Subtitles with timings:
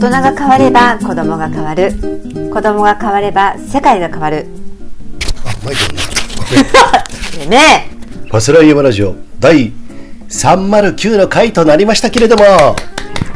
[0.00, 1.92] 人が変われば子供が変わる。
[2.50, 4.46] 子供が変われば世界が変わる。
[5.44, 7.90] あマイクねね
[8.30, 9.72] パスライヤマラジオ第
[10.30, 12.44] 309の回となりましたけれども。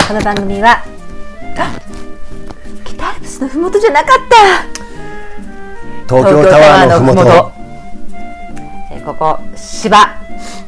[0.08, 0.82] この番組は
[1.58, 1.78] あ
[2.84, 4.34] 北アルプスのふもとじゃなかった。
[6.08, 7.52] 東京タワーのふもと。
[8.90, 9.98] えーここ芝。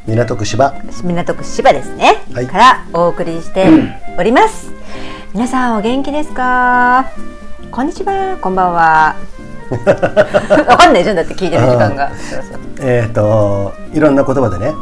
[0.07, 0.75] 港区芝。
[1.03, 2.47] 港区芝ですね、はい。
[2.47, 3.67] からお送りして
[4.19, 4.71] おります、
[5.37, 7.11] 皆さんお元気ですか？
[7.71, 9.15] こんにちはこんばんは。
[10.67, 12.09] わかんないじゃんだって聞いてる時間が。
[12.11, 12.41] そう
[12.81, 14.73] えっ、といろんな言葉でね。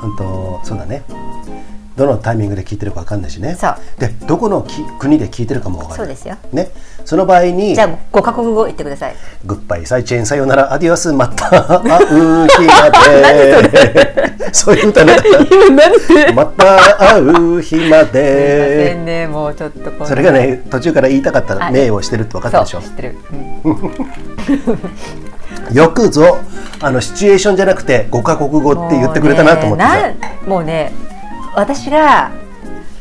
[0.00, 1.02] 本当そうだね
[1.96, 3.56] どのタイミングで聞いてるかわかんないしね。
[3.98, 5.98] でどこのき国で聞いてるかもわかんない。
[5.98, 6.36] そうですよ。
[6.52, 6.70] ね。
[7.04, 9.16] その場合にじゃあ5カ国語言ってください。
[9.44, 9.86] グッバイ。
[9.86, 10.72] サイチェーンさよなら。
[10.72, 11.12] アディオス。
[11.12, 14.34] また会う日まで。
[14.52, 15.16] そういう歌ね。
[16.34, 22.80] また会う日ますいませでんねもうちょっとそれがね途中から言いたかったあ名をしてるって分かったでしょ。
[22.80, 23.16] 知ってる、
[23.64, 23.70] う
[25.72, 25.74] ん。
[25.74, 26.38] よくぞ
[26.80, 29.84] あのシチュエーションじゃなくて5カ国語って言ってくれたなと思って
[30.48, 30.92] もうね
[31.56, 32.32] 私が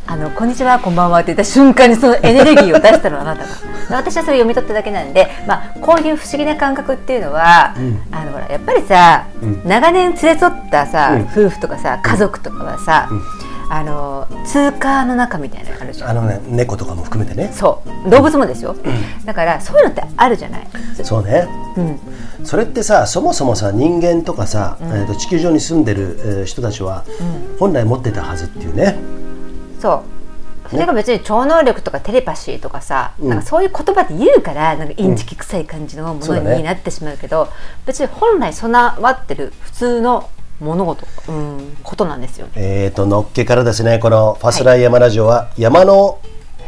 [0.05, 7.73] あのこんにちはこんばんはって言った瞬間にそのエネルギーを出したのはあなたが私はそれ読み取っただけなんで、まあ、こういう不思議な感覚っていうのは、
[8.11, 9.61] あのほらやっぱりさ、うん。
[9.65, 11.21] 長年連れ添ったさ、うん。
[11.23, 13.09] 夫婦とかさ家族とかはさ、
[13.69, 16.09] あの通貨の中みたいなのあるじゃん。
[16.09, 17.49] あのね猫とかも含めてね。
[17.53, 18.09] そう。
[18.09, 18.75] 動物もですよ、
[19.25, 20.67] だからそういうのってあるじゃない、
[21.03, 21.47] そうね。
[21.77, 21.99] うん、
[22.45, 27.03] それってさそもそもさ人間とかさ、えーと地球上に住んでる、えー人たちは、
[27.59, 28.95] 本来持ってたはずっていうね。
[29.79, 30.03] そ
[30.67, 30.69] う。
[30.69, 33.29] それが別に超能力とかテレパシーとかさ、うん。
[33.29, 37.49] なんかそういう言葉で言うからなんかインチキ臭い感じのものになってしまうけど、
[37.85, 40.29] 別に本来備わってる普通の
[40.63, 42.47] 物事、うん、ことなんですよ。
[42.55, 46.19] えー、とのっけからですねこの「ファスライ山ラジオは」山の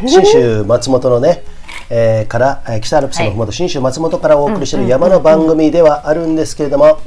[0.06, 1.44] 信州松本のね、
[1.90, 7.00] えーからえー北アルプスのふもと信州松本からお送りしている山の番組ではあるんですけれども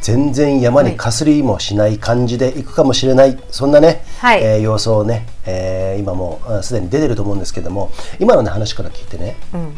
[0.00, 4.42] 全然山にかすりもしない感じでいくかもしれないそんなね、はい。
[4.42, 9.76] えー様子をね、えー今もすでに出てると思うんですけども今の、ね、話から聞いてねうん。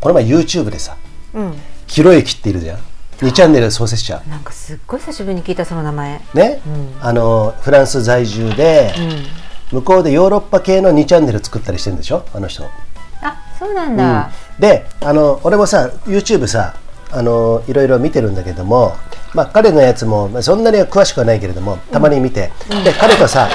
[0.00, 0.96] この前 YouTube でさ
[1.34, 1.54] うん、
[1.86, 2.78] キロエキっているじゃん
[3.22, 4.20] 2チャンネル創設者。
[4.28, 6.20] なんかすっごい久しぶりに聞いたその名前。
[6.34, 6.60] ね、
[7.00, 8.92] あのフランス在住で、
[9.70, 12.24] 向こうでヨーロッパ系の2チャンネル作ったりしてるんでしょ？
[12.34, 12.64] あの人、
[13.22, 14.30] あそうなんだ。
[14.58, 16.74] であの俺もさ YouTube さ
[17.12, 18.96] あのいろいろ見てるんだけども、
[19.34, 22.50] まあ、彼のやつもまあそんなには詳しくはないけれどもたまに見て、
[22.84, 23.48] で彼とさ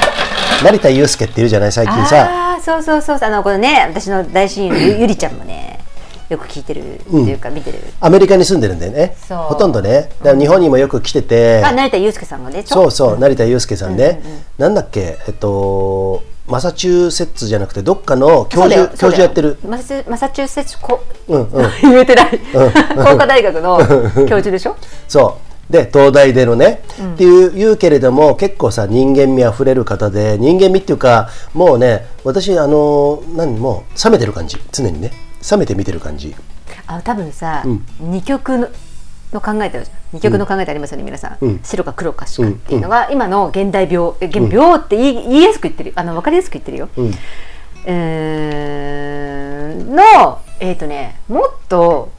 [0.63, 1.71] 成田悠輔っているじゃない？
[1.73, 2.53] 最近さ。
[2.55, 3.19] あそうそうそう。
[3.21, 5.79] あのこのね私の大親友ゆりちゃんもね
[6.29, 7.79] よく聞いてるっていうか見てる。
[8.01, 9.15] アメリカに住んでるんだよね。
[9.29, 10.09] ほとんどね。
[10.19, 14.21] だから日本にもよく来てて、あ成田悠輔さんがねそうそう、成田悠輔さんね、
[14.57, 19.57] なんだっけ、えっと、マサチューセッツじゃなくて、どっかの教授、教授やってる。
[19.67, 21.69] マサマサチューセッツこ、うんうん。
[21.81, 22.39] 言えてない、
[22.95, 23.77] 工科大学の
[24.27, 24.75] 教授でしょ？
[25.07, 25.37] そ
[25.69, 25.73] う。
[25.73, 26.81] で、東大でのね、
[27.15, 35.11] っていう言うけれども、結構さ、人間味あふれる方で、人間味っていうか、もうね、私、あの、何もう、冷めてる感じ、常にね、
[35.51, 36.35] 冷めて見てる感じ。
[36.87, 37.85] あ多分さ、うん。
[37.99, 38.67] 二極の
[39.33, 39.97] の考えてあるじゃん。
[40.13, 41.59] 二極の考えてありますよね、皆さん、うん。
[41.63, 47.13] 白か黒かしかっていうのが、今の現代病え現病って言い,、言いやすく言ってるあの分かりやすく言ってるよ、うん。
[47.85, 52.11] えーのえっ、とねもっと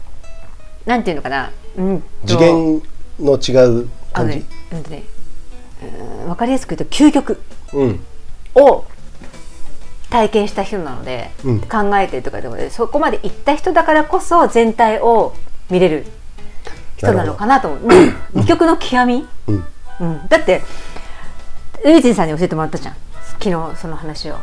[0.87, 2.83] なんていうのかな、うんと次元
[3.21, 3.53] の違
[3.83, 4.77] うあのね感じ。
[4.77, 5.03] うんとね
[6.23, 7.41] うん分かりやすく言うと究極
[7.73, 8.00] うん。
[8.55, 8.85] を
[10.11, 15.35] 体験した人なので、うん考えてるとかでもねそこまで行った人だからこそ全体を
[15.71, 16.07] 見れる
[16.97, 17.81] 人なのかなと思う。
[18.35, 19.65] 二極の極み、うん。
[20.01, 20.63] うん、だって
[21.85, 22.95] ウイジンさんに教えてもらったじゃん
[23.41, 24.37] 昨日その話を。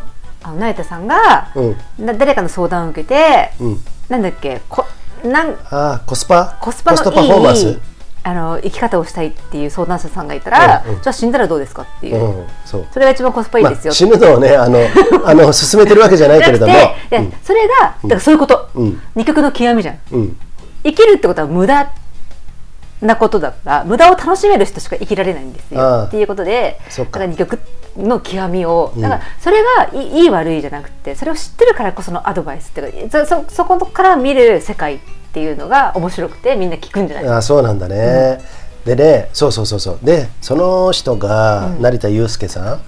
[0.44, 2.06] あの成田さんが、うん。
[2.06, 3.80] な誰かの相談を受けて、うん。
[4.10, 4.86] なんだっけこ
[5.24, 6.60] なんああ、コスパ？
[6.62, 7.66] コスパのパフォーマンス？
[7.66, 7.80] いい
[8.28, 11.02] あの生き方をしたいっていう相談者さんがいたら、うんうん。
[11.04, 12.48] じゃあ死んだらどうですかっていう、うん。
[12.66, 12.88] そう。
[12.92, 13.98] それが一番コスパいいまあ、ですよって。
[14.00, 14.80] 死ぬのをね、あの、
[15.24, 16.74] あの、進めてるわけじゃないけれども。
[16.74, 19.02] じゃなくて、でそれがだからそういうこと、うん。
[19.14, 20.00] 二極の極みじゃん。
[20.12, 20.38] うん。
[20.84, 21.92] 生きるってことは無駄
[23.02, 25.98] なことだから無駄を楽しめる人しか生きられないんですああ。
[26.00, 27.20] よっていうことでそっか。
[27.20, 27.60] だから二極
[27.98, 29.02] の極みをうん。
[29.02, 37.28] だからそれがいいい悪いじゃなくてそれを知ってるからこそのアドバイスっていうかそそそこから見る世界っていうのが面白くてみんな聞くんじゃない？
[37.30, 38.42] あそうなんだね、
[38.86, 40.00] でねそうそうそうそう。
[40.04, 42.82] でその人が成田悠輔さん、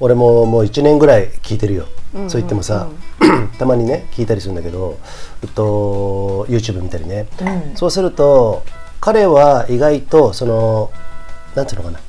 [0.00, 1.86] 俺ももう1年ぐらい聞いてるよ、
[2.28, 2.88] そう言ってもさ、
[3.58, 4.98] たまにね聞いたりするんだけど、
[5.42, 7.76] えっと、YouTube 見たりね、うん。
[7.76, 8.62] そうすると
[9.00, 10.90] 彼は意外とその
[11.54, 12.00] なんていうのかな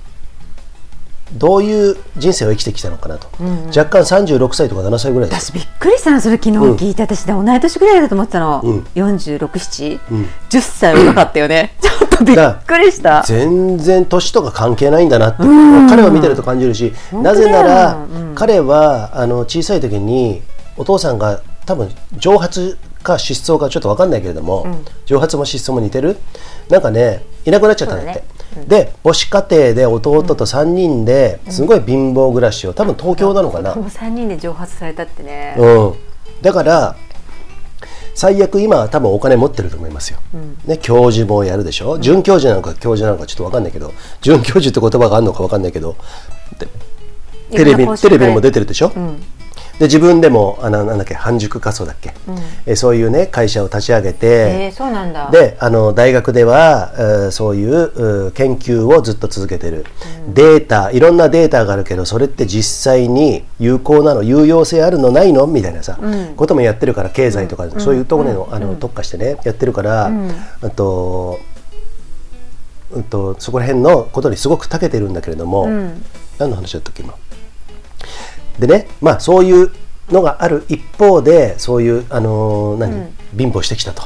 [1.34, 3.28] どういう人生を生きてきたのかなと、
[3.76, 5.52] 若干36歳とか7歳ぐらいです。
[5.52, 8.80] 私びっくりしたのそれ昨日聞いて、私で同い年ぐらいだと思ってたの、うん。
[8.96, 10.00] 46、7、
[10.50, 11.76] 10歳若かったよね。
[11.82, 13.24] ちょっとびっくりした。
[13.26, 15.44] 全然年とか関係ないんだなって、
[15.90, 18.36] 彼を見てると感じるしなぜなら、うん。
[18.36, 20.42] 彼はあの小さい時に
[20.78, 24.68] お父さんが多分蒸発か失踪かちょっと分かんないけれども、
[25.06, 26.18] 蒸発も失踪も似てる。
[26.70, 28.24] なんかねいなくなっちゃったんだって
[28.68, 35.94] で母子家庭で弟と3人ですごい貧乏暮らしを多分東京なのかな、もう3人で蒸発されたってね、うん、
[36.42, 36.96] だから
[38.14, 40.20] 最悪今は多分お金持ってると思いますよ、
[40.66, 45.96] ね、教授もやるでしょ、准教授なのか教授なのかちょっと分かんないけど准教授って言葉があるのか分かんないけど
[46.60, 46.68] で
[47.52, 49.24] テレビテレビにも出てるでしょ、ん
[49.82, 52.14] で自分でもあのなんだっけ半熟仮想だっけ、
[52.68, 55.32] えそういうね会社を立ち上げて、えー、そうなんだ。
[55.32, 59.88] であの大学では、えーそういう研究をずっと続けてる、
[60.36, 65.48] データいろんなデータがあるけどそれって実際に有効なの有用性あるのないの？
[65.48, 65.98] みたいなさ、
[66.36, 70.12] こともやってるから経済とか、そういうところにの,、あの特化してねやってるから、
[70.62, 71.40] あと
[72.92, 75.66] うんとそこら辺のことにすごく長けてるんだけれども、
[76.38, 77.16] 何の話だったっけ今？
[78.60, 79.72] でねまあそういう
[80.10, 84.04] のがある一方でそういうあのー何、貧乏してきたと。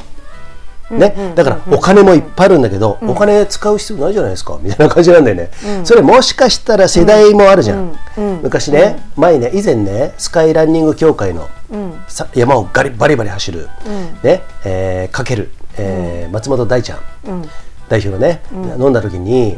[0.92, 4.60] ね、だからお金もいっぱいあるんだけど、お金使う必要ないじゃないですか。
[4.62, 5.50] みたいな感じなんだよね、
[5.84, 7.98] それもしかしたら世代もあるじゃん、
[8.44, 11.50] 昔ね、前ね以前ねスカイランニング協会の、
[12.08, 13.68] さ山をガリバリバリ走る、
[14.22, 14.44] ね？
[14.64, 15.50] えーかける、
[15.80, 17.00] えー松本大ちゃん、
[17.90, 19.58] 代表のね、飲んだ時に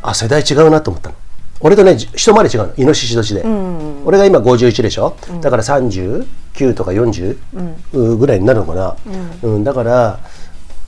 [0.00, 1.16] あ世代違うなと思ったの
[1.60, 2.72] 俺とねじ一回り違うの。
[2.76, 3.44] イノシシ年で、
[4.04, 8.96] 俺が今51でしょ、だから39とか40、ぐらいになるのかな、
[9.42, 9.64] うん。
[9.64, 10.20] だから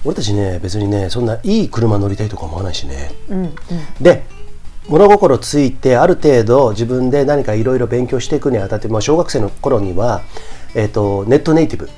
[0.04, 3.12] 俺たちね別にねそんないい車乗りたいとか思わないしね、
[4.00, 4.24] で
[4.88, 10.22] 物心ついてある程度自分で何かいろいろ勉強していくにあたって、まあ、小学生の頃には、
[10.74, 11.88] えー、とネットネイティブ、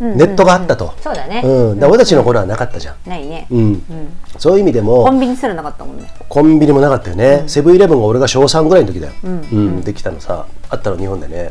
[0.00, 1.42] ネットがあったと、そうだね。
[1.44, 3.82] うん、で俺たちの頃はなかったじゃん、ないね、うん。
[4.38, 6.04] そういう意味でもコンビニすらなかったもんね。
[6.28, 9.80] コンビニもなかったよね、セブンイレブンが俺が小3ぐらいの時だよ、うん。
[9.82, 11.50] できたのさあったの日本でね、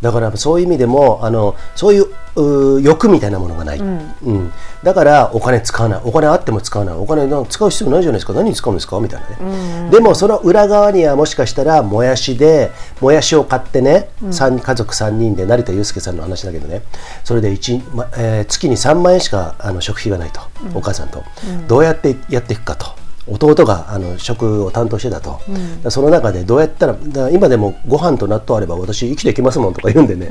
[0.00, 4.52] だからそういう意味でもあのそういう欲みたいなものがない、うん。
[4.82, 6.00] だからお金使わない。
[6.04, 6.94] お金あっても使わない。
[6.94, 8.32] お金使う必要ないじゃないですか。
[8.32, 8.98] 何に使うんですか？
[9.00, 12.70] みたいなね、でもその裏側にはもしかしたらもやしで
[13.00, 16.82] もやしを買ってね、三家族3人で成田悠輔さんの話だけどね。
[17.24, 20.40] それで一、まえー月に3万円しかあの食費がないと、
[20.74, 21.22] お母さんと、
[21.68, 23.01] どうやってやっていくかと。
[23.28, 25.42] 弟があの食を担当してたと、だか
[25.84, 30.28] らその中でどうやったらだ今でもご飯と納豆あれば私生きていきますもんとか言うんでね、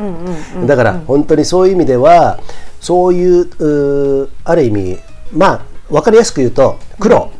[0.68, 2.40] だから本当にそういう意味では
[2.80, 4.98] そういうある意味
[5.32, 7.32] まあ分かりやすく言うと苦労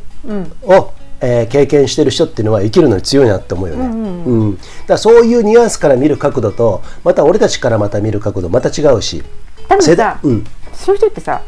[0.62, 9.22] を、えー経験してる人っていうのは生きるのに強いなって思うよね、うんだからそういうニュアンスから見る角度とまた俺たちからまた見る角度また違うし。
[9.68, 10.44] 多分さ、うん。
[10.72, 11.42] そういう人ってさ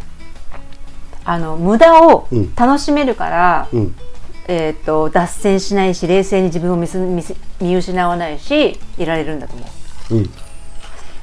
[1.25, 2.55] あの無駄をうん。
[2.55, 3.97] 楽しめるから、うん。
[4.47, 6.99] えー、と脱線しないし冷静に自分を見す
[7.61, 9.67] 見失わないしいられるんだと思
[10.11, 10.15] う。
[10.17, 10.31] うん。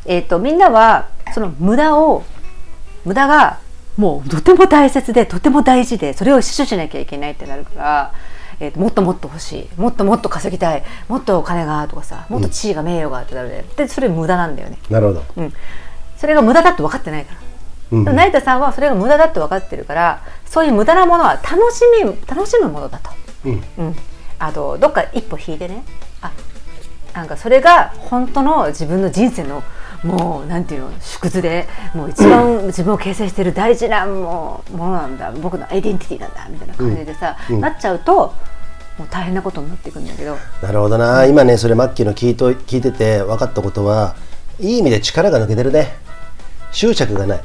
[0.05, 2.23] えー、とみんなはその無駄を
[3.05, 3.59] 無駄が
[3.97, 8.13] もうとても大切でとても大事でそれを死守しなきゃいけないってなるから、
[8.59, 14.79] えー、ともっともっと欲しいもっともっと稼ぎたいもっとお金がとかさもっと地位が名誉がってなるででそれ無駄なんだよね。
[14.89, 15.53] なるほど、うん、
[16.17, 17.50] それが無駄だって分かってないから。
[17.91, 18.03] うん。
[18.05, 23.09] 成田さんはそれが無駄だって分かってるからそういう無駄なものは楽しみ楽しむものだと、
[23.45, 23.63] うん。
[23.77, 23.95] うん、
[24.39, 25.83] あとどっか一歩引いてね。
[26.21, 26.31] あ
[27.13, 29.63] なんかそれが本当の自分の人生の
[30.03, 38.33] もうなんていうの縮図でもう一番自分を形成している大事なもうものなんだ僕のアイデンティティなんだみたいな感じでさ、なっちゃうと
[38.97, 40.37] もう大変なことになっていくんだけど。
[40.63, 44.15] なるほどな、今ねそれマッキーの聞いと聞いてて分かったことは
[44.59, 45.97] いい意味で力が抜けてるね。
[46.71, 47.41] 執着がない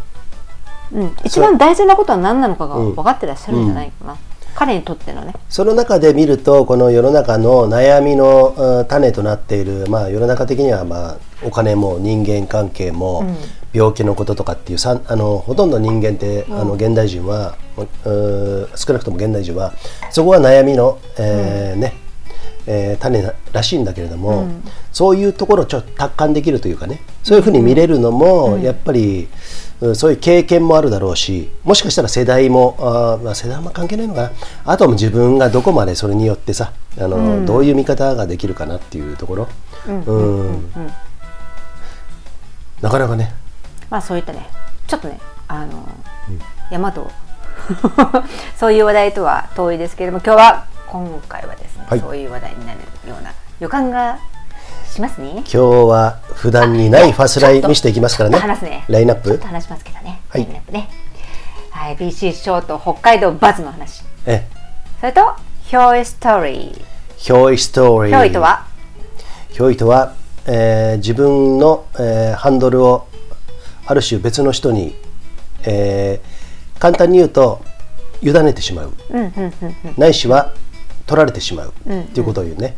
[0.93, 4.17] うん、一番大事なことは何なのかが分かってらっしゃるんじゃないかな、
[4.55, 5.35] 彼にとってのね。
[5.49, 13.25] その中で見るとこの世の中の悩みのうん種となっている、まあ、世の中的には、まあ、お金も人間関係も、
[13.73, 19.75] 病気のこととかっていうあのほとんど人間って、あの現代人はう少なくとも現代人は
[20.11, 22.06] そこは悩みの、えーね
[22.67, 24.49] えー種ならしいんだけれども、
[24.93, 29.29] そういうところをちょっと達観できるというかねそういうふうに見れるのも、やっぱり、
[29.81, 34.33] うんそういう経験もあるだろうしもしかしたら世代もあー、まあ、世代も関係ないのかな。
[34.65, 39.49] あとはもう自分がどこまでそれによってさあの、どういう見方ができるかなっていうところ、
[39.87, 40.71] うん。
[42.81, 43.35] なかなかね。
[43.91, 44.49] まあそういったね
[44.87, 45.87] ちょっとねあの、
[46.71, 47.11] 山と
[48.59, 52.01] そういう話題とは遠いですけれども今日は今回はですね、はい。
[52.01, 54.19] そういう話題になるような予感が
[54.91, 55.31] しますね。
[55.33, 58.39] 今日は普段にないファスライ見せていきますからね。
[58.39, 58.85] 話すね。
[58.89, 59.37] ラインナップ。
[59.39, 60.43] 話しますけどね、はい。
[60.43, 60.89] ラインナップね。
[61.71, 61.97] はい。
[61.97, 64.03] BC ショート北海道バズの話。
[64.27, 64.47] え
[65.01, 66.83] それとヒョイストーリー。
[67.17, 68.17] ヒョイストーリー。
[68.17, 68.67] ヒョイとは？
[69.51, 70.15] ヒョイとは、
[70.47, 73.07] えー自分の、えーハンドルを
[73.87, 74.95] ある種別の人に、
[75.65, 76.37] えー
[76.79, 77.63] 簡単に言うと
[78.21, 78.93] 委ねてしまう,、
[79.97, 80.53] ないしは
[81.07, 81.73] 取られてしまう、っ
[82.07, 82.75] ていうことを言うね、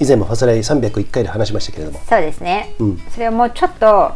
[0.00, 2.00] 以前もファスライ301回で話しましたけれども。
[2.08, 2.98] そうですね、ん。
[3.10, 4.12] それをもうちょっと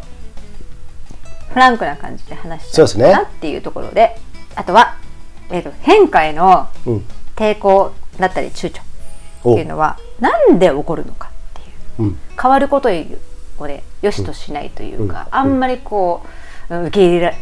[1.53, 4.17] フランクな感じで話しそうですねなっていうところで
[4.55, 4.97] あとは、
[5.49, 7.05] えー、と変化へのうん。
[7.35, 8.83] 抵抗だったり躊躇っ
[9.43, 12.09] ていうのはなんで起こるのかっていう。
[12.09, 12.19] うん。
[12.39, 16.25] 変わることをね良しとしないというか、あんまりこ
[16.69, 17.33] ううん受け入れら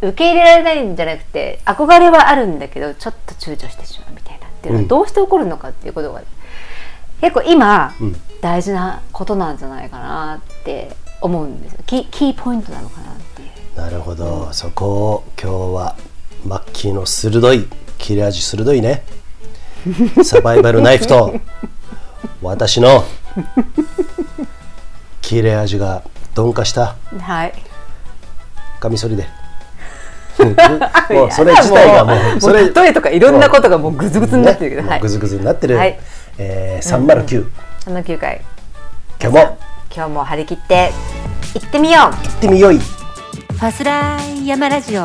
[0.00, 4.25] 受け入れられないんじゃなくて憧れはあるんだけどちょっと躊躇してしまうみたいな
[4.66, 6.22] っていうのはどうして起こるのかっていうことが、
[7.20, 8.16] 結構今、ん。
[8.40, 11.80] 大事なことなんじゃないかなって思うんですよ。
[11.86, 13.80] キーキーポイントなのかなっていう。
[13.80, 15.96] なるほど、そこを今日は
[16.44, 17.66] マッキーの鋭い
[17.98, 19.04] 切れ味鋭いね。
[20.22, 21.34] サバイバルナイフと
[22.42, 23.04] 私の
[25.22, 26.02] 切れ味が
[26.36, 26.96] 鈍化した。
[27.18, 27.52] はい。
[28.78, 29.26] カミソリで
[30.44, 35.00] もうそれ自体がもうそれ例えとかいろんなことがもうグズグズになってるけど、はい。
[35.00, 35.98] グズグズになってる、はい。
[36.38, 37.46] えー、309、
[37.84, 38.42] その9回
[39.20, 39.58] 今日も。
[39.94, 40.90] 今日も張り切って
[41.54, 42.02] 行ってみよう。
[42.10, 42.78] 行ってみよい。
[42.78, 45.04] ファスライヤマラジオ。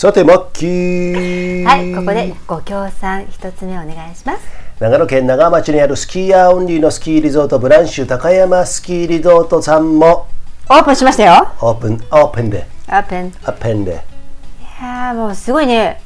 [0.00, 10.26] さてマッキーはいここでご協賛一つ目お願いします長野県長浜町にあるスキーヤーオンリーのスキーリゾートブランシュ高山スキーリゾートさんも
[10.70, 11.48] オープンしましたよ。
[11.60, 12.66] オープンオープンで。
[12.88, 13.26] オープン。
[13.26, 13.92] いオープンで。
[13.92, 16.00] やーもうすごいね。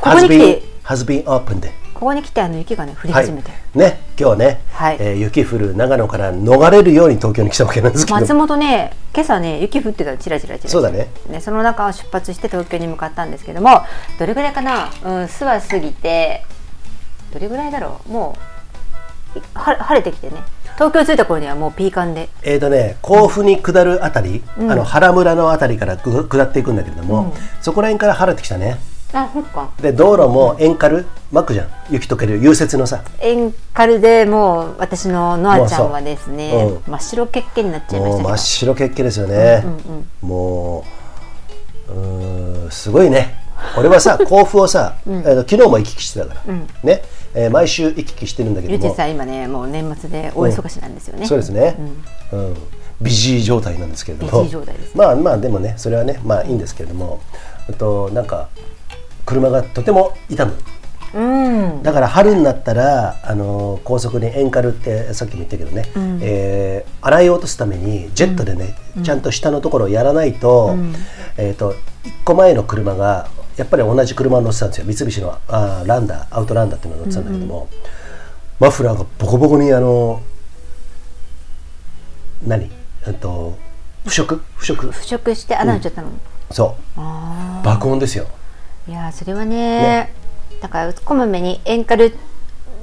[0.00, 0.62] ここ has に来 been て。
[0.84, 1.68] Has been open で。
[1.92, 4.96] ここに来てあの雪がね降りはい始めて、ね今日はね、はい。
[5.00, 8.20] えー雪降る長野から逃れるように東京に来たわけなんですけど。
[8.20, 10.70] 松本ね今朝ね雪降ってたチラチラチラチラ。
[10.70, 11.10] そうだね。
[11.28, 13.82] ねその中を出発して東京に向かったんですけども
[14.18, 14.86] どれぐらいかな？
[15.04, 16.46] うん諏訪過ぎて
[17.34, 18.12] どれぐらいだろう？
[18.12, 18.36] も
[19.34, 20.36] う晴れてきてね。
[20.76, 22.28] 東京着いた頃にはもうピーカンで。
[22.42, 28.78] えーとね、甲府に下るあたり、あの原村のあたりからぐ下っていくんだけれども、そこら辺から晴れてきたね。
[29.12, 29.70] あそっか。
[29.80, 31.68] で道路もエンカル巻くじゃん。
[31.90, 33.02] 雪解ける融雪のさ。
[33.20, 36.82] エンカルでもう私のノアちゃんはですねもうん。
[36.86, 39.64] 真っ白けっけになっちゃいました真っ白けっけですよね、
[40.20, 40.84] も
[41.88, 43.40] ううーんすごいね。
[43.78, 47.02] 俺はさ 甲府をさ、えーと昨日も行き来してたから、ね、
[47.34, 48.82] えー毎週行き来してるんだけども。
[48.82, 51.76] ゆうちんさん今ねもう年末で大忙しなんですよね、そうですね、
[52.32, 52.54] うん。
[53.00, 54.42] ビジー状態なんですけれども。
[54.44, 57.20] ビジー状態です まあまあでもねそれはねまあいいんですけれども、
[57.68, 58.48] えっとなんか
[59.26, 60.54] 車がとても傷む。
[61.14, 61.82] うん。
[61.84, 65.84] だから春になったらあの高速にエンカルってさっきも言ったけどね、
[66.20, 70.74] えー洗い落とすためにジェットでね、ちゃんと下のところをやらないと,、
[71.36, 71.74] えー、と
[72.04, 74.86] 1個前の車がやっぱり同じ車を乗ってたんですよ。
[74.86, 77.68] 三菱のあーランダーアウトランダーっていうのを乗ってたんだけども、
[78.60, 80.22] マフラーがボコボコにあの
[82.46, 82.70] 何？
[83.06, 83.56] えっと
[84.04, 84.42] 腐食？
[84.56, 84.90] 腐食？
[84.90, 86.08] 腐食して穴開いちゃったの、
[86.50, 86.82] そう。
[86.96, 88.26] あ爆音ですよ。
[88.88, 90.12] ーいやーそれはね
[90.60, 92.16] だからこまめにエンカル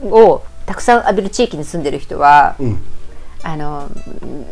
[0.04, 2.82] をたくさん浴びる地域に住んでる人は、うん。
[3.44, 3.90] あの
[4.22, 4.46] うん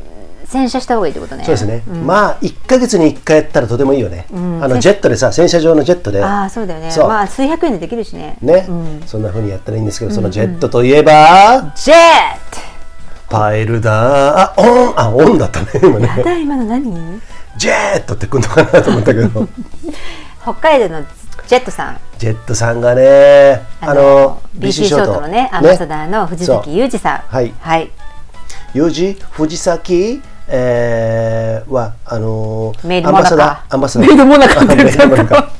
[0.50, 1.44] 洗車した方がいいってことね。
[1.46, 4.63] そうですね、まあ1か月に1回やったらとてもいいよね、ん。
[4.63, 6.24] あのジェットでさ洗車場のジェットで。
[6.24, 6.91] ああそうだよね。
[6.98, 8.38] まあ数百円でできるしね。
[8.41, 9.01] ね、うん。
[9.06, 11.98] そんな風にやったらいいんですけど、そのジェットといえば、ジェッ
[13.29, 14.41] パイルだ。
[14.41, 15.00] あオン。
[15.00, 17.22] あオンだったね今トやねだ今の何？
[17.56, 19.48] ジェットってくんのかなと思ったけど。
[20.41, 21.03] 北海道の
[21.48, 21.98] ジェットさん。
[22.18, 27.20] ジェットさんがねあの BC ショートのねアンバダーの藤崎裕二さん。
[27.20, 27.53] はい。
[27.60, 27.91] はい、
[28.74, 30.22] ユージ藤崎？
[30.51, 34.08] えー、はあのーメイドモナカーアンバサダー。
[34.08, 35.51] メイドモナカって言っちゃった。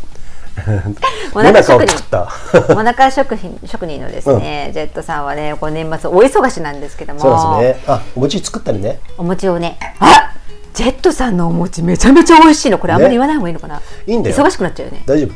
[1.34, 2.30] モナカ職人作った。
[2.76, 7.20] モナカ食品職人のですね、ジェットさんはねこう年末大忙しなんですけども。
[7.20, 7.86] そうですね。
[7.88, 9.00] あお餅作ったりね。
[9.18, 9.78] お餅をね。
[10.00, 10.34] あ
[10.74, 12.80] ジェットさんのお餅めちゃめちゃ美味しいの。
[12.80, 14.36] これあんまり言わない方がいいのかな、いいんだよ。
[14.36, 15.04] 忙しくなっちゃうよね。
[15.06, 15.32] 大丈夫。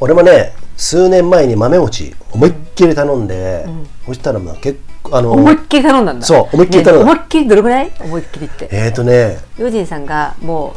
[0.00, 3.66] 俺もね数年前に豆餅思いっきり頼んで、
[4.06, 6.26] そしたらまあ結構あの思いっきり頼んだんだ。
[6.26, 7.04] そう思いっきり頼んだ。
[7.04, 7.92] ね思いっきりどれぐらい？
[8.00, 8.68] 思いっきりって。
[8.72, 9.38] えーとね。
[9.58, 10.74] ヨジンさんがも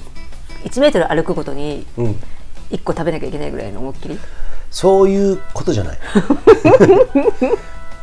[0.64, 2.16] う1メートル歩くごとにうん。
[2.72, 4.20] 1個食べなきゃいけないぐらいの思いっきり？
[4.70, 5.98] そういうことじゃない。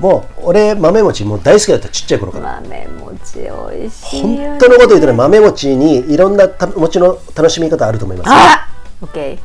[0.00, 8.28] もう俺豆餅もう大好きだったちっちゃい頃から、豆餅美味しい本当のこと言うとね豆餅にいろんなた餅の楽しみ方あると思います。
[8.30, 8.68] あ
[9.02, 9.38] オッケ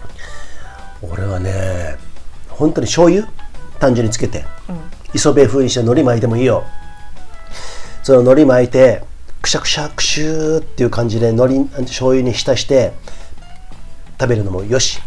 [1.01, 1.98] ー俺はね
[2.50, 3.27] 本当に醤油？
[3.79, 4.43] 単純につけて、
[5.13, 6.63] 磯辺風にして海苔巻いてもいいよ。
[8.03, 9.03] その海苔巻いて
[9.41, 12.93] くしゃくしゃくしゅーっていう感じで海苔醤油に浸して
[14.19, 14.99] 食べるのもよし。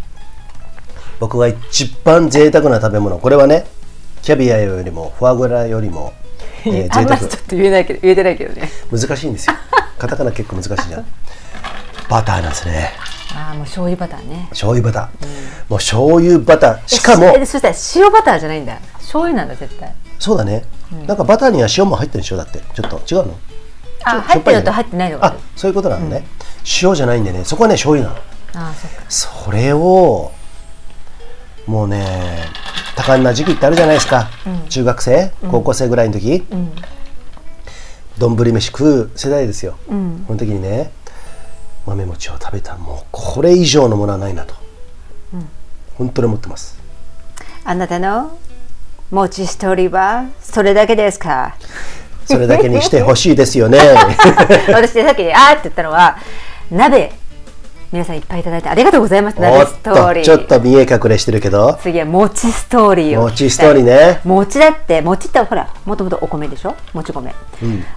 [1.21, 3.19] 僕が一番贅沢な食べ物。
[3.19, 3.65] これはね
[4.23, 6.13] キャビアよりもフォアグラよりも、
[6.67, 8.71] えーあんま贅沢りちょっと言えないけど言えてないけどね。
[8.91, 9.55] 難しいんですよ。
[9.99, 11.07] カタカナ結構難しいじゃん
[12.13, 12.91] バターなんですね。
[13.35, 14.47] ああもう醤油バターね。
[14.51, 15.27] 醤油バター、
[15.71, 16.87] もう醤油バター。
[16.87, 18.79] しかもえそしたら塩バターじゃないんだ。
[18.99, 19.95] 醤油なんだ絶対。
[20.19, 20.65] そうだね、
[21.07, 22.61] なんかバターには塩も入ってるんでしょだって。
[22.61, 23.39] ちょっと違うの？
[24.05, 26.27] あ入ってるのと入ってないのがあそういうことなのね、
[26.83, 28.23] 塩じゃないんでねそこはね醤油なの。
[28.67, 29.05] ああそっか。
[29.09, 30.33] それを
[31.67, 32.45] もうね
[32.95, 34.29] 多感な時期ってあるじゃないですか、
[34.69, 36.45] 中学生高校生ぐらいの時。
[38.19, 40.93] 丼、飯食う世代ですよ、その時にね
[41.87, 44.55] 豆餅を食べたらもうこれ以上のものはないなと、
[45.97, 46.79] 本当に思ってます。
[47.65, 48.39] あなたの
[49.11, 51.57] 餅ストーリーはそれだけですか？
[52.25, 53.79] それだけにしてほしいですよね。
[54.73, 56.17] 私でさっきあーって言ったのは
[56.71, 57.13] 鍋
[57.93, 61.75] 皆さんいっぱいいただいてありがとうございますお鍋っストーリーとちょっと見え隠れしてるけど。
[61.83, 63.25] 次は餅ストーリーを。
[63.25, 64.23] 餅ストーリーね。
[64.25, 66.75] 餅だって餅ってほらもともとお米でしょ？
[66.95, 67.35] もち米、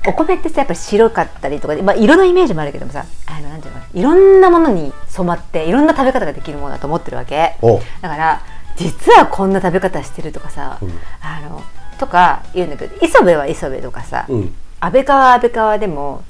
[0.05, 7.55] お米ってさやっぱり白かったりとかで、まあ、色のイメージもあるけどもさあのなんていうのいろんなものに染まっていろんな食べ方ができるものだと思ってるわけ。
[7.61, 7.79] お。
[8.01, 8.41] だから
[8.75, 10.77] 実はこんな食べ方してるとかさ、
[11.21, 11.63] あの
[11.97, 14.53] とか言うんだけど磯部は磯部とかさ、うん。
[14.81, 16.25] 安倍川は安倍川でも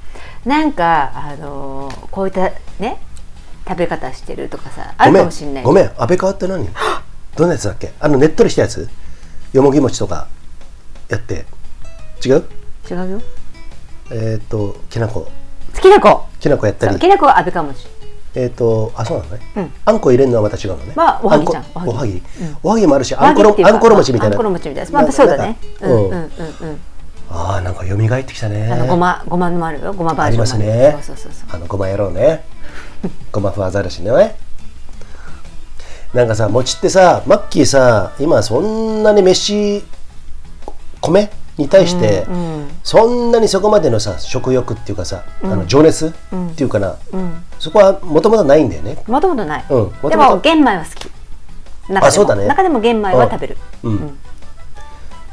[0.46, 3.00] なんかあのこういったね
[3.68, 6.68] 食べ方してるとかさあるかもしれないごめん安倍川って何？
[7.36, 7.92] どんなやつだっけ？
[8.00, 8.88] あのねっとりしたやつ？
[9.54, 10.28] よもぎ餅とか
[11.10, 11.46] やって。
[12.26, 12.44] 違う？
[12.90, 13.22] 違うよ。
[14.12, 15.30] えっ、ときなこ。
[15.82, 16.28] きなこ。
[16.40, 17.00] きなこやったり。
[17.00, 17.88] きなこは安倍川餅。
[18.36, 19.72] えっ、とあそうなのね、うん。
[19.86, 20.94] あんこ入れるのはまた違うのね。
[20.96, 21.66] まあおはぎじゃん。
[21.76, 22.22] おおはぎ。
[22.64, 24.36] おはぎもあるしあんころあんころ餅みたいな。
[24.36, 24.92] あんころ餅みたいな。
[24.92, 25.58] まあそうだね。
[25.82, 26.12] んうんうん。
[26.12, 26.30] うん
[27.28, 28.72] ああなんか蘇ってきたね。
[28.72, 29.92] あのごまごまのもあるよ。
[29.94, 31.04] ごまバありージョンもますね。
[31.04, 31.50] そうそうそうそう。
[31.56, 32.46] あのごま野郎ね
[33.32, 34.12] ごまふアザラシね
[36.14, 39.84] なんかさ餅ってさマッキーさ今そんなに飯
[41.02, 46.12] 米に対して、うんそんなにそこまでのさ食欲っていうかさ、あの情熱、っ
[46.56, 47.44] ていうかな、うん。
[47.58, 49.04] そこはもともとないんだよね。
[49.08, 51.10] もともとない、うん元々でも玄米は好き。
[51.96, 52.46] あそうだね。
[52.46, 53.98] 中でも玄米は食べる、うん。
[54.00, 54.06] け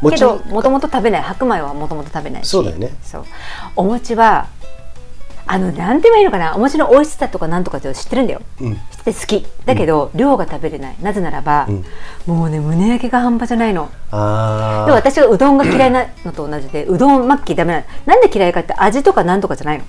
[0.01, 1.23] 餅どもともと食べない。
[1.23, 2.49] 白米はもともと食べないし。
[2.49, 2.97] そうだよね。
[3.03, 3.25] そう。
[3.77, 4.49] お餅は
[5.53, 6.57] あのなんて言えばいいのかな？
[6.57, 8.75] お餅の美味しさとかなんとかって知ってるんだよ、うん。
[8.75, 9.47] 知ってて好き。
[9.67, 10.97] だけど、量が食べれない。
[11.03, 11.85] なぜならば、ん。
[12.27, 13.91] もうね胸焼けが半端じゃないの。
[14.12, 17.87] あで私がうどんが嫌いなのと同じでうどんマッキーダメなの。
[18.07, 19.85] なんで嫌いかって味とかなんとかじゃないの。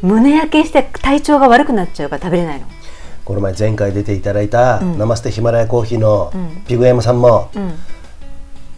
[0.00, 2.66] 胸焼けして体調が悪くなっちゃうから食べれないの。
[3.26, 4.96] この前前回出ていただいた、ん。
[4.96, 6.64] ナマステヒマラヤコーヒーのん。
[6.66, 7.74] ピグヤマさんも、うん。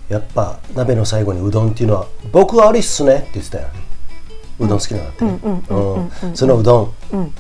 [0.08, 3.68] やっぱ鍋の最後にうどんっていうのは僕はありっすねって言ってたよ
[4.64, 5.38] うどん好きなんだってね。
[5.42, 6.80] うんうんうんうんうんそのうど
[7.12, 7.16] ん。
[7.16, 7.34] うん。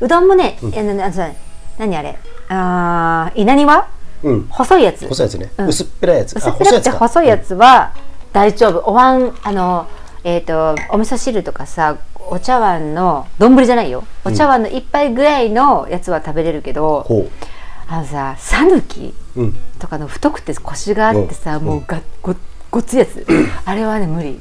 [0.00, 1.30] うどんもね、えななな
[1.78, 2.18] 何あれ？
[2.48, 3.88] あー稲庭？
[4.22, 4.46] うん。
[4.48, 5.06] 細いやつ。
[5.08, 5.68] 細いやつね、うん。
[5.68, 6.36] 薄っぺらいやつ。
[6.36, 6.98] 薄っぺらくてか。
[6.98, 7.92] 細いやつは
[8.32, 8.90] 大丈夫。
[8.90, 9.86] お椀あの
[10.24, 11.98] えっ、とお味噌汁とかさ
[12.30, 14.04] お茶碗の丼じゃないよ。
[14.24, 17.28] お茶碗の一杯ぐらいのやつは食べれるけど、ほ
[17.88, 19.56] あのさ讃岐ううん。
[19.78, 21.64] とかの太くてコシがあってさ、うん。
[21.64, 22.34] もうがご
[22.70, 23.26] ごっついやつ。
[23.64, 24.40] あれはね無理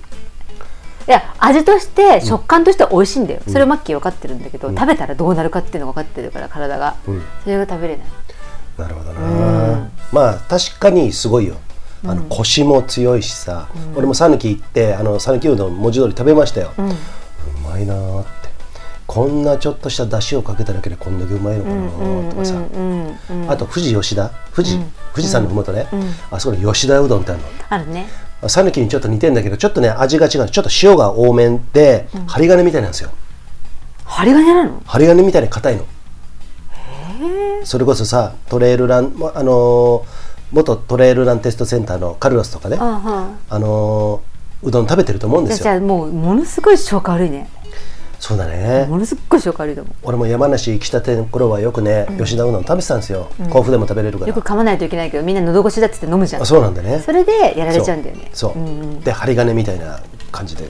[1.07, 4.35] いや味として食感としては美味しいんだよ、それはマッキー分かってる。
[4.35, 4.43] ん。
[4.43, 7.23] だけど、食べたらどうなるかっていうのが分かってるから体が、うん。
[7.43, 8.05] それが食べれない。
[8.77, 11.55] なるほどな、まあ確かにすごいよ。
[12.03, 16.81] あの腰も強いしさ、俺も讃岐行ってあの讃岐うどん文字通り食べましたよ、う
[17.67, 18.31] まいなーって。
[19.05, 24.31] こんなちょっとした出汁をかけただけでこんだけうまいのかなーとかさ、うんうんあと富士吉田。
[24.55, 24.79] 富士、
[25.13, 25.85] 富士山のふもとね、
[26.31, 27.47] あそこに吉田うどんってあるの。
[27.69, 28.07] あるね
[28.47, 30.29] 讃岐にちょっと似てんだけどちょっとね味が違う。
[30.29, 33.11] ちょっと塩が多めで、針金みたいなんですよ。
[34.05, 34.81] 針金なの？
[34.85, 35.85] 針金みたいに硬いの。
[37.63, 40.03] それこそさトレイルランまあのー
[40.51, 42.77] 元トレイルランテストセンターのカルロスとかね。
[42.79, 45.63] あはあのーうどん食べてると思うんですよ。
[45.63, 47.49] じゃあもうものすごい消化悪いね
[48.21, 48.85] そうだね。
[48.87, 54.31] ものすごい消化悪いと思俺も山梨来たての頃はよくね、吉田うどん食べてたんですよ、甲府でも食べれるから。
[54.31, 56.43] うよく噛まないといけないけどみんな喉越しだっつって飲むじゃん。
[56.43, 56.61] あそう。
[56.61, 58.29] なんだねそれでやられちゃうんだよね。
[58.31, 58.99] そう、んうん。
[58.99, 59.99] で針金みたいな
[60.31, 60.69] 感じで。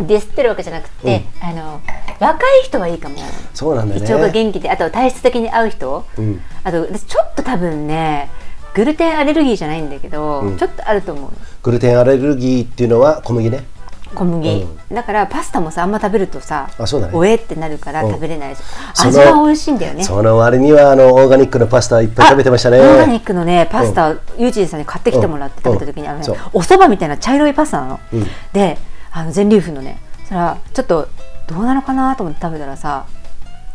[0.00, 1.78] ディスってるわけじゃなくて、あの
[2.18, 3.16] 若い人はいいかも。
[3.52, 4.08] そうなんだよね。
[4.08, 6.40] 胃腸が元気であと体質的に合う人、うん。
[6.64, 8.30] あと私ちょっと多分ね
[8.72, 10.56] グルテンアレルギーじゃないんだけど、うん。
[10.56, 11.30] ちょっとあると思う
[11.62, 13.66] グルテンアレルギーっていうのは小麦ね
[14.14, 17.12] 小麦、だからパスタもさあんま食べるとさあそうだね。
[17.14, 18.62] おえってなるから食べれないし、
[18.94, 20.04] その味は美味しいんだよね。
[20.04, 22.80] その割にはあのオーガニックのパスタいっぱい食べてましたね。
[22.80, 26.36] オーガニックのねパスタ、ユージンさんに買ってきてもらって食べた時に、あのねそう。
[26.52, 28.26] お蕎麦みたいな茶色いパスタなの、うん。
[28.52, 28.78] で
[29.12, 31.08] あの全粒粉のねそれはちょっと
[31.46, 33.06] どうなのかなと思って食べたらさ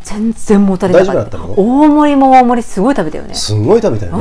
[0.03, 1.13] 全然もたれなかった。
[1.13, 1.83] 大丈夫だったの？
[1.83, 3.33] 大盛りも大盛りすごい食べたよね。
[3.33, 4.17] すんごい食べたよね、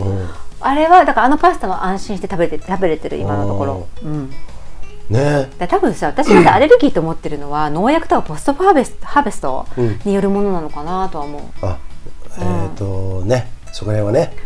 [0.00, 0.18] うん。
[0.20, 0.28] うん。
[0.60, 4.32] あれはだからあのパスタは安心して食べて食べれてる今のところ、うん、
[5.10, 5.50] ね。
[5.58, 10.00] だ多分さ私まだアレルギーと思ってるのは農薬とかポストハーベストハーベストうん。
[10.04, 11.78] によるものなのかなとは思う、あ
[12.38, 14.36] えっ、とねそこら辺はね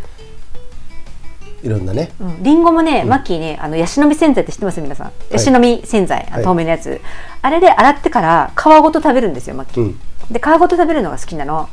[1.63, 2.11] いろんなね。
[2.19, 4.81] うん、リンゴもね、マッキーねあのヤシの実洗剤って知ってます？
[4.81, 5.13] 皆さん。
[5.31, 6.45] ヤシの実洗剤、あはい。
[6.45, 7.01] 透明のやつ。
[7.41, 9.99] あれで洗ってから皮ごと食べるんですよマッキー、うん。
[10.29, 11.69] で皮ごと食べるのが好きなの。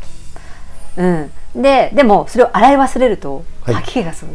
[0.96, 1.32] うん。
[1.56, 3.74] ででもそれを洗い忘れるとはい。
[3.76, 4.32] 吐き気がする、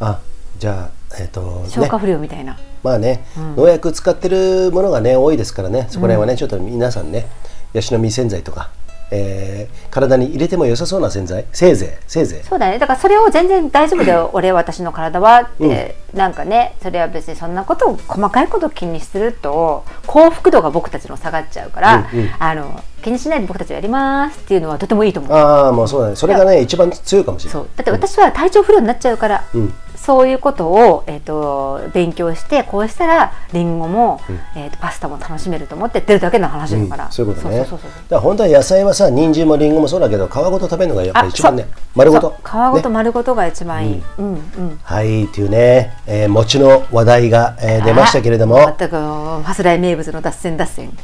[0.00, 0.20] あ
[0.58, 1.68] じゃあえっ、とね。
[1.68, 3.24] 消化不良みたいな、まあね、
[3.56, 5.88] 農薬使ってるものがね多いですからね。
[5.90, 7.26] そこら辺はね、ちょっと皆さんね
[7.72, 8.70] ヤシの実洗剤とか、
[9.10, 12.46] えー体に入れても良さそうな洗剤せいぜいせいぜい。
[12.46, 12.78] そうだね。
[12.78, 15.40] だからそれを全然大丈夫だよ 俺私の体は。
[15.40, 22.30] って、なんかねそれは別にそんなことを細かいことを気にすると幸福度が僕たちの下がっちゃうから、うんうん。
[22.38, 25.32] あの気にしないで僕たちはやりますっていうのはとてもいいと思う。
[25.32, 26.60] ああもうそうだねそれがね。
[26.60, 27.62] 一番強いかもしれない。
[27.62, 27.68] そう。
[27.74, 29.74] だって私は体調不良になっちゃうから、うん
[30.06, 34.20] そういうことを、えー、と勉強してこうしたらりんごも、
[34.54, 37.10] えー、とパスタも楽しめると思ってやってるだけの話だから、うん。
[37.10, 37.58] そういうことね。
[37.58, 37.78] だか
[38.10, 41.66] ら本当は野菜はさ人参もりんごもそうだけど皮ごと食べるのがやっぱり一番ね
[41.96, 42.36] 丸ごと。
[42.40, 42.94] 皮ごとね。
[42.94, 44.26] 丸ごとが一番いい、うん。
[44.26, 48.60] うんはいっていうね、えー餅の話題が、えー出ましたけれども。
[48.60, 50.96] あ全くファスライ名物の脱線脱線。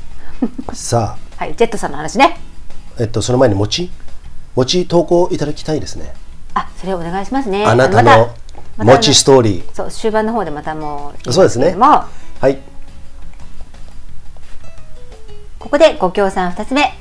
[0.73, 2.39] さ はいジェットさんの話ね。
[2.99, 3.91] あ、えっと、その前に餅？
[4.55, 6.15] 餅投稿いただきたいですね。
[6.55, 7.65] あそれお願いしますね。
[7.67, 8.31] あなたの
[8.77, 9.73] またまた餅ストーリー。
[9.75, 11.75] そう終盤の方でまたもうそうですね。
[11.75, 12.05] も
[12.41, 12.59] はい。
[15.59, 16.93] ここでご協賛2つ目。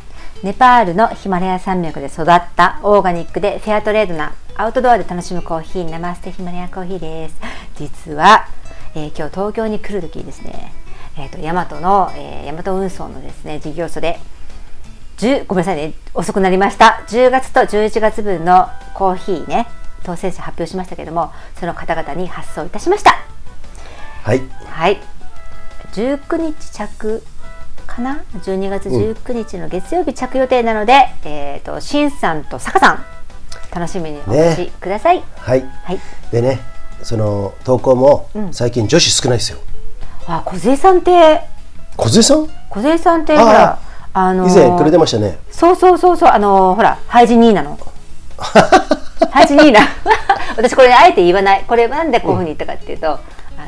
[0.44, 7.36] ネパールのヒマラヤ山脈で育ったオーガニックでフェアトレードなアウトドアで楽しむコーヒーナマステヒマラヤコーヒーです。
[7.76, 8.48] 実は、
[8.96, 10.74] えー今日東京に来る時にですね
[11.18, 14.18] えー、とヤマトの、えー、ヤマト運送のですね事業所で
[15.18, 17.04] 10ごめんなさいね遅くなりました。
[17.08, 19.68] 10月と11月分のコーヒーね
[20.04, 23.16] 当選者発表しましたけれどもその方々に発送いたしました。
[24.24, 24.42] はい。
[24.68, 25.00] はい。
[25.94, 27.24] 19日着
[27.88, 33.04] かな？12月19日の月曜日着予定なので、えっ、としんさんとさかさん
[33.74, 35.62] 楽しみにお待ちください、はい。
[35.84, 36.00] はい。
[36.32, 36.60] でね
[37.04, 38.54] その投稿もうん。
[38.54, 39.58] 最近女子少ないですよ。
[40.28, 41.42] あ小さんって
[41.98, 42.48] 小さん？
[42.70, 43.80] 小さんってあほら
[44.14, 45.40] あのー以前くれてましたね。
[45.52, 47.78] そうそうそうそうあのーほらハイジニーナの
[49.30, 49.82] ハイジニーナ
[50.58, 51.64] 私これあえて言わない。
[51.68, 53.20] これなんでこういうふうに言ったかっていうと、あ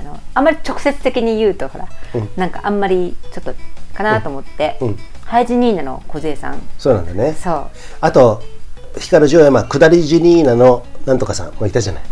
[0.04, 2.30] のあんまり直接的に言うとほら、うん。
[2.36, 3.54] なんかあんまりちょっと
[3.94, 4.98] かなと思って、うん。
[5.26, 6.62] ハイジニーナの小さん。
[6.78, 7.34] そうなんだね。
[7.34, 7.68] そう。
[8.02, 8.42] あと
[8.98, 12.04] 光城山下りジニーナのなんとかさんもいたじゃない。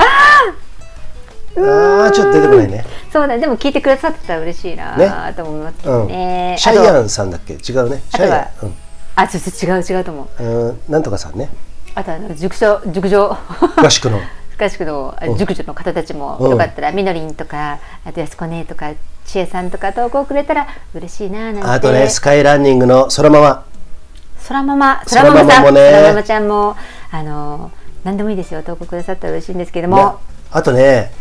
[1.57, 2.85] ああちょっと出てこないね。
[3.11, 5.33] そうだでも聞いてくださってたら嬉しいなね。
[5.35, 6.07] と思いますけうん。
[6.07, 7.55] シャイアンさんだっけ？
[7.55, 8.01] 違うね。
[8.09, 8.73] シャイアン。
[9.15, 10.43] あちょっと違う違うと思う。
[10.43, 10.79] うんうん。
[10.87, 11.49] なんとかさんね
[11.95, 13.37] あとは塾長塾長
[13.77, 14.19] 合宿の。
[14.59, 16.51] 合宿のあ塾女の方たちもうん。
[16.51, 18.91] よかったらみのりんとかあとやすこねとか
[19.25, 21.61] ちえさんとか投稿くれたら嬉しいななんて。
[21.63, 23.63] あとねスカイランニングの空ママ。
[24.39, 25.63] そらままそそららままさん。
[25.63, 26.75] ままもねそらままちゃんも
[27.11, 27.71] あの
[28.03, 28.61] 何でもいいですよ。
[28.63, 30.03] 投稿くださったら嬉しいんですけども、ね
[30.51, 31.11] あとね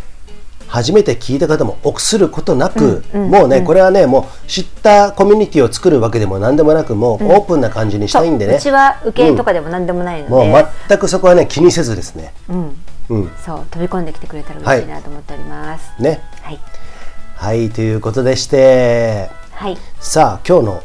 [0.71, 12.33] 初めて聞いた方も臆することなく、うんうんもうね、これはねもう知ったコミュニティを作るわけでも何でもなくもうオープンな感じにしたいんでね、うちは受けとかでも何でもないので、もう全くそこはね気にせずですね。
[12.49, 12.77] うん、
[13.09, 13.31] うん。
[13.45, 15.91] そう飛び込んできてくれたら嬉しいなと思っております。
[16.01, 16.23] ね。
[16.43, 16.61] はい、
[17.35, 20.83] はいということでしてはい、さあ今日の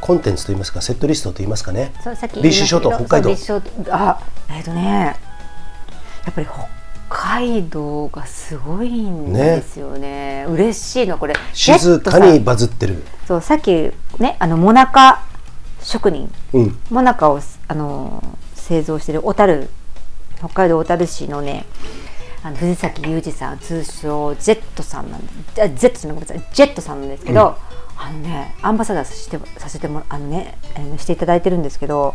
[0.00, 1.92] コンテンツといいますかセットリストといいますかね。
[2.04, 3.30] そうさっき BC ショート北海道。
[3.90, 5.16] あえっ、とね
[6.24, 6.77] やっぱり北
[7.08, 10.46] 海道がすごいんですよね。
[10.48, 11.34] 嬉しいのこれ。
[11.52, 13.02] 静かにバズってる。
[13.26, 15.24] そうさっきねあのモナカ
[15.82, 16.30] 職人。
[16.52, 16.78] うん。
[16.90, 18.22] モナカをあの
[18.54, 19.68] 製造している小樽
[20.38, 21.64] 北海道小樽市のね
[22.42, 27.56] あの藤崎裕二さん通称ジェットさんなんであジェットじゃないごめんなさいジェットさんなんですけど、
[27.96, 30.56] あのねアンバサダーしてさせてもあのね
[30.98, 32.14] していただいてるんですけど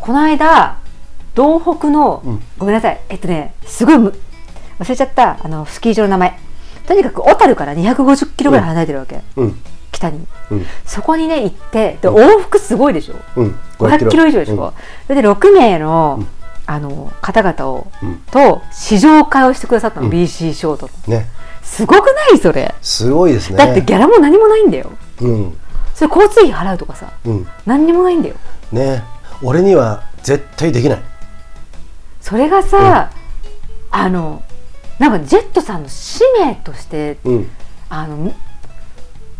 [0.00, 0.78] この間
[1.38, 2.42] 道北の、うん。
[2.58, 3.00] ごめんなさい。
[3.08, 4.12] えっとねすごいむ
[4.80, 5.38] 忘れちゃった。
[5.40, 6.38] あのスキー場の名前。
[6.86, 9.60] とにかく小樽から250キロぐらい離れてるわけ、うん。
[9.92, 10.26] 北に。
[10.50, 10.66] うん。
[10.84, 13.58] そこにね行ってで往復すごいでしょ、うん。
[13.78, 14.26] 500キロ。
[14.26, 14.72] 以上でしょ、うん。
[15.06, 16.24] それで6名の,、
[16.66, 18.16] あの方々を、うん。
[18.32, 20.12] と試乗会をしてくださったの、うん。
[20.12, 21.18] BC ショートの。
[21.18, 21.26] ね。
[21.62, 22.38] すごくない？
[22.38, 22.74] それ。
[22.82, 23.58] すごいですね。
[23.58, 24.90] だってギャラも何もないんだよ。
[25.20, 25.58] うん。
[25.94, 27.12] それ交通費払うとかさ。
[27.26, 27.46] うん。
[27.66, 28.34] 何にもないんだよ。
[28.72, 29.04] ね。
[29.42, 30.98] 俺には絶対できない
[32.28, 33.10] それがさ、
[33.90, 34.42] あの
[34.98, 37.50] なんかジェットさんの使命としてうん。
[37.88, 38.34] あの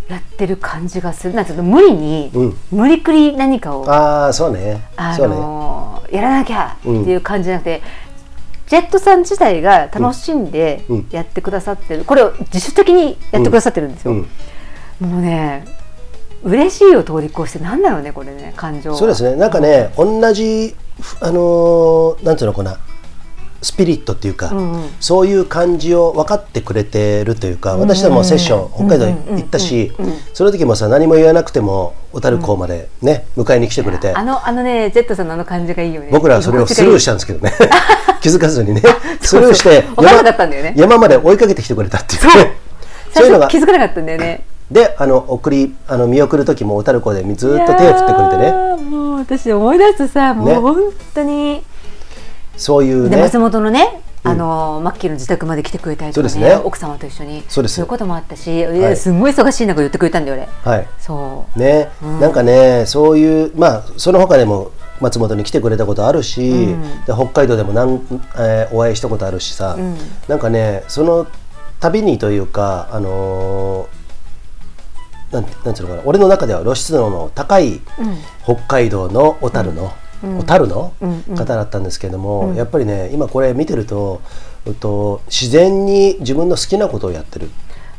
[0.09, 1.35] やってる感じがする。
[1.35, 2.57] なん無理に、うん。
[2.71, 4.83] 無理くり何かをああそうね。
[4.97, 5.35] あそうね。
[5.35, 7.83] のやらなきゃっていう感じじゃなくて、
[8.69, 11.09] ジェットさん自体が楽しんでうん。
[11.11, 14.21] やってくださってる、これを自主的にやってくださってるんですよ、うん。
[15.11, 15.67] もうね
[16.43, 18.97] 嬉しいを通り越してなんだろうねこれね感情は。
[18.97, 19.37] そうですね。
[19.37, 20.88] なんかね同じふ
[21.21, 22.79] あのーなんていうのかな。
[23.61, 24.91] スピリットっていうか、うんうん。
[25.01, 29.93] そういう感じを分かってくれてるというか、私どもセッション、北海道行ったし、
[30.33, 34.15] その時もさ何も言わなくても小樽港までね、迎えに来てくれて。
[34.15, 36.11] あのあのねジェットさんのあの感じがいいよね。
[36.13, 37.53] 僕らはそれをスルーしたんですけどね。
[38.23, 38.83] 気づかずにね。
[39.23, 39.85] スルーして
[40.77, 42.43] 山まで追いかけてきてくれたっていうそう。
[42.45, 42.59] ね
[43.13, 51.63] そういうのが気づかなかったんだよねであの送りあの見送る時も小樽港でずっと手を振ってくれていねもう私思い出すとさもねう本当に、
[52.57, 53.17] そういうね。
[53.17, 56.63] で松本のねあのマッキーの自宅まで来てくれたりとかねそうですね。
[56.63, 57.45] 奥様と一緒に。
[57.49, 57.81] そうです。
[57.81, 58.79] いうこともあったし、いはい。
[58.81, 60.49] やすんごい忙しい中言ってくれたんだよ俺。
[60.71, 60.87] はい。
[60.99, 61.59] そう。
[61.59, 61.89] ね、
[62.21, 66.77] なんかねそういうまあその他でも松本に来てくれたことあるし、
[67.07, 68.03] で北海道でもなん、
[68.37, 69.79] えーお会いしたことあるしさ、
[70.27, 71.27] なんかねその
[71.81, 73.98] 度にというかあのー
[75.33, 76.03] なんなんていうのかな。
[76.05, 77.81] 俺の中では露出度の高い
[78.45, 80.93] 北海道の小樽の、小樽の
[81.37, 84.23] 方だったんですけども、やっぱりね今これ見てると、
[84.67, 87.49] うっと自然に自分の好きなことをやってるっ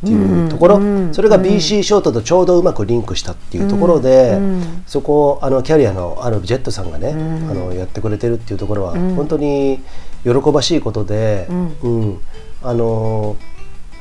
[0.01, 0.79] ていうところ、
[1.13, 4.39] それが BC ショートとちょうどうまくリンクしたっていうところで、
[4.87, 9.79] そこをあのキャリアのあるジェットさんがね、あのやってくれてるっていうところは本当に
[10.23, 11.47] 喜ばしいことで、
[11.83, 12.19] うん。
[12.61, 13.37] あの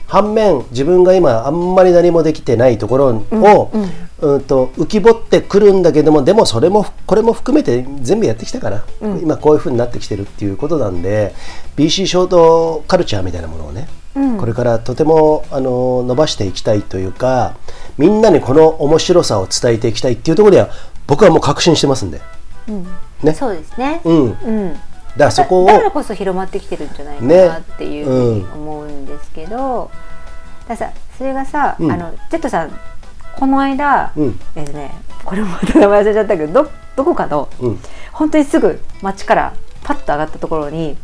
[0.08, 8.84] 反面自分が今あんまり何もできてないところを、うんと浮き彫ってくるんだけどもでもそれもこれも含めて全部やってきたから、
[9.22, 11.34] 今こういうふうになってきてるっていうことなんで
[11.76, 13.86] BC ショートカルチャーみたいなものをね、
[14.40, 17.56] これからとてもあの伸ばしていきたいというか
[17.96, 20.70] みんなにこの面白さを伝えていきたいっていうところでは
[21.06, 22.20] 僕はもう確信してますんで、
[23.22, 23.34] ね。
[23.34, 24.00] そうですね。
[24.04, 24.72] うん、うん。
[24.72, 24.80] だ
[25.18, 29.90] からそこをだからこそ広まってきてるんじゃないかなっていうふうに思うんですけど、
[30.68, 31.92] だからさそれがさ、うん。
[31.92, 32.80] あのジェットさん
[33.36, 34.40] この間、うん。
[34.54, 34.92] えっとね
[35.24, 37.78] これもまた名前忘れちゃったけどどどこかの、うん。
[38.12, 40.96] 本当にすぐ街からパッと上がったところに、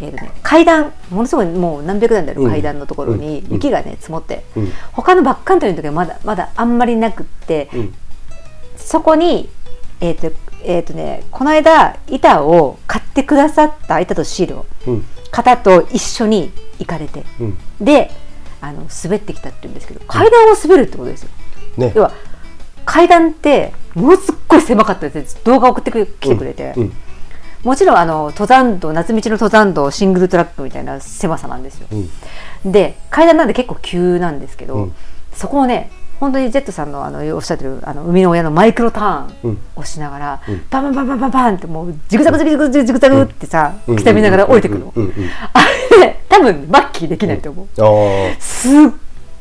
[0.00, 3.52] えーとね、階段ものすごいもう何百段である階段のところにうん。
[3.54, 4.72] 雪がね積もって、うん。
[4.92, 7.94] 他のバックカントリーの時はまだまだあんまりなくって、うん。
[8.76, 9.48] そこに
[10.00, 10.32] えっ、と
[10.64, 15.04] えっ、とねこの間板を買ってくださった板とシールをうん。
[15.30, 17.58] 方と一緒に行かれて、うん。
[17.80, 18.10] で
[18.60, 21.30] あの滑ってきたって言うんですけど階段を滑るってことですよ。
[21.76, 21.92] ね。
[21.94, 22.12] 要は
[22.84, 25.38] 階段ってものすっごい狭かったです。
[25.44, 26.92] 動画送ってくれ来てくれて、うん。
[27.62, 31.86] もちろんあの登山道夏道の登山道シングルトラックみたいな狭さなんですよ。
[31.92, 32.72] うん。
[32.72, 34.94] で階段なんで結構急なんですけど、うん。
[35.32, 35.90] そこをね
[36.20, 39.50] 本当にジェットさんのあのおっしゃってるあの生みの親のマイクロターうん。
[39.52, 40.66] ンをしながら、うん。
[40.70, 43.96] バンバンバンバンバンってもうジグザグジグザグジグザグってさ、うん。
[43.96, 44.92] 刻みながら降りてくるの。
[44.94, 45.04] うん。
[45.04, 45.10] うん。
[45.10, 45.30] うん。
[45.54, 47.68] あれね多分マッキーできないと思う。
[48.38, 48.72] すっ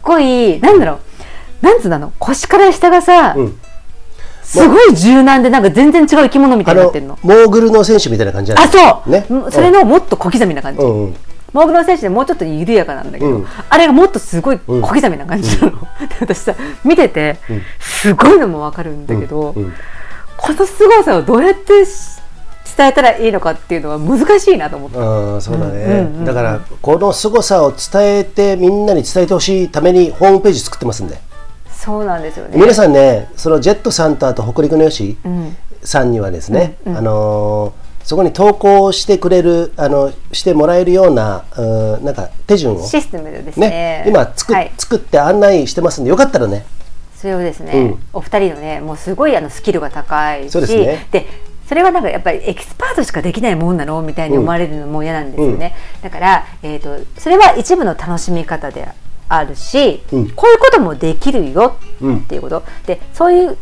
[0.01, 1.65] ごいなんだろう。
[1.65, 3.59] なんつうの腰から下がさ、うん。
[4.41, 7.19] すごい柔軟でなんか全然違う生き物みたいになってるの。
[7.21, 9.25] モーグルの選手みたいな感じじゃないあそう、ね。
[9.29, 10.81] うんそれのもっと小刻みな感じ。
[10.81, 11.15] うんうん
[11.53, 13.47] モーグルの選手でもうちょっと緩やかなんだけど、うん。
[13.69, 15.71] あれがもっとすごい小刻みな感じなの、
[16.07, 17.37] で私さ見てて、
[17.79, 19.73] すごいのもわかるんだけど、うん。
[20.37, 22.19] この凄さをどうやってし
[22.77, 26.25] 伝えたらいいのかっていうのは難しいなと思って、ああそうだね、うんうんうん。
[26.25, 31.19] だからこの凄さを伝えてみんなに伝えてほしいためにホームページ作ってますんで、
[31.75, 32.51] そうなんですよね。
[32.55, 35.57] 皆さんねそのジェットさんとあと北陸のよしうん。
[35.83, 43.69] さんにはですね、あのーそこに投稿してくれるあのしてもらえるようなうんなんか手順をシステムでですね。
[43.69, 46.65] ね今作,、はい、作って案内してますんでよかったらね。
[47.15, 47.99] それをですね、うん。
[48.13, 50.51] お二人のねもうすごいあのスキルが高いし。
[50.51, 51.07] そうですね。
[51.11, 51.27] で
[51.67, 54.01] それはなんかやっぱりエキスパートしかできないもんなの？
[54.01, 58.87] みたいに思われるのも嫌なんですよね、だから、えー、とそれは一部の楽しみ方で
[59.27, 60.29] あるし、うん。
[60.31, 63.55] こういうこともできるよっていうこと、でそういう、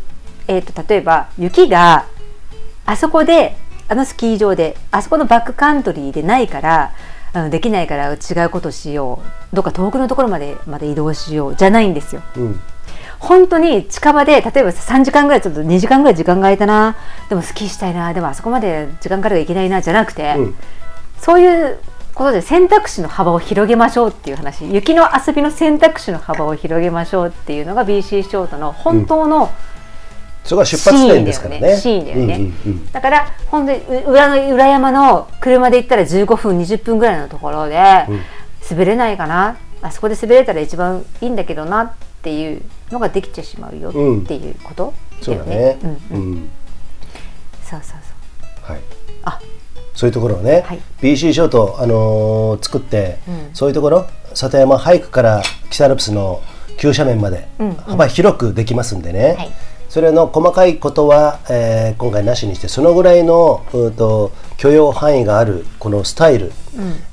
[0.46, 2.06] えー、と例えば雪が
[2.86, 3.58] あそこで
[3.88, 6.92] あのスキー場であそこのバックカントリーでないから
[7.32, 9.20] あのできないから違うことしよ
[9.52, 9.56] う。
[9.56, 12.22] どっか遠くのところまでまで移動しようじゃないんですよ。
[12.36, 12.60] うん。
[13.18, 16.96] 本当に近場で例えば3時間ぐらいちょっと2時間ぐらい時間が空いたな。
[17.28, 18.12] でもスキーしたいな。
[18.14, 20.54] でもあそこまで時間からいけないなじゃなくて、うん。
[21.20, 21.78] そういう
[22.14, 24.64] ことで選択肢の幅を広げましょうっていう話。
[24.72, 29.50] 雪の遊びの選択肢の幅を広げましょうっていうのが BC ショートの本当の、
[30.44, 31.60] そこが出発点ですからね。
[31.60, 32.12] だよね。
[32.12, 32.92] うんうんうん。
[32.92, 37.76] だから本当にう裏の裏山の車で行ったら15分20分ぐらいのところで、
[38.08, 38.20] うん。
[38.70, 39.56] 滑れないかな。
[39.82, 43.92] あそこで滑れたら一番いいんだけどなっていうのができてしまうよっ
[44.26, 45.78] ていうことそうだね。
[45.82, 46.32] うんうん。
[46.32, 46.48] うん。
[47.62, 47.98] そうそう
[48.62, 48.72] そう。
[48.72, 48.80] はい。
[49.24, 49.40] あ。
[49.94, 50.80] そういうところをね、はい。
[51.00, 53.50] BC ショート、あのー作って、うん。
[53.52, 56.40] そういうところ里山ハイクから北アルプスの
[56.78, 57.74] 急斜面までうんうん。
[57.74, 59.52] 幅広くできますんでね、はい
[59.98, 66.52] それの細かいことは、えー今回なしにしてそのぐらいのうーと許容範囲があるこのスタイル、うん。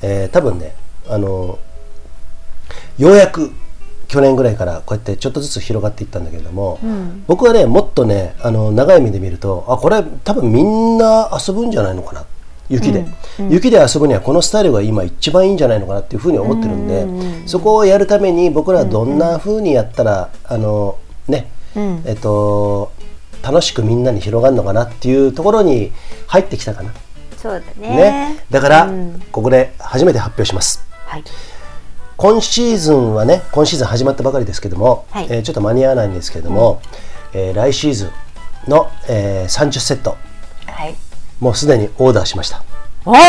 [0.04, 0.76] えー多分ね、
[1.08, 3.52] あのーようやく
[4.08, 7.24] 去年ぐらいからこうやってちょっとずつ広がっていったんだけれども、うん。
[7.26, 12.24] 僕はねもっとねあの長い目で見るとあこれ多分みんな遊ぶんじゃないのかな
[12.70, 13.04] 雪で、
[13.50, 22.04] 雪で遊ぶにはこのスタイルが今一番いいんじゃないのかなっていうふうに思ってるんで、うんうんうんそこをやるために僕らはどんなふうにやったら、あのね、うん。
[22.06, 22.92] えっと
[23.44, 25.92] 楽しくみんなに広がるのかなっていうところに
[26.28, 26.92] 入ってきたかな、
[27.38, 27.96] そうだね。
[27.96, 28.46] ね。
[28.50, 29.22] だから、うん。
[29.32, 30.84] ここで初めて発表します。
[31.06, 31.24] はい。
[32.18, 35.28] 今シーズンはね今シーズン始まったばかりですけども、はい。
[35.30, 36.82] えーちょっと間に合わないんですけれども、
[37.34, 38.06] えー来シーズ
[38.68, 40.18] ンの、えー30セット。
[40.66, 40.96] はい。
[41.40, 42.64] もうすでにオーダーしました。
[43.06, 43.20] おそ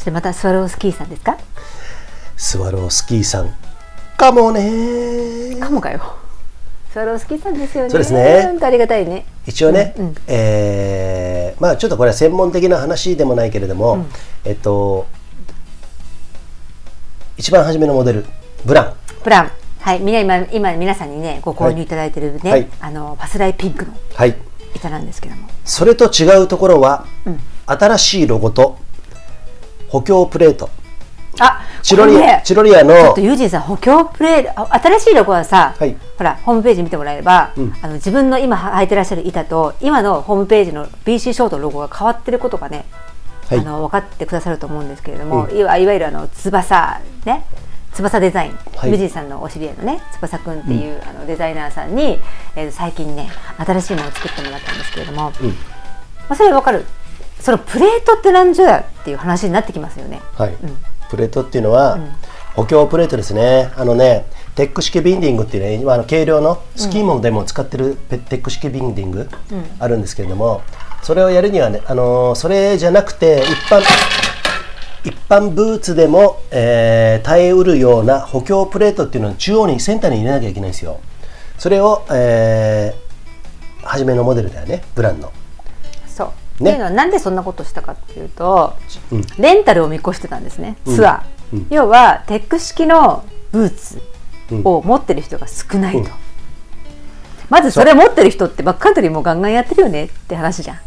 [0.00, 1.38] してまたスワロースキーさんですか？
[2.36, 3.54] スワロースキーさん
[4.22, 5.56] かもね。
[5.58, 6.00] かもかよ。
[6.92, 7.90] スワロースキーさんですよね。
[7.90, 8.56] そうですね。
[8.62, 9.26] ありがたいね。
[9.48, 10.14] 一応ね、うんうん。
[10.28, 14.06] えーまあちょっとこれは専門的な話でもないけれども、うん。
[14.44, 15.06] えっと
[17.36, 18.24] 一番初めのモデル
[18.64, 18.94] ブラン。
[19.24, 19.50] プラン。
[19.80, 19.98] はい。
[19.98, 22.68] みんな今今皆さんにねご購入いただいてるね、はい。
[22.80, 24.36] あのパスライピンクのはい。
[24.76, 25.48] 板なんですけども。
[25.64, 27.40] それと違うところは、うん。
[27.66, 28.78] 新しいロゴと
[29.88, 30.70] 補強プレート
[31.40, 35.96] あチロリア、チロリアちょっのとユージンさん補強プレーあ新しいロゴはさ、はい。
[36.18, 37.74] ほらホームページ見てもらえれば、うん。
[37.82, 42.84] あの自分の今履いてらっしゃる板と今のホームページの BC ショートのロゴが変わってることがね、
[43.48, 43.58] はい。
[43.60, 45.56] あの分かってくださると思うんですけれども、うん。
[45.56, 47.44] いわいわゆるあの翼ね
[47.94, 48.90] 翼デザイン、はい。
[48.90, 52.20] ユージンさんのお知り合いのね翼くんっていう、あのデザイナーさんに、
[52.56, 55.48] えー最近ね新しいものを作ってもらったんですけれども、うん。
[55.48, 55.54] ま
[56.30, 56.84] あ、それ分かる。
[57.40, 60.20] そのプレートって何じゃっていう話になってきますよね。
[60.38, 60.54] はい。
[60.62, 60.76] うん
[61.12, 62.16] プレートっていうのは、ん。
[62.54, 63.70] 補強プレートですね。
[63.76, 69.64] あのねテック式ビンディングっていうね今あの軽量のスキーモでも使ってるペテック式ビンディングうん。
[69.78, 70.60] あるんですけれども、
[71.02, 73.80] それをやるにはね、あのーそれじゃなくて一般
[75.04, 81.00] 一般ブーツでも、えー耐えうるような補強プレートっていうのを中央にセンターに入れなきゃいけないんですよ。
[81.58, 83.02] それを、えー
[83.84, 85.32] 初めのモデルだよねブランのそう、
[86.62, 86.70] ね。
[86.70, 88.74] っていうのはなんでそんなことしたかっていうと、
[89.10, 89.24] うん。
[89.38, 90.76] レンタルを見越してたんですね。
[90.84, 91.66] ツアー、うん。
[91.70, 94.00] 要はテック式のブーツ
[94.50, 94.62] うん。
[94.64, 96.06] を持ってる人が少ないと、うん。
[97.48, 100.78] まずそれ持ってる人ってバックカントリーもうガンガンやってるよねって話じゃん。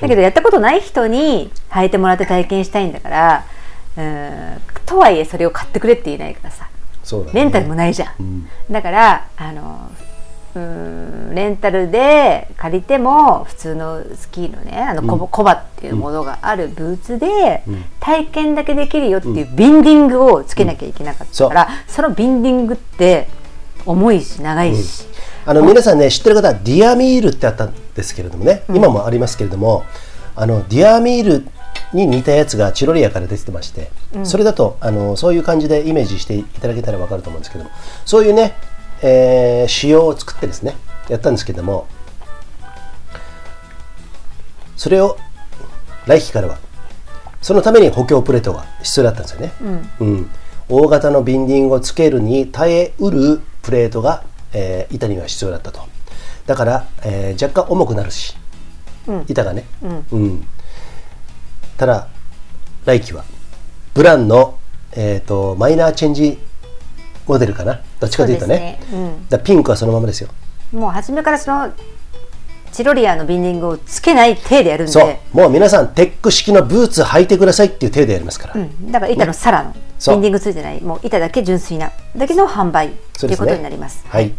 [0.00, 3.44] だけどやったことない人に履いてもらって体験したいんだから
[3.96, 6.68] うーんとはいえそれを買ってくれって言えないからさ。
[7.04, 7.40] そうだね。
[7.40, 8.48] レンタルもないじゃん、うん。
[8.70, 9.90] だからあの
[10.54, 17.84] うーんレンタルで借りても普通のスキーのねあのコバ,、コバっていうものがあるブーツでうん。
[18.00, 23.28] 体験だけできるよっていうビンディングをつけなきゃいけなかったから、そのビンディングって
[23.86, 25.06] 重いし長いし、
[25.46, 29.84] あの皆さんね知ってる方はディアミールってあったんですけれどもね、今もありますけれども
[30.34, 31.46] あのディアミール
[31.92, 33.92] に似たやつがチロリアから出てまして、
[34.24, 37.70] それだとあのそういう感じでイメージしていただけたら分かると思うんですけども
[38.04, 38.54] そういうね、
[39.02, 40.76] えー仕様を作ってですね
[41.08, 41.86] やったんですけども
[44.76, 45.16] それを
[46.06, 46.58] 来期からは
[47.40, 49.52] そのために補強プレートが必要だったんですよね、
[50.00, 50.30] うん。
[50.68, 55.80] 大型のビンディングをつけるに耐えうるプレートが、えー板には必要だったと。
[56.46, 58.36] だから、えー若干重くなるし、
[59.08, 59.24] うん。
[59.28, 60.06] 板がね、うん。
[60.12, 60.46] うん。
[61.76, 62.08] ただ
[62.84, 63.24] 来期は
[63.94, 64.58] ブランの、
[64.92, 66.38] えー、とマイナーチェンジ
[67.26, 67.80] モデルかな？
[68.00, 68.56] どっちかというとね。
[68.56, 68.80] ね。
[69.30, 69.42] うん。
[69.42, 70.28] ピンクはそのままですよ。
[70.72, 71.72] もう初めからその
[72.72, 74.92] チロリアのビンディングをつけない体でやるんで。
[74.92, 75.16] そう。
[75.32, 80.14] もう皆さんテック式のブーツ履いてくださいっていう手でやりますから、うん、だから板のサラのそう。
[80.16, 80.80] ビンディングついてない。
[80.80, 81.92] もう板だけ純粋な。
[82.16, 82.90] だけの販売。
[83.18, 83.32] とね。
[83.32, 84.04] いうことになります。
[84.08, 84.32] はい、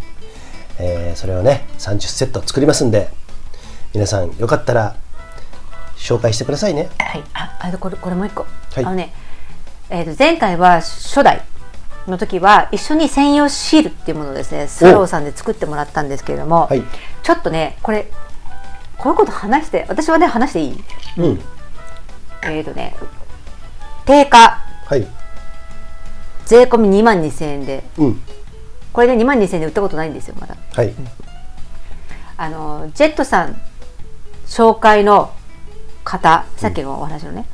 [0.80, 3.10] えーそれをね30セット作りますんで。
[3.94, 4.96] 皆さんよかったら
[5.96, 6.90] 紹介してくださいね。
[6.98, 8.86] はい、ああとこれこれもう一個、はい。
[8.86, 9.14] あのね、
[9.92, 11.44] えー、と前回は初代
[12.08, 16.84] の時は一緒に専用シールっていうものをですねスワローさんで作ってもらったんですけれども、はい。
[17.22, 18.12] ちょっとねこれ
[18.98, 20.84] こういうこと話して私はね話していい？
[21.18, 21.40] うん。
[22.44, 22.96] えっ、とね
[24.06, 24.60] 定価。
[24.86, 25.08] はい。
[26.46, 27.84] 税込み2万2000円で。
[27.98, 28.22] うん。
[28.92, 30.56] これで2万2000円で売ったことないんですよまだ。
[30.74, 30.94] はい。
[32.36, 33.62] あのジェットさん
[34.46, 35.34] 紹介の
[36.04, 37.46] 方さっきのお話のね、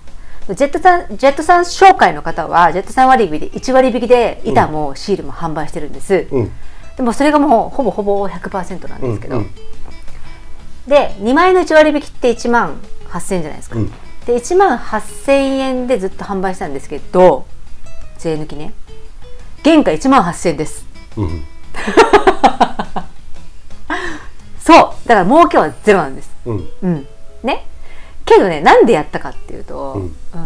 [0.55, 6.51] ジェットさんジェットさん紹介の方はジェットさん割引で1割引きで板もシールも販売してるんです、うん。
[6.97, 9.43] でもそれがもうほぼほぼ100%なんですけど、うん。
[9.43, 9.49] うん
[10.89, 13.91] で2万円の1割引きって1万8000円じゃないですか、うん。
[14.25, 17.45] で1万8000円でずっと販売したんですけど
[18.17, 18.73] 税抜きね。
[19.63, 20.85] 原価1万8000円です。
[21.15, 21.45] うん。
[24.59, 24.77] そう。
[25.07, 26.31] だから儲けはゼロなんです。
[26.45, 26.69] うん。
[26.81, 27.07] うん。
[27.43, 27.67] ね
[28.29, 29.99] けどねなんでやったかっていうと,、う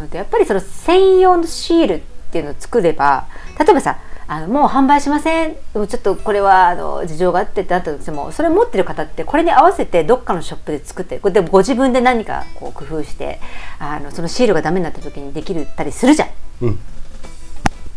[0.05, 0.09] ん。
[0.09, 3.27] とやっぱりその専用のシールっていうのを作れば
[3.59, 5.55] 例えばさあのもう販売しません。
[5.73, 13.39] でもちょっとこれはあの事情があってってなったとしてもそれ持ってる方ってこれに合わせてどっかのショップで作ってこれでもご自分で何かこう工夫して
[13.79, 16.29] あのそのシールがダメになった時にできるたりするじゃん。
[16.61, 16.79] うん。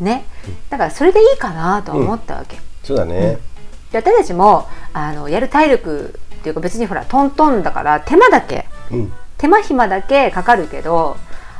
[0.00, 0.26] ね、
[0.68, 2.58] だからそれでいいかなとは思ったわけ。
[2.82, 3.38] そうだね。
[3.90, 11.16] で私たちもあのやる体力っていうか別にほらトントンだから手間だけうん手間暇だけかかるけど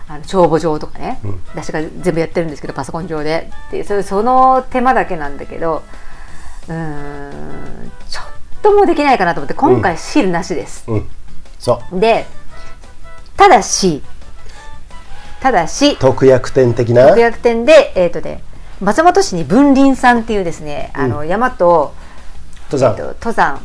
[0.09, 1.41] あの帳簿上とかね、うん。
[1.49, 5.83] 私が全部やってるんですけどパソコン上ででそれその手間だけなんだけど
[6.68, 8.24] うーんちょっ
[8.62, 10.85] ともできないかなと思って今回シールなしです。
[10.89, 11.09] うん。
[11.59, 12.01] そう。
[12.01, 12.27] で
[13.37, 14.03] ただし
[15.41, 17.09] ただし特約店的な？
[17.09, 18.43] 特約店でえっ、とね
[18.81, 21.95] 松本市に文林さんっていうですね、あの山と,、
[22.70, 22.91] 登山。
[22.93, 23.61] えっと登山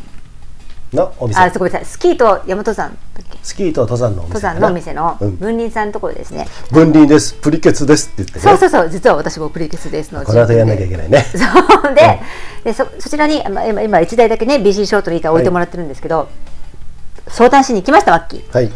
[0.93, 1.39] のお店。
[1.39, 1.85] あ、すごめんなさい。
[1.85, 2.97] スキーと山登山
[3.43, 5.37] スキーと登山のお店登山のお店のうん。
[5.37, 6.47] 文林さんのところですね。
[6.71, 7.33] 分離です。
[7.35, 8.41] プリケツですって言ってね。
[8.41, 10.23] そうそうそう、実は私もプリケツですの。
[10.23, 11.25] この後やんなきゃいけないね。
[11.31, 11.37] そ
[11.91, 12.19] うで、
[12.63, 16.29] でそそちらにまあ今今一台だけね BC ショートの板置いてもらってるんですけど、
[17.27, 18.53] 相談しに行きましたマッキー。
[18.53, 18.71] はい。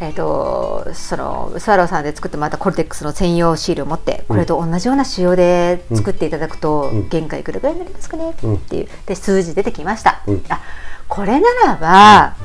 [0.00, 7.08] えっ、とそのスワローさんで作ってもらったコルテックスの専用シールを持ってこれと同じような仕様で作っていただくと、うん。
[7.08, 8.88] 原価いくらぐらいになりますかね、うんっていう。
[9.06, 10.44] で数字出てきました、うん。
[10.48, 10.60] あ
[11.08, 12.36] これならば、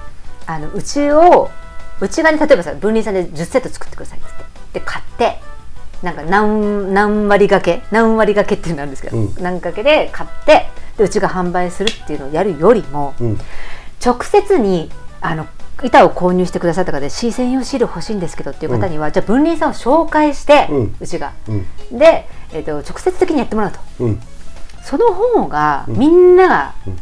[0.46, 1.52] あのうちを
[2.02, 4.80] うちがね例えばさ分離さんで10セット作ってくださいっつって。
[4.80, 5.40] で買って
[6.04, 9.34] なんか何何割掛け何割掛けっていうんですけど、うん。
[9.36, 13.38] 何掛けで買ってでうちが販売するっていうのをやるよりも、うん。
[14.04, 14.90] 直接に
[15.22, 15.48] あの
[15.84, 21.98] 板を購入してくださった方で C 専用シール欲しいんですけどっていう方には、じゃあ分離さんを紹介して、ううんちが、うん。
[21.98, 23.80] で、えー、と直接的にやってもらうと。
[24.00, 24.22] うん。
[24.84, 26.98] その方がみんながうん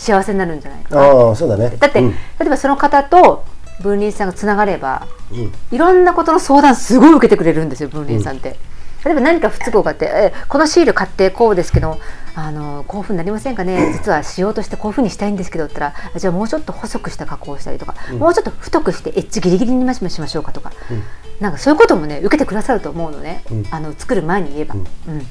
[0.00, 0.94] 幸せになるんじゃないか。
[0.96, 1.76] な、ああそうだね。
[1.78, 2.10] だって、うん。
[2.10, 3.44] 例えばその方と
[3.82, 5.52] 分離さんがつながればうん。
[5.70, 8.56] いろんなことの相談すごい受けてくれるんですよ分離さんって。
[9.04, 11.98] 例えば何か不都合があって、えこのシール買ってこうですけど
[12.34, 13.92] あのこういうふうになりませんかね？
[13.96, 21.02] 実はしようとしてこういうふうにしたいんですけどって言ったらじゃあもうちょっと細くした加工をしたりとか、もうちょっと太くしてエッジギリギリにしましょうかとか、うん。
[21.40, 23.66] なんかそういうこともね受けてくださると思うのね、うん。
[23.70, 24.80] あの作る前に言えば、うん。
[24.80, 25.26] うん。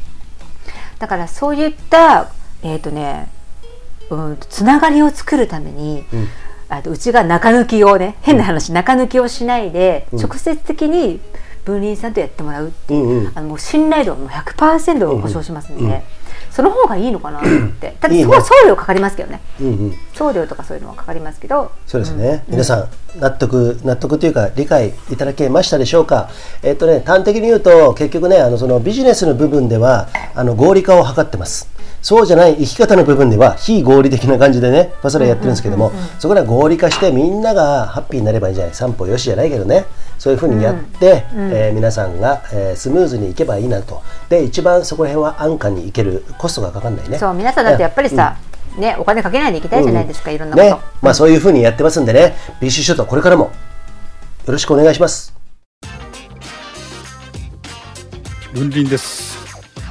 [0.98, 2.28] だからそういった
[2.62, 3.30] えっ、とね
[4.10, 6.28] うんつながりを作るために、うん。
[6.70, 10.20] あとうちが中抜きをね変な話、中抜きをしないで、うん。
[10.20, 11.20] 直接的に
[11.66, 13.32] 分離さんとやってもらうっていう、うんうん。
[13.36, 16.02] あのもう信頼度はもう100%を保証しますんで、うんうん。
[16.52, 17.44] その方がいいのかなっ
[17.80, 17.96] て。
[18.00, 18.42] ただいいね。
[18.42, 19.40] 送料かかりますけどね。
[19.62, 19.94] うんうん。
[20.14, 21.72] 送料とかそういうのはかかりますけど。
[21.86, 22.54] そうですね、うん。
[22.54, 22.78] 皆さ
[23.16, 26.30] ん納得納得というか理解いただけましたでしょうか？
[26.64, 31.68] えっとね端的に言うと結局ねあのそのビジネスの部分ではあの合理化を図ってます
[32.02, 38.76] そうじゃない生き方の部分では非合理的な感じでねパスラやってるんですけども、そこら合理化してみんながハッピーになればいいんじゃない。
[38.76, 39.86] 散歩よしじゃないけどね。
[40.18, 44.02] そういうふうにやって、えー皆さんが、えースムーズにいけばいいなと。
[44.30, 47.18] で一番そこら辺は安価にいけるコストがかかんないね。
[47.18, 48.38] そう皆さんだってやっぱりさ、
[48.78, 53.52] ね、お金かけないでいきたいじゃないですか、いろんなこと、ね、まあそういうふうにやってますんでね、BC ショットこれからもよ
[54.54, 55.34] ろしくお願いします。
[58.54, 59.38] 文林です。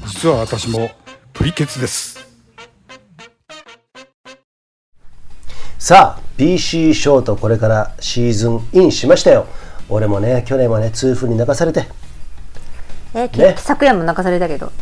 [0.07, 0.91] 実は私も
[1.39, 2.19] プリケツです
[5.79, 9.47] さあ、BC ショートこれからシーズンインしましたよ。
[9.89, 11.87] 俺もね、去年はね、痛風に泣かされて、
[13.15, 14.73] えきね昨夜も泣かされたけど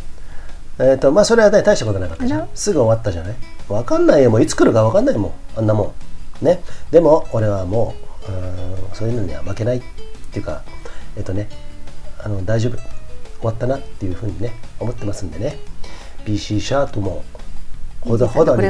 [0.78, 2.38] えっ、と、まあそれはね、大したことなかったじゃ。
[2.38, 3.36] んすぐ終わったじゃない？
[3.68, 5.94] わかんないよ、もういつ来るかわかんないもん、あんなも
[6.40, 6.44] ん。
[6.44, 6.62] ね。
[6.90, 7.94] でも、俺はも
[8.26, 9.82] う、うそういうのには負けないっ
[10.32, 10.62] ていうか、
[11.18, 11.50] えっ、とね、
[12.18, 12.78] あの、大丈夫。
[13.38, 15.58] 終わったなっていうふうにね、思ってますんでね。
[16.26, 17.24] BC シャートも、
[18.00, 18.62] ほどほどに。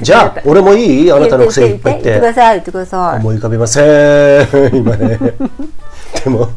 [0.00, 1.12] じゃあ、俺もいい？
[1.12, 2.04] あなたの癖いっぱい言って。
[2.04, 2.26] く言って。
[2.28, 3.20] ださい言ってください。
[3.20, 5.18] 思い浮かびません、 今ね。
[6.24, 6.48] でも、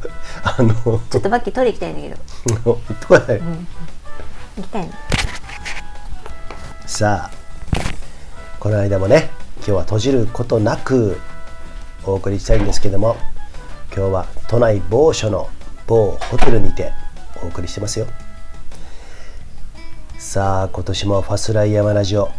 [0.44, 0.74] あの、
[1.10, 2.80] ちょっとバッキー取り行きたいんだけど。
[2.88, 3.42] 言ってこない。
[4.58, 4.92] 行きたいの
[6.86, 7.32] さあ、
[8.60, 11.20] この間もね、今日は閉じることなく、
[12.06, 13.18] お送りしたいんですけども
[13.94, 15.50] 今日は都内某所の
[15.88, 16.94] 某ホテルにて
[17.44, 18.08] お送りしてますよ。
[20.18, 22.30] さあ今年もファスライヤマラジオ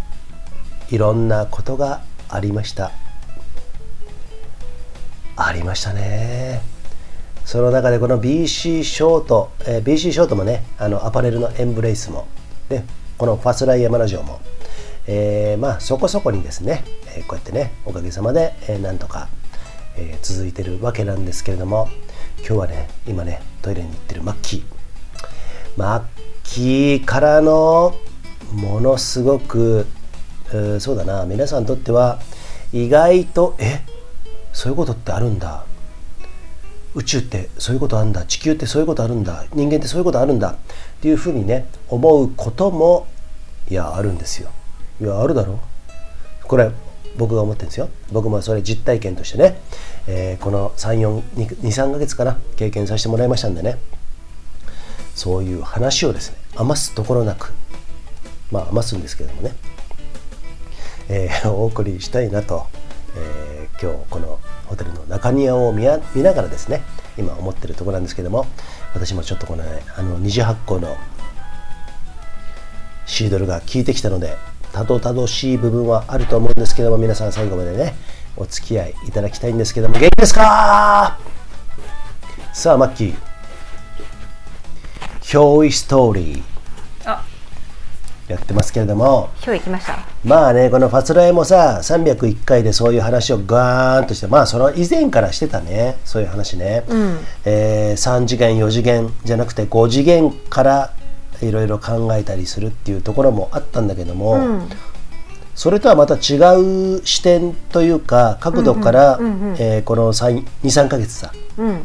[0.91, 2.93] いろんなことがありました。
[5.37, 6.61] ありましたね。
[7.45, 12.27] その中でこの BC ショート、えー BC ショートもねあのアパレルのエンブレイスも
[12.69, 12.85] で
[13.17, 14.41] このファスライヤマラジオも、
[15.07, 16.85] えーまあそこそこにですね、
[17.17, 19.29] えーこうやってねおかげさまで、えーなんとか、
[19.97, 21.89] えー続いてるわけなんですけれども
[22.39, 24.78] 今日はね今ねトイレに行ってるマッキー。
[25.79, 26.03] マッ
[26.43, 27.95] キーからの
[28.53, 29.87] ものすごく
[30.51, 31.25] えーそうだな。
[31.25, 32.19] 皆さんにとっては
[32.73, 33.83] 意外とえ？
[34.53, 35.65] そういうことってあるんだ。
[36.97, 38.25] 宇宙ってそういうことあるんだ。
[38.25, 39.45] 地球ってそういうことあるんだ。
[39.55, 40.51] 人間ってそういうことあるんだ。
[40.51, 40.57] っ
[41.01, 43.07] ていうふうにね思うことも
[43.71, 44.51] いやあるんですよ。
[45.01, 45.61] いやあるだろ？
[46.43, 46.73] これ
[47.17, 47.89] 僕が思ってるんですよ。
[48.11, 49.61] 僕もそれ実体験としてね、
[50.09, 53.79] えーこの3423ヶ月かな経験させてもらいましたんでね。
[55.19, 57.53] そういう話をですね余すところなく
[58.53, 59.53] まあ余すんですけどもね、
[61.09, 62.67] えー お送りしたいなと、
[63.17, 65.99] えー今日このホテルの中庭を見な
[66.33, 66.83] がらですね
[67.17, 68.45] 今思ってるところなんですけども
[68.93, 70.97] 私もちょっとこのねあの二次発酵の
[73.07, 74.37] シードルが効いてきたので
[74.73, 77.95] たどたどしい部分はあると思うんですけども皆さん最後までね
[78.37, 81.19] お付き合いいただきたいんですけども元気ですか？
[82.53, 83.15] さあマッキー
[85.29, 86.43] 「憑依ストーリー。
[87.05, 87.23] あ」
[88.29, 89.29] やってますけれども。
[89.45, 89.99] 今日行きました。
[90.25, 95.99] まあねこのファツライもさ301回でそういう話をガーンとしてまあその以前からしてたね。
[96.07, 96.83] そういう話ね、
[97.45, 100.93] えー3次元4次元じゃなくて5次元から
[101.43, 104.63] いろいろ考えたりするっていうところもあったんだけども、
[105.55, 106.39] それとはまた違
[106.97, 109.19] う視点というか角度から
[109.59, 111.33] えーこの23ヶ月さ。
[111.59, 111.83] うん。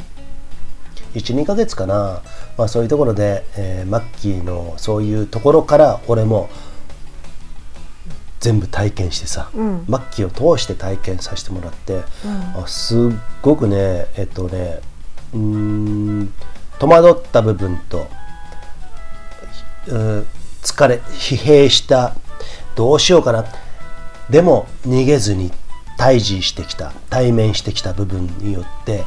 [1.13, 2.23] 12ヶ月かな、
[2.57, 6.49] まあ、そういうところで、えーマッキーのそういうところから俺も
[8.39, 9.85] 全部体験してさ、ん。
[9.87, 12.01] マッキーを通して体験させてもらって、
[12.55, 12.99] あすっ
[13.41, 14.81] ごくねえっとね
[15.33, 16.33] うーん
[16.77, 18.07] 戸惑った部分と
[19.87, 20.27] うん
[20.61, 22.15] 疲れ疲弊した
[22.75, 23.45] どうしようかな。
[24.29, 25.51] でも逃げずに
[25.97, 29.03] 対峙してきた対面してきた部分によって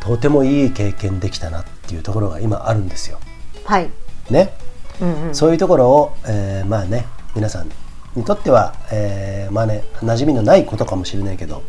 [0.00, 3.18] とてもいい経験できたなっていうところが今あるんですよ。
[3.64, 3.90] はい。
[4.30, 4.52] ね、
[5.00, 5.34] うんうん。
[5.34, 7.68] そういうところを、えーまあね皆さん
[8.16, 11.62] にとっては、えーまあね馴染みのないことかもしれないけど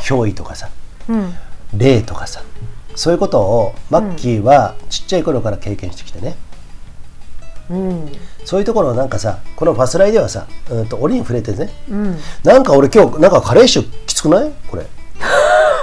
[0.00, 0.68] 憑依とかさ
[1.08, 1.34] うん。
[1.76, 2.42] 霊とかさ
[2.94, 6.36] そういうことをマッキーはちっちゃい頃から経験してきてね、
[7.68, 8.12] うん。
[8.44, 11.70] そういうところをなんかさこのファスライではさうんと折に触れてね。
[11.90, 12.16] うん。
[12.44, 14.52] なんか俺今日なんかカレー臭きつくない？
[14.70, 14.86] これ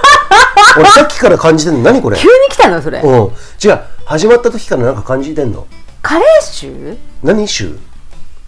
[0.76, 1.82] 俺さっきから感じてんの？
[1.82, 2.16] 何これ？
[2.16, 3.00] 急に来たのそれ。
[3.00, 3.08] うん。
[3.62, 5.66] 違う始まった時からなんか感じてんの？
[6.02, 7.78] カレー臭何臭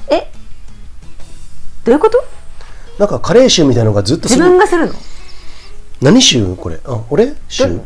[0.09, 0.31] え？
[1.85, 2.23] どういうこと？
[2.99, 4.93] なんかカレー臭みたいなのがずっと自する分がするの？
[6.01, 6.81] 何臭これ？
[6.85, 7.35] あ俺？
[7.49, 7.81] 臭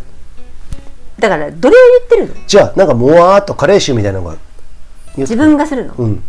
[1.18, 1.80] だからどれを
[2.10, 2.46] 言ってるの？
[2.46, 4.36] じゃあなんかもわーっとカレー臭みたいなのが
[5.16, 6.22] 自分がするの、うん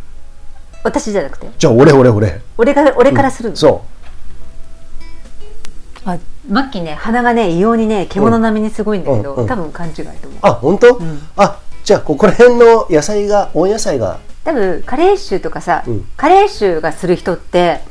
[0.83, 3.51] 私じゃなくてじゃあ俺俺俺俺が俺からする。
[3.51, 3.85] の、そ
[6.03, 6.17] あ
[6.49, 10.31] マッキーね鼻がね異様にね獣並みにすごいんだけど、うんうん多分勘違いと思う。
[10.33, 11.21] うあ本当、ん。
[11.37, 14.19] あじゃあここら辺の野菜が温野菜が？
[14.43, 16.05] 多分カレー臭とかさ、うん。
[16.17, 17.81] カレー臭がする人って、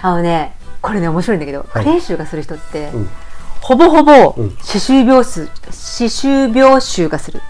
[0.00, 3.08] あのねこれね面白いんだけど、カレー臭がする人って、ん。
[3.60, 4.50] ほぼほぼうん。
[4.62, 7.42] 歯周病数歯周病臭がする。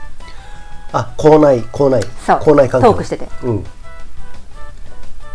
[0.90, 2.02] あ口内口内。
[2.26, 2.40] そう。
[2.40, 2.88] 口内環境。
[2.88, 3.28] トークしてて。
[3.44, 3.64] うん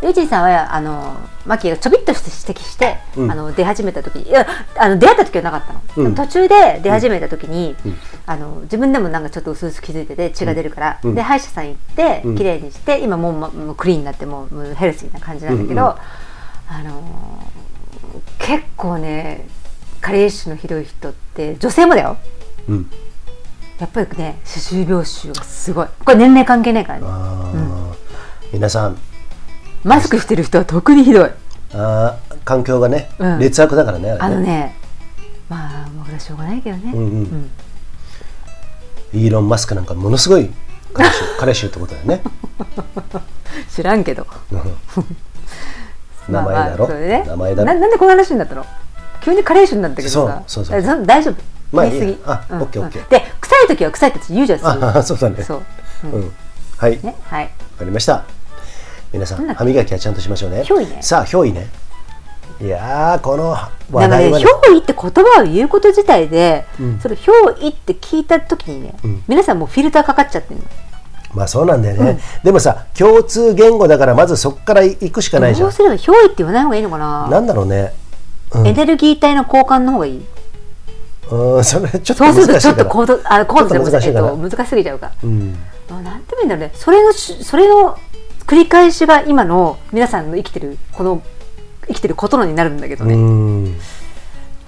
[0.04, 3.32] ユージンさんはあのマッキーがちょびっとして指摘して、うん。
[3.32, 4.46] あの出始めた時にいや
[4.78, 6.16] あの出会った時はなかったの、うん。
[6.16, 7.96] 途中で出始めた時に、うん。
[8.26, 11.16] あの自分でもなんかちょっと薄々気づいてて血が出るから、うん。
[11.16, 12.38] で歯医者さん行ってうん。
[12.38, 15.96] 綺麗にして、今もうまもうクリーンになってもうもうヘルシーな感じなんだけど、うんうん。
[16.68, 17.52] あの
[18.40, 19.48] 結構ね
[20.02, 22.18] 加齢臭のひどい人って女性もだよ。
[22.68, 22.90] うん。
[23.80, 25.88] やっぱりね歯周病臭がすごい。
[26.04, 27.06] これ年齢関係ないからね。
[28.52, 28.98] 皆さん
[29.84, 31.32] マスクしてる人は特にひどい。
[31.74, 33.40] あー環境がね、うん。
[33.40, 34.76] 劣悪だからねあのね
[35.50, 37.52] まあもうこれはしょうがないけどね、うんうん。
[39.14, 40.50] イーロン・マスクなんかものすごい
[40.94, 42.22] 彼氏 彼氏ってことだよね。
[43.70, 44.28] 知らんけど。
[46.30, 47.24] 名前だろ、まあまあそれね。
[47.28, 47.74] 名前だろ。
[47.74, 48.66] ななんでこの話になったの？
[49.22, 50.44] 急にカレー臭になったけどさ。
[50.48, 51.06] そうそうそう。
[51.06, 51.36] 大丈夫？
[51.72, 53.04] まあ言いいあうんオッケーオッケー。
[53.04, 54.60] うんで臭い時は臭いって言うじゃん
[55.04, 55.44] そうだね。
[55.44, 55.62] そう。
[56.04, 56.34] うん、
[56.78, 56.98] はい。
[56.98, 57.50] わねはい。
[57.80, 58.24] かりました
[59.14, 60.64] 皆さん歯磨きはちゃんとしましょうね。
[60.64, 61.02] ね。
[61.02, 61.68] さあ憑依ね。
[62.60, 63.56] いやーこの
[63.92, 64.46] 話題はね。
[64.46, 67.00] 憑依って言葉を言うこと自体で、うん。
[67.00, 69.24] それ憑依って聞いた時にね、うん。
[69.28, 70.66] 皆さんもうフィルターかかっちゃってるの。
[71.36, 77.28] まあそうなんだよね、でもさ共通言語だからまずそこから行くしかないじゃどうんすれば憑依って言わない方がいいのかな。
[77.28, 77.94] なんだろうね。
[78.52, 78.68] うん。
[78.68, 80.26] エネルギー体の交換の方がいい。
[81.32, 82.86] うんそれちょっとそうするとちょっと難しいから。
[82.86, 85.12] コードあコードじゃなくてちょっと難しいえっと難しすぎちゃうか。
[85.24, 85.58] うん。
[85.90, 86.72] あなんて言うんだろうね。
[86.76, 87.98] それのしそれの
[88.46, 91.22] 繰り返しが今の皆さんの生きてるこの
[91.88, 93.16] 生きてることのになるんだけどうね。
[93.16, 93.76] ん。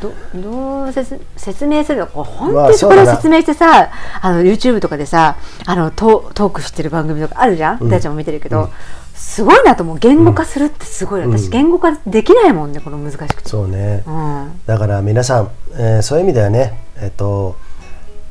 [0.01, 3.89] どどう説説明するのこう本まあ当にそこで説明してさ、
[4.21, 7.89] あの YouTube とかでさあのトトークしてる番組とかあるじゃん、うん。
[7.89, 8.69] 大ちゃんも見てるけど、
[9.13, 9.97] すごいなと思う。
[9.97, 11.38] 言語化するってすごい、うん。
[11.38, 14.03] 私言語化できないもんねこの難しくて、そうね。
[14.05, 16.82] うん、だから皆さん、えーそういう意味ではね。
[16.97, 17.55] えっと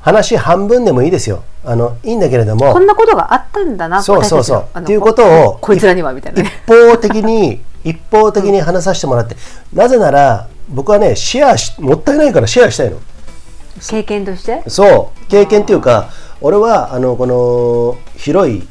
[0.05, 1.45] 話半分でもいいですよ。
[1.65, 2.75] あのいいんだけれども。
[2.75, 4.79] こんなことがあったんだなそうそうそう。
[4.79, 9.35] っていうことをここいつらにはみたいな一ね方的に 一方的に話させてもらって、
[9.73, 12.99] なぜなら僕はねシェアしもったいないからシェアしたいの。
[13.81, 14.63] 経験として？
[14.69, 15.27] そう。
[15.29, 16.11] 経験っていうか
[16.43, 18.69] 俺はあのこの広い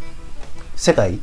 [0.75, 1.19] 世界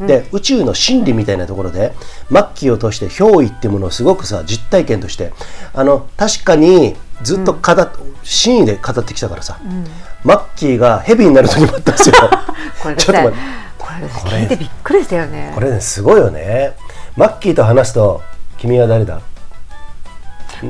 [0.00, 1.92] で、宇宙の真理みたいなところで
[2.30, 5.32] 末期を通して憑依っていうものをすごくさ実体験として。
[5.74, 7.90] あの確かにずっと語っ、
[8.22, 9.58] 真意で語ってきたからさ、
[10.24, 12.14] マッキーがヘビになる時もあったんですよ。
[12.82, 13.36] これちょっと待って。
[13.78, 14.06] これ
[14.38, 15.52] 聞いてびっくりしたよね。
[15.54, 16.74] これねすごいよね。
[17.16, 18.22] マッキーと話すと
[18.56, 19.20] 君は誰だ？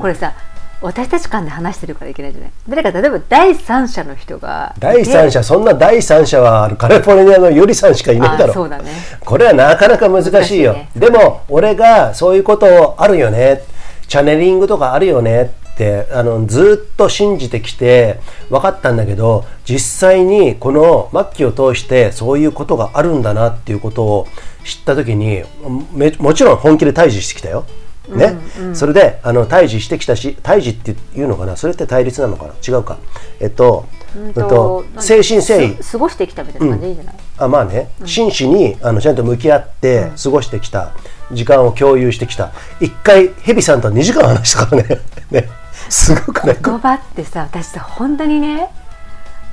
[0.01, 0.32] これさ
[0.80, 2.51] 私たち間で話してるからいけないじゃない？
[2.68, 8.90] 誰か例えば第三者の人が第三者そんな第三者はカリフォルニアのヨリさんしかいないだろあそうだね。
[9.24, 10.72] これはなかなか難しいよ。
[10.74, 10.88] ね。
[10.96, 13.62] でも俺がそういうことあるよね。
[14.07, 18.18] チャネリングとかあるよねってあのずっと信じてきて
[18.50, 24.26] 分かったんだけど実際にこの末期を通してそういうことがあるんだなっていうことを
[24.64, 25.44] 知った時に
[25.92, 27.64] めもちろん本気で対峙してきたよ。
[28.08, 28.38] ね、
[28.72, 31.56] それであの対峙してきたし対峙っていうのかな？
[31.56, 32.54] それって対立なのかな？
[32.66, 32.96] 違うか。
[33.38, 35.76] えっと、うんえっと誠心誠意。
[35.82, 40.94] す過ごしてきたみたいな感じでいいんじゃない、あまあね、真摯にあのちゃんと向き合って過ごしてきた、
[41.32, 42.52] 時間を共有してきた。
[42.80, 45.00] 一回ヘビさんと2時間話したからね。
[45.30, 45.57] ね
[45.89, 48.68] すごくね言葉ってさ私さ本当にね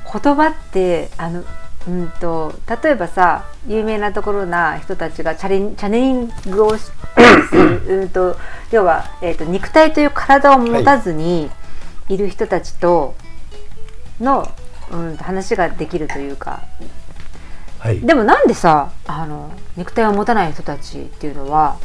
[0.04, 1.44] 言葉ってあの
[1.88, 6.84] うんと例えばさ有名なところな人たちがチャレンチャネリングをし
[7.48, 8.36] する うんと
[8.70, 11.50] 要は、えー、と肉体という体を持たずに
[12.08, 12.16] い。
[12.16, 13.14] る人たちと
[14.20, 14.48] の、
[14.90, 16.62] うん、話ができるというか。
[17.78, 18.00] はい。
[18.00, 21.78] でもなんでさあの肉体を持たない人たちっていうのは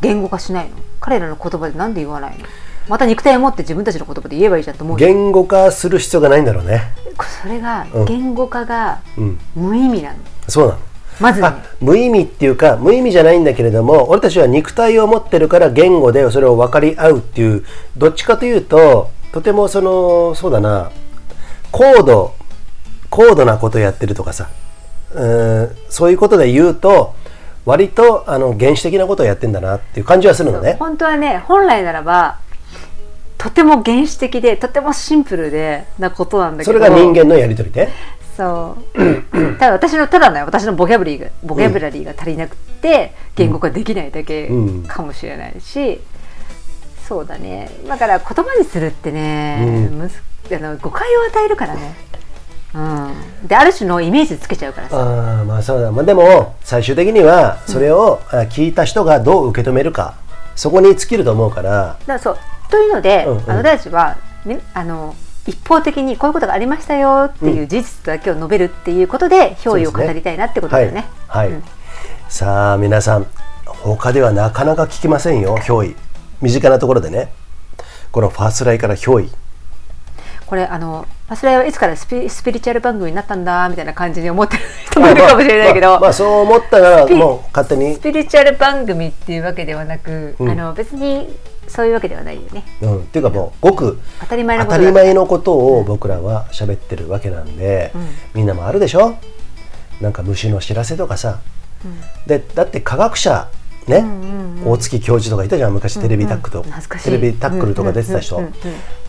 [0.00, 0.76] 言語化しないの？
[1.00, 2.44] 彼らの言葉でなんで言わないの？
[2.88, 6.82] また肉体を持って自分たちの言葉で言えばいいじゃんと思う言語化する必要がないんだろうね。
[7.42, 8.04] それがうん。
[8.06, 9.38] 言語化がうん。
[9.54, 10.18] 無意味なの。
[10.48, 10.80] そうなの。
[11.20, 11.46] まずね。
[11.48, 17.64] あ無意味っていうか無意味じゃないんだけれども俺たちは肉体を持ってるから言語でそれを分かり合うっていう
[17.96, 20.92] どっちかというととてもそのそうだな
[21.72, 22.34] 高度
[23.10, 24.48] 高度なことやってるとかさ
[25.12, 27.14] うーんそういうことで言うと
[27.68, 30.76] 割とあの原始的なことをやってんだなっていう感じはするのね。
[30.78, 32.40] 本当はね本来ならば
[33.36, 36.78] とても原始的でとてもシンプルでなことなんだけど。
[36.78, 37.90] それが人間のやり取りで。
[38.34, 39.58] そう。
[39.58, 44.84] ただ私のただね私のボキャブラリーがボキャブラリーが足りなくて言語化できないだけうん。
[44.84, 46.00] かもしれないし、
[47.06, 47.70] そうだね。
[47.86, 49.98] だから言葉にするってね、うん。
[49.98, 51.94] むずあの誤解を与えるからね、
[52.74, 54.96] うん、である種のイメージつけちゃうからさ。
[55.00, 60.16] あーまあそうだ、まあ、でも最終的にはそれをあ聞いた人がどう受け止めるか
[60.54, 61.96] そこに尽きると思うから。
[62.06, 62.38] だそう。
[62.70, 63.50] というので、うんうん。
[63.50, 65.14] あの大地は、ね、あの
[65.46, 71.06] 一方的にこういうことがありましたよっていう事実だけを述べるっていうことで憑依を語りたいなってことだよね。
[71.26, 71.56] はい、はい。
[71.56, 71.64] うん。
[72.28, 73.26] さあ皆さん
[73.64, 75.96] 他ではなかなか聞きませんよ憑依。
[76.42, 77.32] 身近なところでね。
[78.10, 79.30] このファーストライから憑依
[80.48, 87.96] これあのパスライはいつからスピスピリチュアル番組になったんだみたいな感じに思ってる人もいるかもしれないけど、まあまあそう思ったらスピもう勝手に。
[87.96, 90.48] ス、ピリチュアル番組っていうわけではなく、うん。
[90.48, 91.28] あの別に
[91.66, 92.64] そういうわけではないよね。
[92.80, 98.08] うん、っていうかもうごく当たり前の当ことだたり前のことを僕らは喋ってるわけなんで、うん。
[98.32, 99.16] みんなもあるでしょ？
[100.00, 101.40] なんか虫の知らせとかさ、
[102.26, 103.50] でだって科学者
[103.86, 104.04] ね、
[104.66, 106.50] 大月教授とかいたじゃん昔テレビタック
[107.02, 108.54] テレビタックルとか出てた人、うんうんうん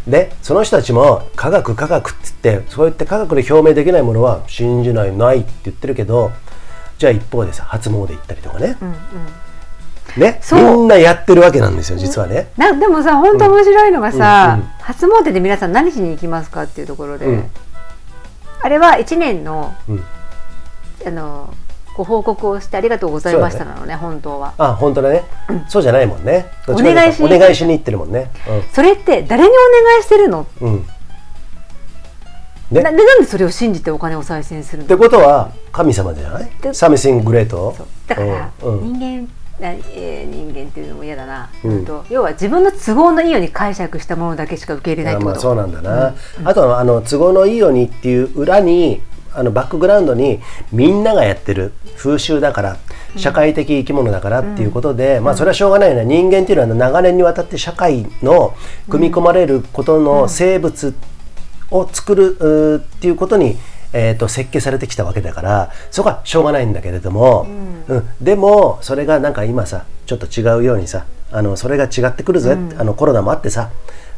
[0.09, 6.31] でその人たちも科学科学って言ってそうやって科学で表明できないものは信じないないって言ってるけど
[6.97, 8.95] じゃあ一方でさ初詣行ったりとかね、うんうん。
[10.21, 12.51] ねみんなやってるわけなんですよ実はね。
[12.57, 17.51] なでもさ本当面白いのがさ、うんうん初詣で皆さん何しに行きますかっていうところで、うん。
[18.61, 20.03] あれは1年のうん
[21.05, 21.53] あの
[21.99, 24.53] ご報告をしてありがとうございましたなのね本当は。
[24.57, 25.25] あ本当だね、
[25.67, 26.45] そうじゃないもんね。
[26.65, 28.31] お願いしにお願いしに行ってるもんね。
[28.71, 30.47] それって誰にお願いしてるの？
[30.61, 30.85] うん、うん
[32.71, 33.03] ねなで？
[33.03, 34.85] なんでそれを信じてお金を再生するの？
[34.85, 36.49] ってことは神様じゃない？
[36.61, 37.75] でサミシンググレート？
[38.07, 38.79] だから、うん。
[38.79, 38.93] うん。
[38.97, 39.29] 人間
[39.59, 41.71] なえー人間っていうのも嫌だな、うん。
[41.71, 45.31] うんと要は自分の都合のいいように解釈したものだけしか受け入れないってこと。
[45.31, 49.01] あまあそうなんだな、あとはあの都合のいいようにっていう裏に
[49.33, 50.39] あのバックグラウンドに
[50.71, 52.77] みんながやってる風習だから
[53.15, 56.05] 社会的生き物だからっていうことで、まあそれはしょうがないよね。
[56.05, 58.55] 人間っていうのは長年にわたって社会の
[58.89, 60.93] 組み込まれることの生物
[61.71, 63.57] を作るっていうことに、
[63.93, 67.47] えー、と設計されてきたわけだからそこはしょうがないんだけれども、
[67.87, 68.07] うん。
[68.21, 73.69] でもそれがなんか今さちょっと違うようにさあのそれが違ってくるぜ、あのコロナもあってさ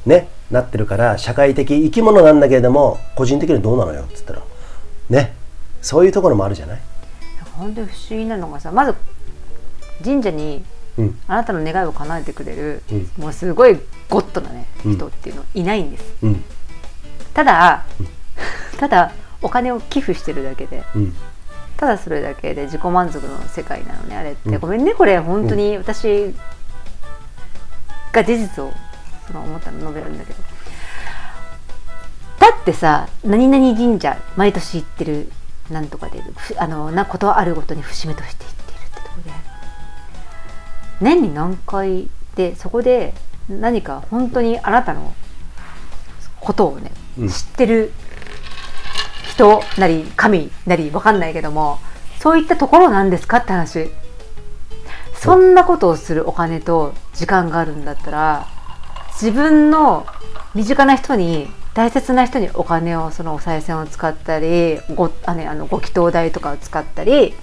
[0.05, 4.41] ねなってるから社会的生き物なんだけれども個人的にどうなのよっつったら
[5.11, 5.33] ね。
[5.81, 6.79] そういうところもあるじゃない？
[7.53, 8.95] 本当に不思議なのがさまず
[10.03, 10.63] 神社に
[10.97, 11.19] うん。
[11.27, 13.11] あなたの願いを叶えてくれる、うん。
[13.17, 14.95] もうすごいゴッドなねうん。
[14.95, 16.43] 人っていうのいないんです、うん。
[17.33, 17.85] ただ、
[18.77, 21.15] ただお金を寄付してるだけでうん。
[21.77, 24.59] ただそれだけで自己満足の世界なのねあれって、うん。
[24.59, 25.17] ごめんねこれ。
[25.19, 26.35] 本当に私
[28.11, 28.73] が事実を
[29.27, 30.39] その思ったの述べるんだけど
[32.41, 35.31] だってさ何々神社毎年行ってる
[35.69, 39.31] なんとかでふあのなことはあるごとに節目として行っているってところで。
[41.01, 43.13] 年に何回でそこで
[43.47, 45.13] 何か本当にあなたの
[46.39, 47.29] ことをね、うん。
[47.29, 47.93] 知ってる
[49.29, 51.79] 人なり神なり分かんないけども
[52.19, 53.91] そういったところなんですかって話。
[55.13, 58.47] そんなことをするお金と時間があるんだったら
[59.11, 60.07] 自分の
[60.55, 67.33] 身近な人に大切な人にお金をそのお賽銭を使ったりごあ、ね、あのご祈祷代とかを使ったり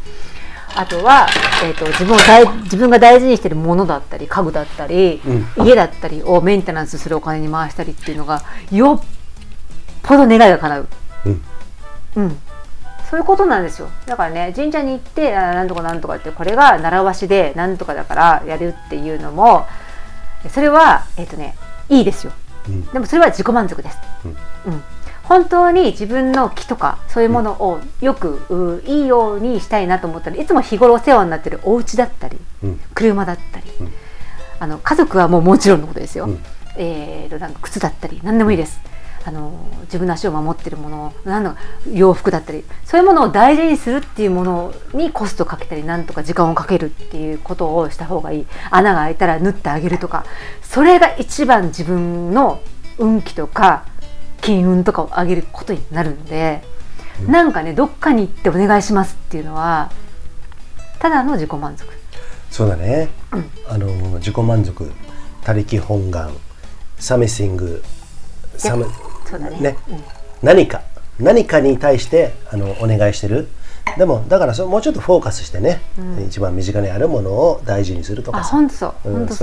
[0.74, 1.26] あとは、
[1.64, 5.20] えー、と自分を大自分が大事にしているものだったり家具だったり、
[5.57, 9.05] 家だったりをメンテナンスするお金に回したりっていうのがよっ
[10.03, 10.89] ぽど願いが叶う。
[11.24, 11.43] うん。
[12.16, 12.39] うん、
[13.11, 13.89] そういうことなんですよ。
[14.07, 19.66] だからね神社に行ってあなんとかなんとかってこれが習わしでなんとかだからやるっていうのも
[20.51, 21.57] それはえっ、とね
[21.89, 22.33] いいですよ。
[22.43, 22.47] うん
[22.93, 23.99] でもそれは自己満足です、
[24.66, 24.83] うん。
[25.25, 32.81] 本当に自分の気とかそういうものをよく、ういいようにしたいなと思ったらいつも日頃お世話になってるお家だったりうん。
[32.95, 33.93] 車だったり、ん。
[34.61, 36.39] あの家族はもうもちろんのことですよ、うん。
[36.77, 38.81] えーとなんか靴だったり何でもいいです、
[39.29, 39.53] あの
[39.83, 41.55] 自分の足を守ってるものなんだ
[41.93, 48.47] 洋服だったりそういうものを大事にするっていうものにコストかけたりなんとか時間をかけるっていうことをした方がいい。
[48.70, 50.24] 穴が開いたら縫ってあげるとか
[50.62, 52.62] それが一番自分の
[52.97, 53.85] 運気とか
[54.41, 56.62] 金運とかを上げることになるので、
[57.26, 59.93] なんかねどっかに行ってお願いしますっていうのは
[61.01, 61.87] ただの自己満足。
[62.51, 63.09] そうだね、
[63.68, 63.87] あの
[64.18, 64.91] 自己満足
[65.43, 66.31] 他力本願
[66.99, 67.83] サミシング
[68.57, 68.87] サム
[69.29, 69.59] そうだね。
[69.61, 69.76] ね。
[69.91, 70.01] うん。
[70.43, 70.83] 何か
[71.18, 73.49] 何かに対してあのお願いしてる。
[73.97, 75.81] でもだからそもうちょっとフォーカスしてね、
[76.26, 78.62] 一番身近にあるものを大事にするとあかそう。
[78.62, 78.70] いう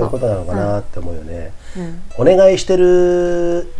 [0.08, 2.02] ことなのかなって思うよね、うん。
[2.18, 3.70] お願いしてる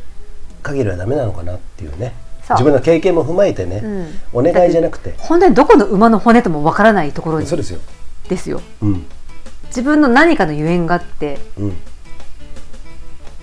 [0.62, 2.14] 限りはダメなのかなっていうね。
[2.50, 3.82] 自分の経験も踏まえてね、
[4.32, 7.46] お願いじゃなくて本当にどこの馬の骨ともわからないところに。
[7.46, 7.80] そうですよ。
[8.28, 8.60] ですよ。
[8.82, 9.06] うん。
[9.68, 11.76] 自分の何かのゆえんがあってうん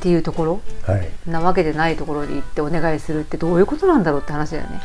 [0.04, 1.10] っていうところはい。
[1.26, 4.82] なわけでないところに行ってお願いするってどういうことなんだろうって話だよね。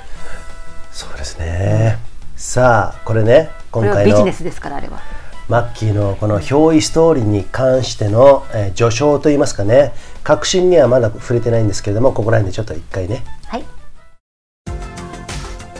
[0.92, 1.98] そうですね、
[2.36, 5.00] さあこれねこ今回のれはビジネスですからあれは。
[5.48, 9.92] マッキーのこの憑依ストーリーに関しての、えー序章といいますかね。
[10.22, 13.24] 確信にはまだ触れてないんですけれどもここら辺でちょっと一回ね。
[13.46, 13.64] はい。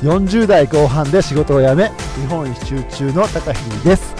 [0.02, 4.14] 40代後半で仕事を辞め日本一周中の高秀です。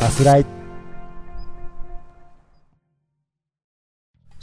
[0.00, 0.63] バスライ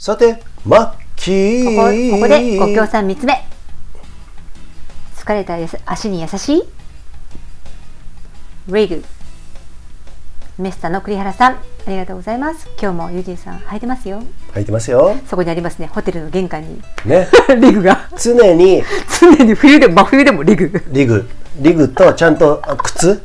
[0.04, 3.40] さてマッキここーここでご協賛3つ目。
[5.14, 6.62] 疲れた足に優しい？
[8.66, 9.04] リグ
[10.58, 12.68] メスタの栗原さんありがとうございます。
[12.82, 14.24] 今日もユージンさん履いてますよ。
[14.52, 15.14] 入ってますよ。
[15.28, 15.86] そこにありますね。
[15.86, 16.82] ホテルの玄関に。
[17.04, 17.28] ね。
[17.60, 18.08] リグが。
[18.20, 18.82] 常に。
[19.20, 20.84] 常に冬でも真冬でもリグ。
[20.88, 21.30] リグ。
[21.60, 23.20] リグとちゃんとあ靴し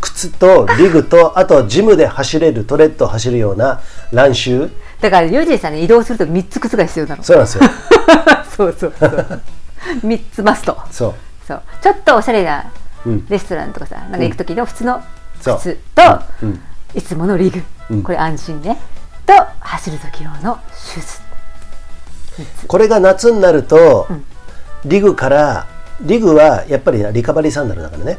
[0.00, 3.80] 靴とリグとあとジムで走れるトレッドを走るような
[4.12, 4.70] ランシュー
[5.00, 7.22] だからユージンさんね移動すると3つ靴が必要なの。
[7.22, 7.62] そうなんですよ。
[8.56, 9.42] そうそうそう。
[10.02, 10.78] 3つマスト。
[10.90, 11.14] そう。
[11.46, 11.62] そう。
[11.82, 12.64] ちょっとおしゃれな
[13.04, 15.02] うんレストランとかさ、なんか行く時の普通の
[15.42, 16.02] 靴と、
[16.42, 16.46] う。
[16.46, 16.60] ん。
[16.94, 18.02] いつものリグ、うん。
[18.02, 18.78] これ安心ね。
[19.26, 21.18] と走る時用のシュー
[22.60, 24.24] ズこれが夏になると、ん。
[24.86, 25.66] リグから
[26.00, 28.18] リグはやっぱりリカバリーサンダルだからね、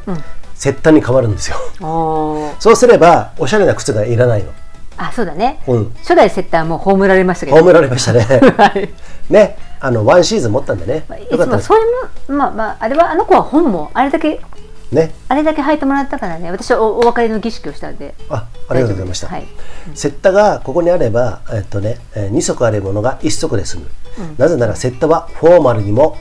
[0.55, 1.57] セッタに変わるんですよ。
[2.59, 4.51] そうすればおしゃれな靴がいらないの。
[4.97, 5.93] あそうだね、うん。
[5.95, 7.57] 初代セッターも葬られましたけど。
[7.57, 8.21] 葬られましたね。
[8.57, 8.89] はい。
[9.29, 11.03] ねあのワンシーズン持ったんでね。
[11.09, 11.83] まあいつもそうい
[12.29, 14.39] うまあまああれはあの子は本もあれだけ
[14.91, 15.13] ね。
[15.27, 16.49] あれだけ履いてもらったからね。
[16.49, 18.15] 私はおお別れの儀式をしたんで。
[18.29, 19.45] あありがとうございました、はい。
[19.93, 23.89] セッタがここにあれば、えっとね、え2足あるものが1足で済む、
[24.37, 26.17] なぜならセッタはフォーマルにも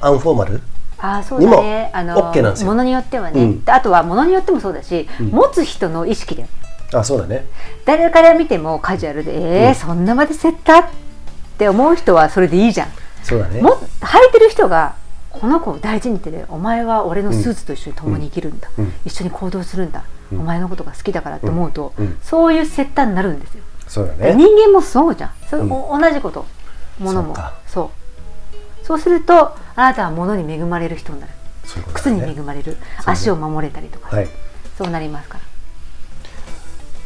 [0.00, 0.62] アンフォーマル
[1.04, 1.90] あーそうだね。
[1.92, 2.68] あの OK なんですよ。
[2.68, 3.64] ものによってはね、うん。
[3.64, 6.48] であとはものによってもそうだし、持つ人の意識だよ。
[6.94, 7.44] あそうだね。
[7.84, 10.84] 誰から見てもカジュアルでえーそんなまでセッターっ
[11.58, 12.88] て思う人はそれでいいじゃん。
[13.22, 13.60] そうだね。
[13.60, 14.94] も履いてる人が
[15.30, 18.92] この子を大事にってねお前は俺のスーツと一緒に共に生きるんだ、うん。
[19.04, 22.06] 一緒に行動するんだ、お前のことが好きだからって思うと、うん。
[22.06, 22.18] うん。
[22.22, 24.34] そういうセッターになるんですよ、そうだね。
[24.34, 25.32] 人間もそうじゃん。
[25.50, 26.46] それ、同じこと。
[27.00, 27.26] 物も。
[27.26, 27.52] そうか。
[27.66, 28.03] そう
[28.86, 31.32] そうするとあなたは物に恵まれる人になる。
[31.64, 32.76] そういうこと靴に恵まれる、
[33.06, 34.28] 足を守れたりとか、はい。
[34.76, 35.44] そうなりますから。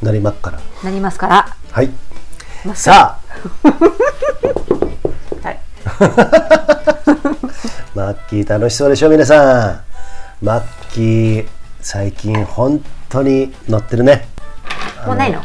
[0.03, 0.59] なりまっから。
[0.83, 1.57] なりますから。
[1.71, 1.91] はい。
[2.65, 3.69] まさあ。
[5.47, 5.59] はい、
[7.95, 9.81] マッキー楽しそうでしょ皆さん。
[10.45, 11.49] マッキー
[11.81, 14.27] 最近本当に乗ってるね。
[15.07, 15.41] もうないの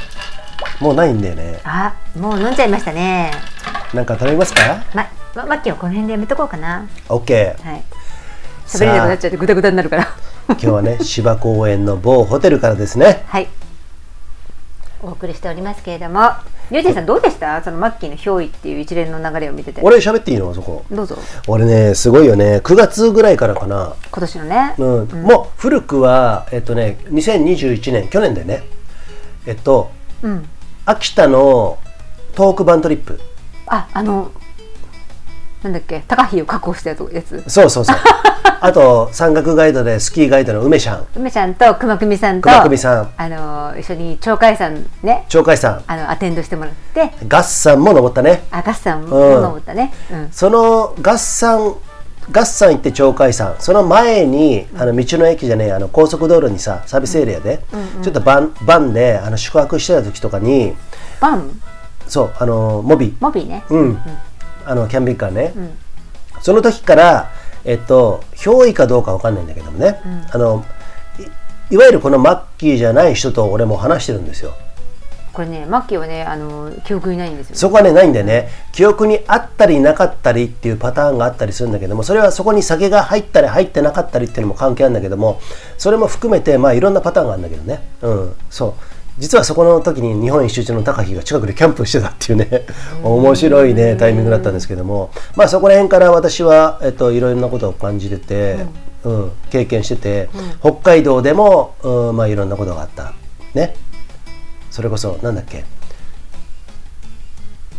[0.79, 1.59] もうないんだよね。
[1.63, 3.31] あもう飲んじゃいましたね。
[3.93, 4.83] なんか頼みますか？
[4.93, 5.05] ま
[5.35, 6.87] まマッキーはこの辺でやめとこうかな。
[7.09, 7.83] OK はい。
[8.67, 10.07] 喋れなくなっちゃってグダグダになるから。
[10.49, 13.23] 今日はね芝公園の某ホテルからですね。
[13.27, 13.47] はい。
[15.01, 16.31] お送りしておりますけれども
[16.71, 17.61] ゆうじさんどうでした？
[17.61, 19.81] そのマッキーの憑依っていう一連の流れを見てて。
[19.83, 20.53] 俺喋っていいの？
[20.53, 20.85] そこ。
[20.91, 21.17] どうぞ。
[21.47, 22.57] 俺ねすごいよね。
[22.63, 23.93] 9月ぐらいからかな。
[24.11, 28.63] 今年のね、うん、もう古くはえっとね2021年去年でね。
[29.45, 30.47] えっとうん。
[30.85, 31.79] 秋田の
[32.35, 33.19] トークバントリップ。
[33.67, 34.31] ああの
[35.63, 36.03] なんだっけ？
[36.07, 37.09] 高飛を確保したやつ。
[37.13, 37.95] やつそうそうそう。
[38.59, 41.05] あと山岳ガイドでスキーガイドの梅ちゃん。
[41.15, 43.09] 梅ちゃんと熊組さんと熊組さん。
[43.17, 47.11] あの一緒に鳥海山ね鳥海山あのアテンドしてもらって。
[47.27, 48.43] ガッサンも登ったね。
[48.51, 49.41] あガッサンもうん。
[49.41, 50.29] 登ったね、うん。
[50.31, 51.75] そのガッサン
[52.31, 53.55] ガッサン行って鳥海山。
[53.59, 57.59] その前にあの道の駅じゃねえあの高速道路にさサービスエリアで、
[58.01, 60.73] ちょっとバンバンであの宿泊してた時とかに
[61.19, 61.61] バン？
[62.07, 63.13] そうあのモビ。
[63.19, 63.99] モビーね、うん、
[64.65, 65.77] あのキャンピングカーね、ん。
[66.41, 67.31] その時から
[67.65, 69.99] えっと憑依かどうかわかんないんだけどもね、
[70.31, 70.65] あの
[71.69, 74.53] いいわゆるこのマッキーじゃない人と俺も話してるんですよ。
[75.33, 78.49] これねマッキーはねあの記憶にないんですよそこはねないんだよね。
[78.71, 85.41] 記憶にあったりなかったりっていうパターンがあったりするんだけどもそれはそこに酒が入ったり入ってなかったりっていうのも関係あるんだけども
[85.79, 87.81] それも含めてまあいろんなパターンがあるんだけどね。
[88.01, 88.35] うん。
[88.51, 92.65] そう実はそこの時に日本一周中の高木が近くでキャンプしてたっていうね
[93.03, 95.11] 面白いねタイミングだったんですけども。
[95.35, 98.65] まあそこら辺から私は、えっと、いろいろなことを感じてて、
[99.03, 99.31] うん。
[99.49, 100.29] 経験してて、
[100.61, 103.13] 北海道でも、うんまあ、いろんなことがあった。
[103.53, 103.75] ね。
[104.71, 105.63] それこそなんだっけ。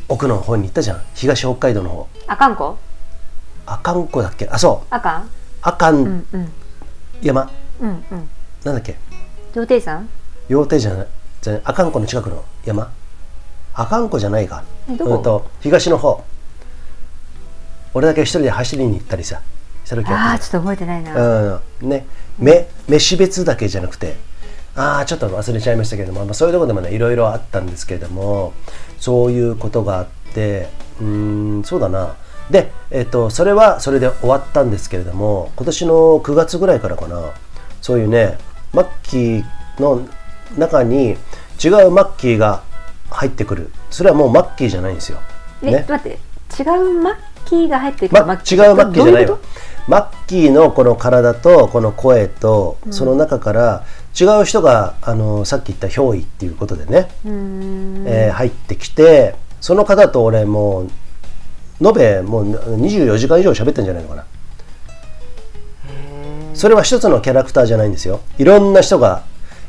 [0.08, 1.02] 奥の方に行ったじゃん。
[1.14, 2.08] 東北海道の方。
[2.26, 2.78] あかんこ？
[3.66, 4.46] 阿寒湖だっけ？
[4.50, 4.86] あそう。
[4.90, 5.30] あかん？
[5.62, 6.52] 阿寒うんうん。
[7.22, 8.28] 山、うんうん。
[8.62, 8.96] なんだっけ？
[9.54, 10.08] 料亭さん
[10.48, 11.06] 羊蹄じゃない
[11.44, 12.90] じゃない阿寒湖の近くの山？
[13.74, 14.64] 阿寒湖じゃないか。
[14.90, 15.16] えどこ？
[15.16, 16.24] うんと東の方。
[17.92, 19.40] 俺だけ一人で走りに行ったりさ。
[19.84, 21.88] した時あっああちょっと覚えてないな、たうん。
[21.88, 22.06] ね。
[22.38, 24.16] め飯別だけじゃなくて。
[24.74, 28.52] ああちょっと忘れちゃいましたけども、まあ、そういうところでもねいろいろあったんですけれども。
[28.98, 30.68] そういうことがあって。
[31.00, 32.16] うーんそうだな。
[32.50, 37.32] で、えっとそれはそれで終わったんですけれども今年の9月ぐらいからかな。
[37.82, 38.38] そういうね
[38.72, 39.44] マッキー
[39.78, 40.08] の
[40.58, 41.16] 中に
[41.62, 42.62] 違うマッキーが
[43.10, 43.70] 入ってくる。
[43.90, 45.18] それはもうマッキーじゃないんですよ。
[45.62, 46.18] え、ね、待って。
[46.62, 49.40] 違うマッキーが入ってくま、る違うマッキーじゃないよ
[49.88, 53.84] マッキーのこの体とこの声と、その中から
[54.18, 64.24] 違う人があのさっき言った憑依っていうことでね、えー入ってきてその方と俺もう延べもう24時間以上喋ってんじゃないのかな。
[66.54, 68.20] それは一つのキャラクターじゃないんですよ。
[68.38, 69.24] いろんな人が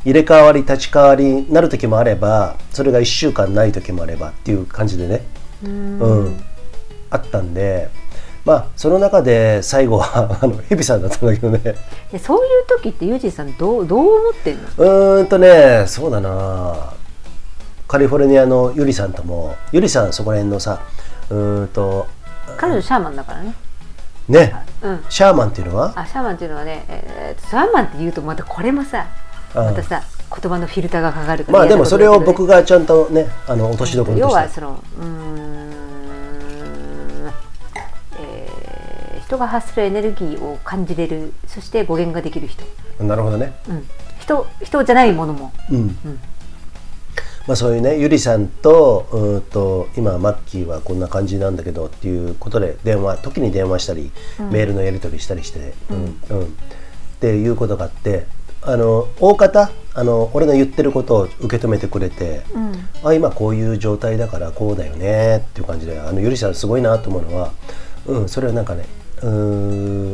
[0.06, 5.22] 入れ替わり立ち替わりになる時もあればそれが1週間ない時もあればっていう感じでね。
[5.64, 6.44] うん、
[7.10, 7.88] あったんで
[8.44, 11.58] まあその中で最後は あのヘビさんだったんだけどね。
[12.12, 14.62] でそういう時ってユージさんどうどう思ってんの？
[14.78, 16.92] うーんとねそうだな。
[17.88, 20.82] カリフォルニアのユリさんともユリさんそこら辺のさ
[21.30, 22.06] うーんと
[22.56, 23.54] 彼女シャーマンだからね。
[24.28, 24.54] ね。
[24.82, 25.04] うん。
[25.08, 25.92] シャーマンっていうのは？
[25.96, 29.25] あシャーマンっていうのはね、えー、シャーマンって言うとまたこれもさうん
[29.64, 34.32] またさ言葉のフィルターがかかるからまあでもそれを僕がちゃんとねあの落としどころとして。
[34.32, 35.66] 要はそのうーん、
[38.18, 38.56] えー
[39.26, 42.64] 人が発するエネルギーを感じれるそして語源ができる人、
[43.02, 43.54] なるほどね。
[43.68, 43.84] うん、
[44.20, 45.52] 人人じゃないものも。
[45.68, 45.98] うん、
[47.48, 56.20] まあそういうねゆりさんとうんと今マッキーはこんな感じなんだけどっていうことで電話時に電話したり、メールのやり取りしたりして、うん。
[56.30, 56.44] うん。
[56.44, 56.48] っ
[57.18, 58.26] ていうことがあって
[58.66, 62.42] あの大方あの俺の言ってることを受け止めてくれて、
[63.02, 67.52] あ今こういう状態だからこうだよねっていう感じであのゆりさんすごいなと思うのは、
[68.06, 68.84] うん、それはなんかね
[69.22, 70.10] うーん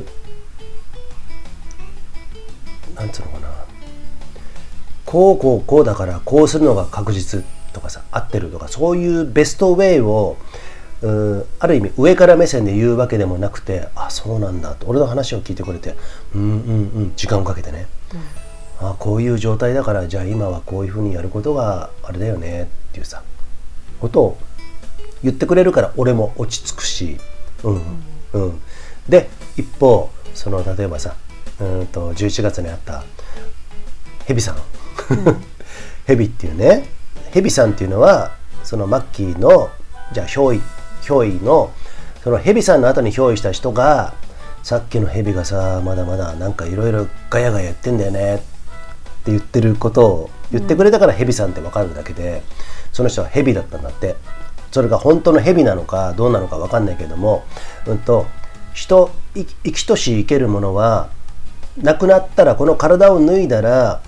[2.94, 3.48] なんつうのかな。
[5.06, 10.36] こうこうこうだからこうするのが確実とかさ合ってるとかそういうベストウェイを
[11.02, 15.96] うんある意味上から目線で言うわけでもなくてあそうなんだと俺の話を聞いてくれて
[16.34, 17.88] うんうんうん時間をかけてね、
[18.90, 23.22] あこういう状態だからじゃあ今はこういうふうにやることがあれだよねっていうさ
[24.00, 24.38] ことを
[25.22, 27.18] 言ってくれるから俺も落ち着くし、
[27.62, 27.82] うん
[28.32, 28.60] うん、
[29.08, 31.14] で一方その例えばさ
[31.60, 33.04] うんと11月にあった
[34.26, 34.56] ヘビさん、
[36.06, 36.88] ヘビっていうね
[37.32, 38.32] ヘビさんっていうのは
[38.64, 39.70] そのマッキーの
[40.12, 40.62] じゃあ憑依
[41.02, 41.72] 憑依の
[42.22, 44.14] そのヘビさんの後に憑依した人が
[44.62, 48.51] さっきのヘビがさまだまだなんかいろいろガヤガヤ言ってんだよねって
[49.22, 52.42] って言ってることを言ってくれたからヘビさんって分かるだけで、
[52.92, 54.16] その人はヘビだったんだって。
[54.72, 57.44] それが本当のヘビなのかどうなのか分かんないけども、
[57.86, 58.26] うんと
[58.72, 61.10] 人生きとし生けるものは
[61.76, 64.00] 亡くなったらこの体を脱いだら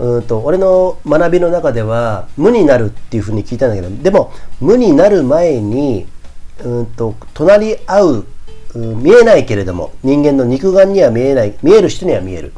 [0.00, 6.08] うんと俺の学びの中では無になるっていうふうに聞いたんだけどでも無になる前に
[6.64, 8.26] うんと隣り合う、
[8.74, 12.52] 見えないけれども人間の肉眼には見えない見える人には見える。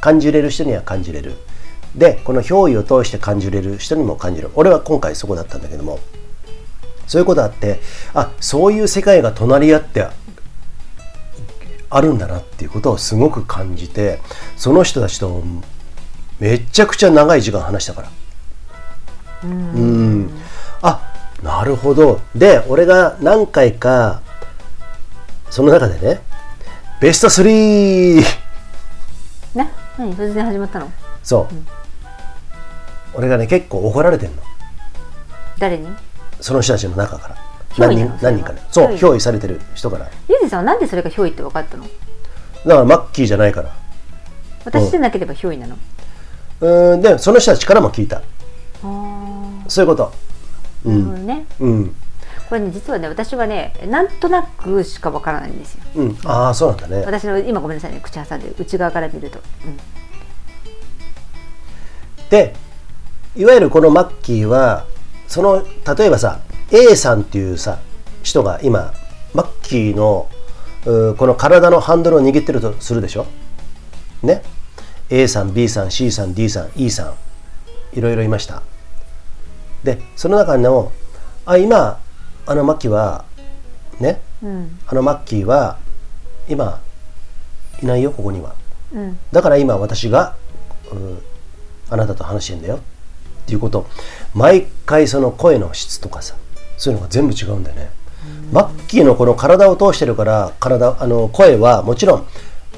[0.00, 1.34] 感じれる人には感じれる。
[1.94, 4.50] でこの憑依を通して感じれる人にも感じる。
[4.54, 5.98] 俺は今回そこだったんだけども。
[7.06, 7.80] そういうことあって
[8.12, 10.06] あそういう世界が隣り合って
[11.88, 14.20] あるんだなっていうことをすごく感じて
[14.58, 15.42] その人たちと
[16.38, 18.10] めちゃくちゃ長い時間話したから。
[19.44, 20.30] うん。
[20.82, 21.00] あ
[21.42, 22.20] なるほど。
[22.34, 24.20] で俺が何回か
[25.48, 26.20] その中でね
[27.00, 28.22] ベスト3ね
[29.98, 30.90] 何突然始まったの？
[31.24, 31.54] そう、
[33.14, 34.42] 俺がね結構怒られてんの。
[35.58, 35.88] 誰に？
[36.40, 37.36] その人たちの中から。
[37.70, 38.10] 憑依なの？
[38.10, 38.24] 何人？
[38.24, 38.62] 何人かね。
[38.70, 38.98] そう憑依。
[38.98, 40.04] 憑依されてる人から。
[40.04, 41.84] だゆうじさんはなんでそれが憑依って分かったの？
[41.84, 41.90] か
[42.64, 43.74] らマッキーじゃないから。
[44.64, 45.76] 私でなければ憑依なの、
[46.60, 47.00] うーん。
[47.00, 48.18] でその人たちからも聞いた。
[48.18, 48.22] あ
[49.66, 50.12] そういうこと。
[50.86, 51.94] あなるほどね、うん
[52.48, 55.82] これね実はね私はねなんとなくしか分からないんですよ。
[55.96, 56.18] うん。
[56.24, 57.04] ああそうなんだね。
[57.04, 59.76] 私の今ごめんなさいね口挟んで内側から見ると、うん。
[62.30, 62.54] で
[63.36, 64.86] いわゆるこのマッキーは
[65.26, 65.62] その
[65.96, 66.40] 例えばさ
[66.70, 67.78] A さんっていうさ
[68.22, 68.92] 人が今
[69.34, 70.28] マッキーの
[70.84, 73.26] この体のハンドルを握ってるとするでしょ？
[74.22, 74.42] ね
[75.10, 77.14] ？A さん B さん C さん D さん E さ
[77.94, 78.62] んいろいろいました。
[79.84, 80.92] でその中の
[81.46, 82.00] あ今
[82.48, 83.24] あのマッキーは
[84.00, 84.78] ねうん。
[84.86, 85.78] あのマッキーは
[86.48, 86.80] 今
[87.82, 88.54] いないよここには。
[88.92, 89.18] うん。
[89.32, 90.34] だから今私が、
[90.90, 91.18] うん
[91.90, 92.76] あなたと話してんだよ。
[92.76, 92.80] っ
[93.46, 93.86] ていうこと。
[94.34, 96.34] 毎回その声の質とかさ
[96.76, 97.90] そういうのが全部違うんだよね。
[98.52, 102.26] マッキーのこの体を通してるから体あの声はもちろん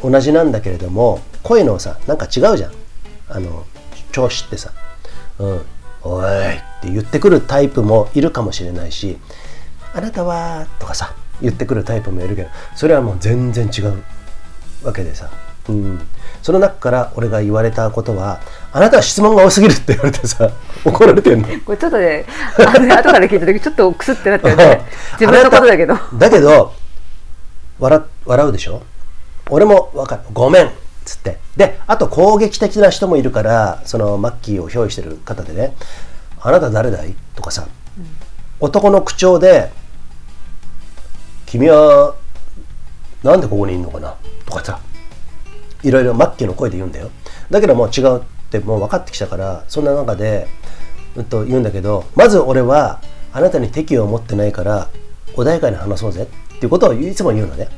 [0.03, 2.73] 同じなんだけれども声のさなんか違うじゃん。
[3.29, 3.65] あの
[4.13, 4.73] 調子ってさ
[5.39, 5.61] 「うん、
[6.03, 9.19] おい」って言ってくるタイプもいるかもしれないし
[9.95, 14.03] 「あなたは」とかさ言ってくるタイプもいるけどそれはもう全然違う
[14.83, 15.31] わけでさ、
[15.69, 16.01] うん、
[16.43, 18.41] その中から俺が言われたことは
[18.73, 20.51] 「あなたは質問が多すぎる」って言われてさ
[20.85, 21.49] 怒られてんの。
[21.65, 22.25] これちょっとね
[22.59, 24.83] あのね後から聞いた時ちょっとクスってなったよね。
[25.19, 25.97] 自分のことだけど。
[26.15, 26.73] だけど
[27.79, 28.83] 笑笑うでしょ？
[29.49, 30.23] 俺も分かる。
[30.33, 30.71] ごめんっ
[31.05, 31.39] つって。
[31.57, 35.75] であと攻撃的な人もいるからそのマッキーを憑依してる方でね
[36.41, 37.67] 「あなた誰だい?」とかさ、
[38.61, 39.73] 男の口調で
[41.51, 42.15] 「君は
[43.25, 44.15] なんでここにいるのかな?」
[44.47, 44.79] とかさ
[45.83, 47.11] いろいろマッキーの声で言うんだよ。
[47.51, 48.21] だけどもう違うっ
[48.51, 50.47] てもう分かってきたからそんな中で、
[51.17, 53.01] うん、と言うんだけどまず俺は
[53.33, 54.89] あなたに敵意を持ってないから
[55.35, 56.23] 穏やかに話そうぜ。
[56.23, 57.69] っていうことをいつも言うのね。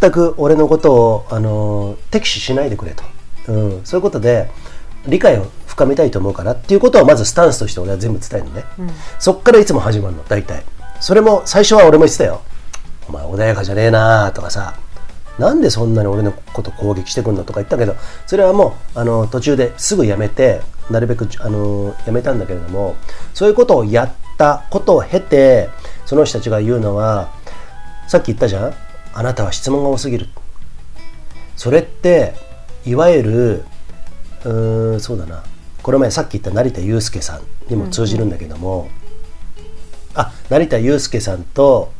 [0.00, 3.02] 全く俺のことを、あの敵視しないでくれと、
[3.48, 4.50] うん、そういうことで
[5.06, 8.64] 理解を深めたいと思うからっていうことをまずスタンスとして俺は全部伝えるのね、
[9.18, 10.64] そっからいつも始まるの大体
[11.00, 12.42] それも最初は俺も言ってたよ。
[13.08, 14.74] お前穏やかじゃねえなとかさ。
[15.38, 17.96] なんでそんなに俺のこと攻撃してくんのとか言ったけど
[18.26, 22.94] それはもうあの途中ですぐやめてなるべくあのやめたんだけれども
[23.32, 25.70] そういうことをやったことを経て
[26.04, 27.32] その人たちが言うのは
[28.06, 28.74] さっき言ったじゃん。
[29.14, 30.28] あなたは質問が多すぎる。
[31.56, 32.34] それって
[32.84, 33.64] いわゆる
[34.44, 35.42] うーんそうだな。
[35.82, 38.88] この前さっき言った成田悠介さんにも通じるんだけども、
[40.14, 41.92] あ成田悠介さんと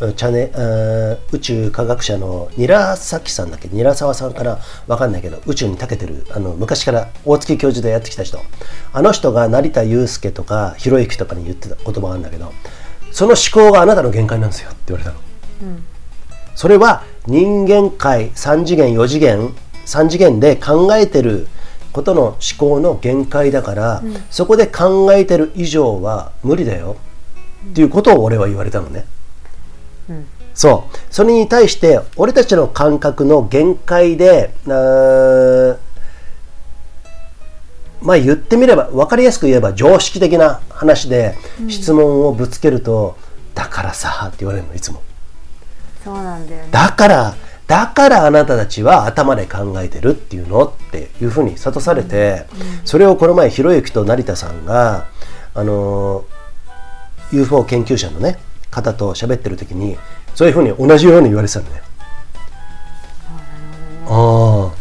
[0.00, 3.68] うんチャネうん宇宙科学者の韮崎さんだっけ？
[3.68, 4.58] 韮沢さんかな？
[4.86, 8.38] わかんないけど宇宙に長けてるあの昔から大月教授でやってきた人。
[8.92, 12.52] あの人が成田悠介とかひろゆきとかに言ってた言葉があるんだけど
[13.10, 15.18] その思考があなたの限界なんですよって言われたの。
[16.54, 19.54] それは人間界3次元4次元
[19.84, 21.48] 3次元で考えてる
[21.92, 26.96] ことの思考の限界だから、そこで考えてる以上は無理だよ
[27.70, 29.04] っていうことを俺は言われたのね。
[30.54, 30.96] そう。
[31.10, 34.54] それに対して俺たちの感覚の限界で
[38.00, 41.36] まあ言ってみれば分かりやすく言えば常識的な話で
[41.68, 43.18] 質問をぶつけると、
[43.54, 45.02] だからさって言われるのいつも。
[46.04, 46.68] そうなんだよね。
[46.70, 47.34] だから
[47.66, 52.46] だからあなたたちは頭で考えてるっていうのっていうふうに諭されて、
[52.84, 55.06] それをこの前ひろゆきと成田さんが
[55.52, 56.35] あのー
[57.32, 58.38] UFO 研究者のね
[58.70, 59.96] 方と喋ってる時に
[60.34, 61.82] そういうふうに同じように言われてたのね。
[64.08, 64.72] あ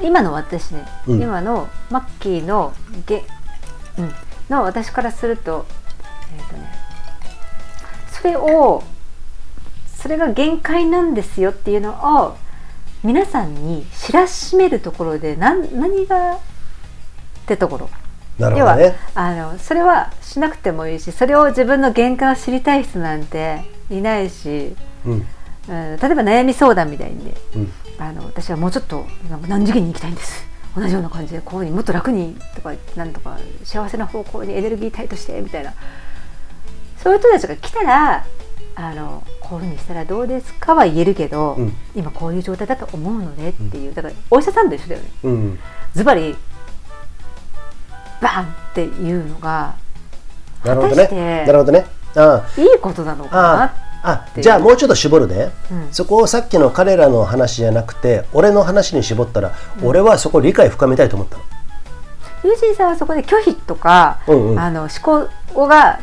[0.00, 2.72] 今の私ね、うん今のマッキーの
[3.06, 3.24] げ、
[3.98, 4.12] うん、
[4.48, 5.66] の私からすると,、
[6.36, 6.72] えーとね、
[8.12, 8.82] それを
[9.96, 12.36] それが限界なんですよっていうのを
[13.02, 16.38] 皆さんに知らしめるところで何何がっ
[17.46, 17.90] てところ。
[18.38, 18.96] あなる要はほどね。
[19.14, 25.26] あのそれはしなくてもいいしそれを自分の限界を知りたい人なんていないし、うん。
[25.68, 27.72] うん、例えば悩み相談みたいにね、うん。
[27.98, 29.06] あの私はもうちょっと
[29.48, 30.46] 何次元に行きたいんです。
[30.76, 35.72] 同じような感じでこういうふうにもっと楽にとかなんとか幸せな方向にエネルギー体としてみたいな。
[36.98, 38.26] そういう人たちが来たら
[38.74, 41.72] あのこういうふうにしたらどうですかは言えるけど、うん。
[41.94, 43.94] 今こういう状態だと思うのでっていう。
[43.94, 45.08] だからお医者さんと一緒だよね。
[45.24, 45.58] うん。
[45.94, 46.36] ズバリ
[48.20, 49.74] バンっていうのが
[50.64, 51.44] なるほどね。
[51.46, 51.86] なるほどね。
[52.16, 52.60] ああ。
[52.60, 55.88] いいことなのかなあじゃあもうちょっと絞るね、うん。
[55.90, 59.52] そこをさっきの彼らの話じゃなくて俺の話に絞ったら、
[59.82, 61.42] 俺はそこ理解深めたいと思ったの。
[62.44, 64.58] ユージーさんはそこで拒否とか、うんうん。
[64.60, 65.98] あの思考が、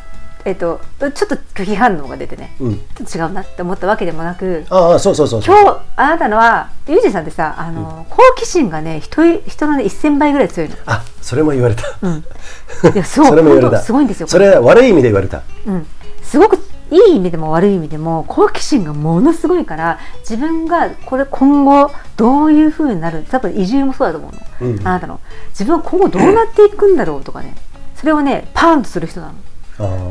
[0.46, 10.76] えっとちょっと拒否反応が出てね、うん、ちょっと違うなって思ったわけでもなくああそうそうそう今日あなたのはユージーさんってさあの、好奇心がね人い人のね1000倍ぐらい強いの。
[10.86, 11.84] あそれも言われた、
[12.90, 13.82] いやそうそれも言われた。
[13.82, 15.42] すごいんですよそれ悪い意味で言われた。
[15.66, 15.88] うん、
[16.22, 16.58] すごく
[16.92, 24.30] いい意味でも悪い意味でも好奇心がものすごいから自分がこれ今後どういうふうになる多分移住もそうだと思
[24.62, 24.88] うの、うん。
[24.88, 25.20] あなたの。
[25.50, 27.56] 自分は今後どうなっていくんだろうとかね。
[27.96, 29.34] それをねパーンとする人なの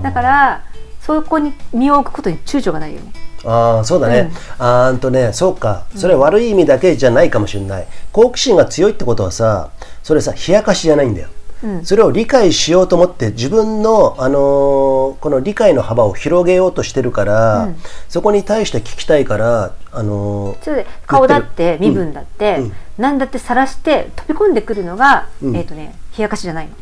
[0.03, 0.65] だから
[1.01, 3.13] そこに身を置くことに躊躇がないよね。
[3.45, 5.87] ああそうだね、あーんとねそうか。
[5.97, 7.87] それは悪い意味だけじゃないかもしれない。
[8.13, 9.71] 好奇心が強いってことはさ
[10.05, 11.29] それさ冷やかしじゃないんだよ、
[11.65, 11.85] うん。
[11.85, 14.83] それを理解しようと思って自分の、あのー
[15.19, 17.77] この理解の幅を広げようとしてるから、うん。
[18.09, 22.73] そこに対して聞きたいから、あのーそれで顔だって身分だって、うん。
[22.99, 25.57] 何だって晒して飛び込んでくるのが、うん。
[25.57, 26.73] えっ、とね冷やかしじゃないの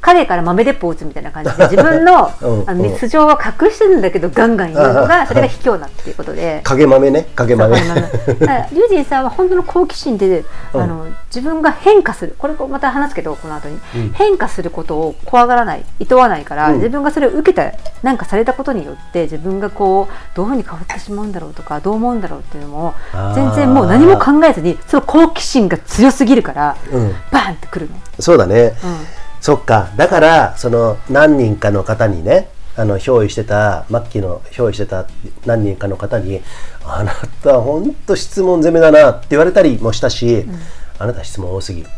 [0.00, 6.60] 彼から豆鉄砲を撃つみたいな感じで 自分のうんあの素性は隠してるんだけどガンガン言うのがそれが卑怯なっていうことで。
[6.64, 7.76] 影豆ね影豆。
[7.76, 7.96] そう
[8.40, 10.82] だからリュウジンさんは本当の好奇心で、うん。
[10.82, 14.12] あの自分が変化するこれまた話すけどこの後に、うん。
[14.12, 16.74] 変化することを怖がらない厭わないから、うん。
[16.76, 17.72] 自分がそれを受けた
[18.02, 22.94] なんかされたことによって自分がこうどういうふうに変わってしまうんだろうとかどう思うんだろうっていうのも
[23.34, 27.14] 全然もう何も考えずにその好奇心が強すぎるから、うん。
[27.30, 27.96] バーンってくるの。
[28.20, 29.90] そうだね、うんそっか。
[29.98, 35.06] だからその何人かの方にねあの憑依してた末期の憑依してた
[35.44, 36.40] 何人かの方に
[36.82, 37.12] 「あな
[37.42, 40.46] た本当質問攻めだな」って言われたりもしたし
[40.98, 41.88] 「あなた質問多すぎる」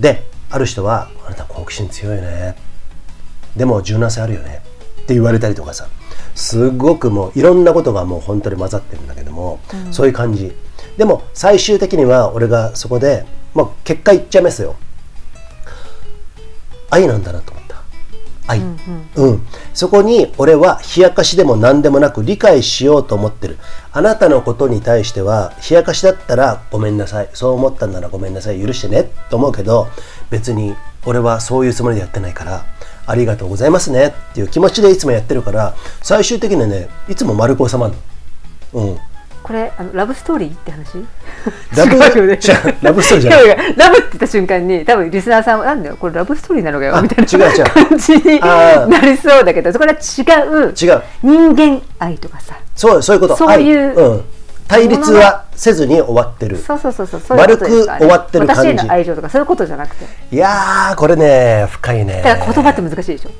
[0.00, 2.56] である人は「あなた好奇心強いね」
[3.54, 4.62] でも柔軟性あるよね。
[5.02, 5.88] って言われたりとかさ。
[6.34, 9.58] すごくもういろんなことがもう本当に混ざってるんだけども、
[9.90, 10.56] そういう感じ。
[10.96, 14.76] でも最終的には俺がそこで、まあ、結果言っちゃいますよ
[16.90, 17.70] 愛なんだなと思った。
[18.46, 18.62] 愛、う
[19.30, 23.58] んそこに俺は冷やかしでも何でもなく理解しようと思ってる。
[23.92, 27.30] あなたのことに対しては冷やかしだったらごめんなさい。
[27.32, 28.60] そう思ったんならごめんなさい。
[28.60, 29.88] 許してねと思うけど
[30.30, 30.74] 別に
[31.06, 32.64] 俺はそういうつもりでやってないから
[33.06, 37.94] ありがとうございますねっていう気持ちでいつもやってるから最終的にはねいつも丸く収まる
[38.74, 38.80] の。
[38.82, 38.98] うん
[39.42, 41.04] これあのラブストーリーって話？
[41.76, 42.26] ラブ？
[42.26, 42.38] ね。
[42.82, 43.74] ラブストーリーじゃない。
[43.76, 45.96] ラブって言った瞬間に多分リスナーさんはなんだよ。
[45.98, 47.58] これラブストーリーなのかよあみたい違う違う。
[47.64, 50.74] な感じになりそうだけどそこは違う。
[50.80, 51.02] 違う。
[51.22, 52.54] 人間愛とかさ。
[52.76, 53.36] そうそういうこと。
[53.36, 54.24] そういうはいうん、
[54.68, 56.56] 対立はせずに終わってる。
[56.58, 58.68] そうそうそうそうそう丸く終わってる感じ。
[58.68, 60.04] 私への愛情とかそういうことじゃなくて。
[60.30, 62.22] いやーこれね深いね。
[62.22, 63.30] だから言葉って難しいでしょ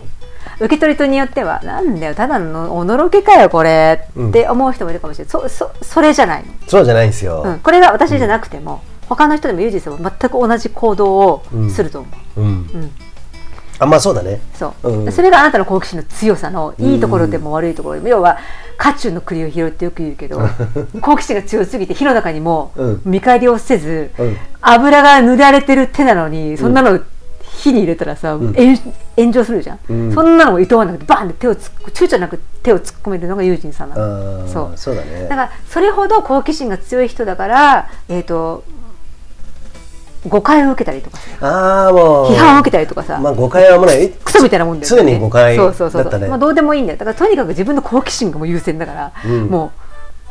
[0.61, 11.43] 受け取り手によってはなんだよただのおのろけかよこれって思う人もいるかもしれない、そそそれじゃないの、そうじゃないんですよ、うん、これが私じゃなくても、他の人でもユージさんは全く同じ行動を
[11.74, 12.47] すると思う、うん。
[12.47, 12.91] うん。
[13.81, 14.41] あまあそうだね。
[14.55, 15.12] そう、うん。
[15.12, 18.39] それがあなたの好奇心の強さのいいところでも悪いところでも、要は
[18.77, 20.41] 渦中の栗を拾ってよく言うけど
[21.03, 23.03] 好奇心が強すぎて火の中にもうん。
[23.05, 24.37] 見返りをせず、うん。
[24.61, 27.01] 油が塗られてる手なのにそんなの
[27.62, 28.53] 火に入れたらさ、炎
[29.16, 30.15] 炎上するじゃん、うん。
[30.15, 34.49] そんなのもいとわなくてバンって手をつっ躊躇なく手を突っ込めるのがユージンさんなあの。
[34.49, 34.77] ーそう。
[34.77, 35.23] そうだね。
[35.24, 38.65] だからそれほど好奇心が強い人だから、えー、と
[40.27, 41.24] 誤解を受けたりとかさ。
[41.41, 42.32] ああもう。
[42.32, 44.11] 批判を受けたりとかさ、まあ誤解はもうない。
[44.11, 45.03] クソみたいなもんだよね。
[45.03, 46.28] 常に誤解そうそうそうだったね。
[46.28, 46.99] まあ、どうでもいいんだよ。
[46.99, 49.47] だからとにかく自分の好奇心がもう優先だから、うん。
[49.49, 49.73] も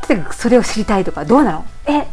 [0.03, 1.65] うとにかくそれを知りたいとかどうなの？
[1.87, 2.07] え？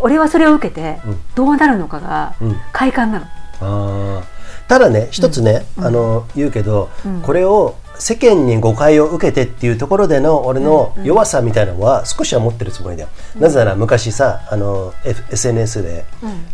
[0.00, 1.20] 俺はそれを受けてうん。
[1.34, 2.56] どうなるのかがうん。
[2.72, 3.26] 快感なの、
[3.60, 4.39] あー
[4.70, 7.22] ただね一つね、あの言うけど、うん。
[7.22, 16.04] これを世間に誤解を受けてっていうところでの俺の弱さみたいなのは少しは持ってるつもりだよ、なぜなら昔さあの、F、SNS で、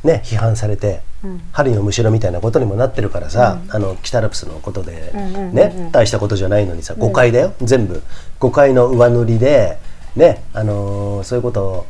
[0.03, 1.43] ね批判されて、うん。
[1.53, 5.13] 針のむしろみたいなことにもなってるからさ、あのキタラプスのことで、
[5.53, 8.03] ね大したことじゃないのにさ誤解だよ、全部。
[8.41, 9.77] 誤解の上塗りで
[10.17, 11.87] ねあのーそういうことを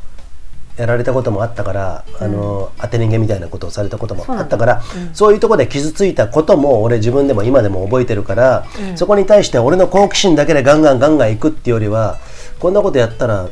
[0.76, 4.82] やられたこともあったから、あの当て逃げみたいなことをされたこともあったから
[5.12, 12.18] そう,、いうところで傷ついたことも俺自分でも今でも覚えてるから、そこに対して俺の好奇心だけでガンガンガンガンいくっていうよりは
[12.58, 13.48] こんなことやったら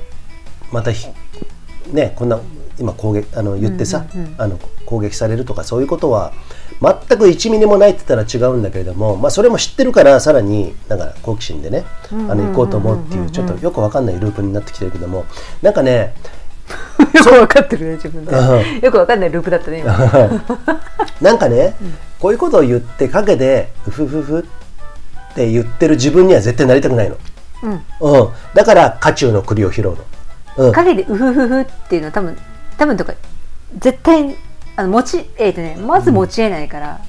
[0.70, 1.08] またひ
[1.92, 2.38] ねこんな
[2.78, 4.04] 今攻撃あの言ってさ、
[4.38, 6.32] あの攻撃されるとかそういうことは
[6.80, 15.24] 全く1ミリもないって言ったら違うんだけれども、まあ、それも知ってるからさらにだから好奇心でねあの行こうと思うっていうちょっとよくわかんないループになってきてるけども。
[15.62, 16.14] なんかね
[17.14, 18.32] よく分かってるね自分で。
[18.32, 18.80] うん。
[18.80, 19.96] よく分かんないループだったね今。
[21.20, 21.74] なんかね、
[22.18, 27.16] こういうことを言って陰で「うふふふ」って言ってる自分には絶対なりたくないの、
[27.62, 27.72] うん。
[28.00, 29.96] うん、だから渦中の栗を拾うの、
[30.56, 32.36] うん、陰でウフフフっていうのは多分
[32.78, 33.14] 多分とか
[33.78, 34.36] 絶対
[34.76, 37.00] あの持ちえっ、とねまず持ち得ないから、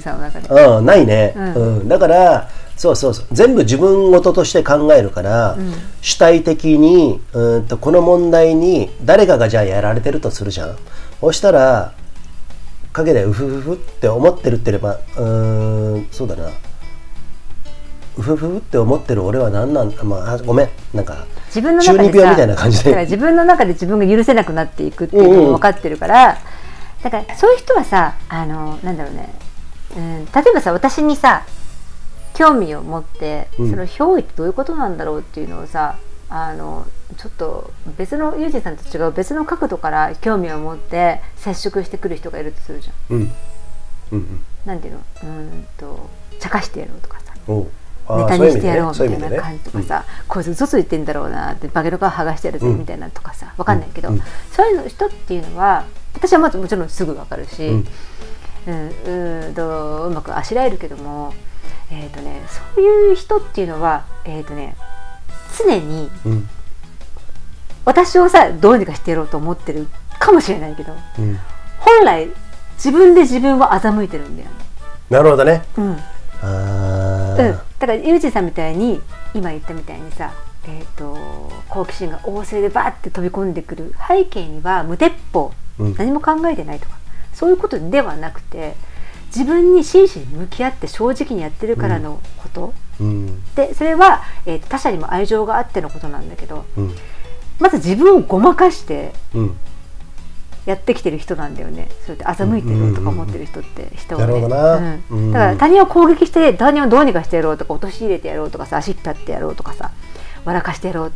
[0.00, 0.48] さんの中で。
[0.48, 1.54] うん、ないね、うん。
[1.54, 1.88] うん。
[1.88, 3.26] だからそうそうそう。
[3.32, 5.56] 全部自分事として考えるから、
[6.00, 10.76] 主体的にうんとこの問題に誰かがじゃあやられてるとするじゃん。
[11.20, 11.92] そしたら
[12.92, 16.48] 陰でうふふふって思ってるってればうーんそうだな。
[18.18, 20.68] うふふふって思ってる俺は何なんまああごめん。
[20.92, 22.96] なんか自分の中で病みたいな感じで。
[23.02, 26.38] 自分の中で自分が許せなくなっていくっていうのも分かってるから、
[27.02, 29.32] だからそういう人はさあのなんだろうね、
[29.96, 31.44] うん、例えばさ私にさ
[32.34, 33.70] 興味を持って、うん。
[33.70, 35.98] その憑依ってどういうことなんだろうっていうのをさ
[36.28, 36.86] あの
[37.16, 43.16] ちょっと別のユージさんと違う別の角度から興味を持って接触してくる人がいるとするじゃん。
[43.16, 43.20] うん。
[43.20, 43.32] うん
[44.12, 44.40] うん。
[44.64, 45.00] なんていうの？
[45.00, 46.08] うーんと
[46.38, 47.34] 茶化してやろうとかさ。
[48.12, 52.78] ネタにしてやろうみたいな感じとかさ、こいつ嘘ついてんだろうなってバケの皮剥がしてやるぜうん。
[52.78, 54.22] みたいなとかさわかんないけど、うん。
[54.50, 55.84] そういうの人っていうのは
[56.14, 57.86] 私はまずもちろんすぐわかるし、ううんん
[58.66, 61.34] うんとうまくあしらえるけども、
[61.90, 62.42] えーとね、
[62.74, 64.76] そういう人っていうのは、えーとね、
[65.58, 66.48] 常にうん。
[67.84, 69.88] 私をさどうにかしてやろうと思ってる
[70.18, 71.38] かもしれないけどうん。
[71.78, 72.28] 本来
[72.74, 74.54] 自分で自分を欺いてるんだよね。
[75.10, 75.62] なるほどね。
[75.76, 75.96] うん。
[76.42, 77.48] あー。
[77.48, 79.00] うん、だからユージさんみたいに
[79.34, 80.32] 今言ったみたいにさ、
[80.66, 85.94] えー、と好奇心が旺盛でバーって飛び込んでくる背景には無鉄砲、うん。
[85.96, 86.99] 何も考えてないとか
[87.40, 88.74] そういうことではなくて
[89.34, 93.54] 自分に真摯に向き合って正直にやってるからのこと、うん。
[93.54, 96.94] でそれは、えーと他者にも愛情があってのことなんだけどうん。
[97.58, 99.56] まず自分をごまかしてうん。
[100.66, 101.88] やってきてる人なんだよね。
[102.06, 105.18] そうやって欺いてるとか思ってる人って人はね、うん。
[105.18, 105.32] うん。
[105.32, 109.90] だから他人を攻撃して他人をどうにかしてやろうとか陥れてやろうとかさ足引っ張ってやろうとかさ
[110.44, 111.12] 笑かしてやろう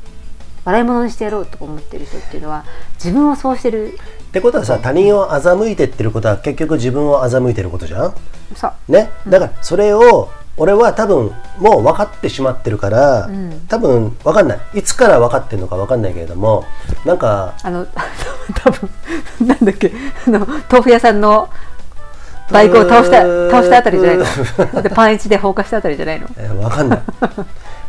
[0.64, 2.64] 笑い物にしてやろうとか思ってる人っていうのは
[2.94, 3.92] 自分をそうしてる。
[3.94, 3.96] っ
[4.34, 8.14] てことはさ他人を欺いてってることは結局自分を欺いてることじゃん？
[8.54, 9.10] さね？
[9.28, 13.66] だからそれを俺は多分もう分かってしまってるから、ん。
[13.68, 14.60] 多分分かんない。
[14.74, 16.64] いつから分かってるのか分かんないけれども
[17.04, 17.86] なんかあの
[18.62, 18.90] 多分
[19.46, 19.92] なんだっけ
[20.26, 21.48] あの豆腐屋さんの
[22.50, 24.18] バイクを倒した倒したあたりじゃない
[24.74, 24.82] の？
[24.82, 26.26] でパンイチで放火したあたりじゃないの？
[26.36, 27.02] えー、分かんない。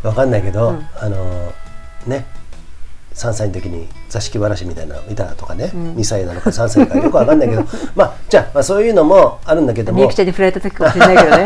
[0.03, 0.88] 分かんないけど、うん。
[0.99, 1.52] あの
[2.07, 2.26] ね？
[3.15, 7.63] 3歳の時に座敷わらしみたいなの見たとかね、2歳なのか3歳かよくわかんないけど。
[7.95, 9.99] まあじゃあ,、まあそういうのもあるんだけども。
[9.99, 11.45] みゆきちゃんに振られた時かもしれないけどね。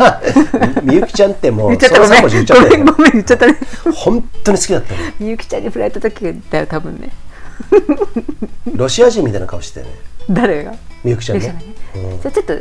[0.84, 2.00] みゆきちゃんってもう言っちゃった。
[2.00, 2.92] ごめんその3文字言っちゃったよね。
[2.92, 3.58] ごめん言っちゃったね。
[3.94, 5.00] 本当に好きだったの。
[5.20, 7.10] みゆきちゃんに振られた時だよ多分ね。
[8.74, 9.88] ロシア人みたいな顔してね。
[10.30, 10.74] 誰が？
[11.04, 11.48] みゆきちゃんね。
[11.48, 11.64] がね、
[12.22, 12.54] それちょっと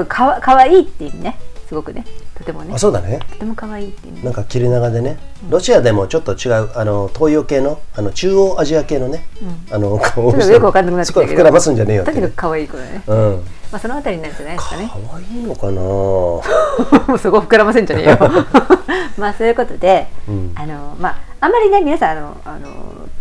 [0.00, 1.38] あかわかわいいっていう意味ね。
[1.68, 2.04] すごくね
[2.38, 2.72] とてもね。
[2.72, 3.18] あそうだね。
[3.32, 5.18] とても可愛いっていうなんか切れ長でね。
[5.50, 9.26] ロシアでもちょっと違うあの東洋系のあの中央アジア系のね、
[9.70, 13.02] あの顔をちょっとよくわかんなくなってきた膨らますんじゃねえよってねとにかく可愛い子だね。
[13.06, 13.44] うん。
[13.72, 14.90] まあそのあたりになるんじゃないですかね。
[14.92, 15.72] 可愛いのかな。
[17.08, 18.18] もうそこ膨らませんじゃねえよ。
[19.18, 20.52] まあそういうことで、うん。
[20.54, 22.68] あのまああんまりね皆さんあのあの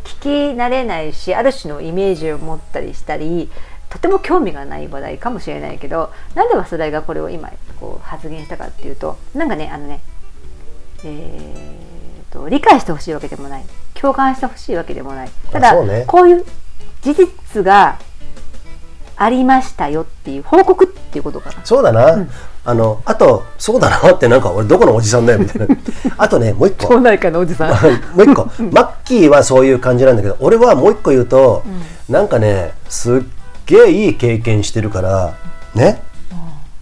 [0.03, 3.49] 聞き慣れないしある種のイメージを持ったりしたり
[3.89, 10.01] とても興味がない話題かもしれないけどなんで早稲田がこれを今こう発言したかっていうとなんかねあのね
[11.03, 11.97] えー
[12.31, 13.65] と理解してほしいわけでもない。
[13.93, 15.29] 共感してほしいわけでもない。
[15.51, 16.03] ただ、ね。
[16.07, 16.45] こういう
[17.01, 17.97] 事実が
[19.15, 21.65] ありましたよっていう報告っていうことかな。
[21.65, 22.27] そうだな、
[22.63, 25.75] あのあとそうだなってなんか俺どこのおじさんだよみたいな。
[26.17, 26.93] あとねもう一個。
[26.93, 27.69] 町内会のおじさん。
[28.15, 28.43] もう一個。
[28.71, 31.63] マッキーはそういう感じなんだけど俺はもう一個言うと、
[32.09, 33.21] なんかねすっ
[33.67, 35.35] げえいい経験してるから
[35.75, 36.01] ね？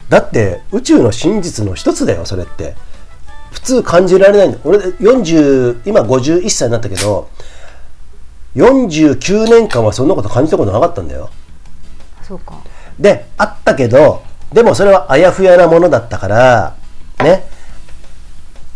[0.07, 2.75] だって宇宙の真実の一つだよそれって。
[3.51, 4.49] 普通感じられない。
[4.49, 7.29] んだ俺40今51歳になったけど
[8.55, 11.29] 49年間はそんなこと感じたことなかったんだよ。
[12.21, 12.61] そうか。
[12.99, 16.75] であったけどでもそれはあやふやなものだったから
[17.19, 17.45] ね？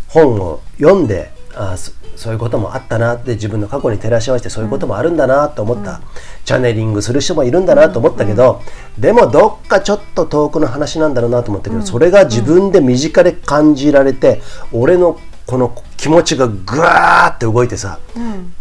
[0.08, 1.76] 本を読んであ
[2.20, 6.00] そそういうこともあったなって自分の過去に照らし合わせてそういうこともあるんだなと思った、
[6.44, 8.62] チャネリングする人もいるんだなと思ったけど、
[8.96, 14.40] でもどっかちょっと遠くの話なんだろうなと思ったけど、それが自分で身近で感じられて、
[14.72, 17.98] 俺のこの気持ちがぐわーって動いてさ、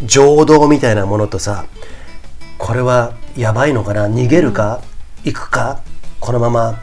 [0.04, 1.66] 情動みたいなものとさ
[2.58, 4.82] これはやばいのかな逃げるか、
[5.24, 5.82] 行くか
[6.20, 6.80] このまま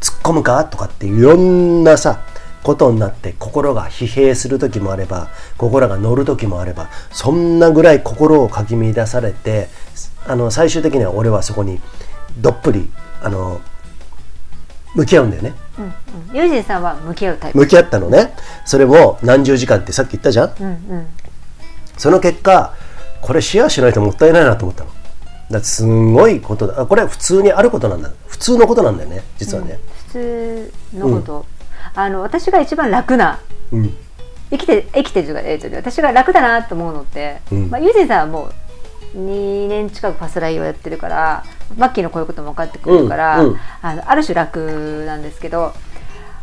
[0.00, 2.20] 突っ込むかとかっていろんなさ
[2.64, 9.68] ことになって心が疲弊する時もあれば心が乗る時もあればそんなぐらい心をかき乱されて
[10.26, 11.78] あの最終的には俺はそこに
[12.40, 12.90] どっぷり
[13.22, 13.60] あの
[14.94, 15.54] 向き合うんだよね。
[15.78, 15.88] うんう
[16.32, 16.36] ん。
[16.36, 17.58] ユージンさんは向き合うタイプ？
[17.58, 18.32] 向き合ったのね。
[18.64, 20.54] それも何十時間ってさっき言ったじゃん？
[20.58, 21.06] うんうん。
[21.98, 22.74] その結果
[23.20, 24.90] これシェアしないともったいないなと思ったの。
[25.50, 26.80] だすんごいことだ。
[26.80, 28.10] あこれ普通にあることなんだ。
[28.28, 29.78] 普通のことなんだよね実はね。
[30.06, 31.46] 普通のこと、
[31.94, 33.40] あの私が一番楽な
[33.72, 33.94] うん。
[34.50, 37.70] 生きて生きてるというか、え私が楽だなと思うのって、うん。
[37.70, 38.50] まあ、ユージンさんはも
[39.14, 41.44] う2年近くパスライをやってるから
[41.76, 43.58] マッキーのこういうことも分かってくれるから、うんうん。
[43.82, 45.72] あのある種楽なんですけど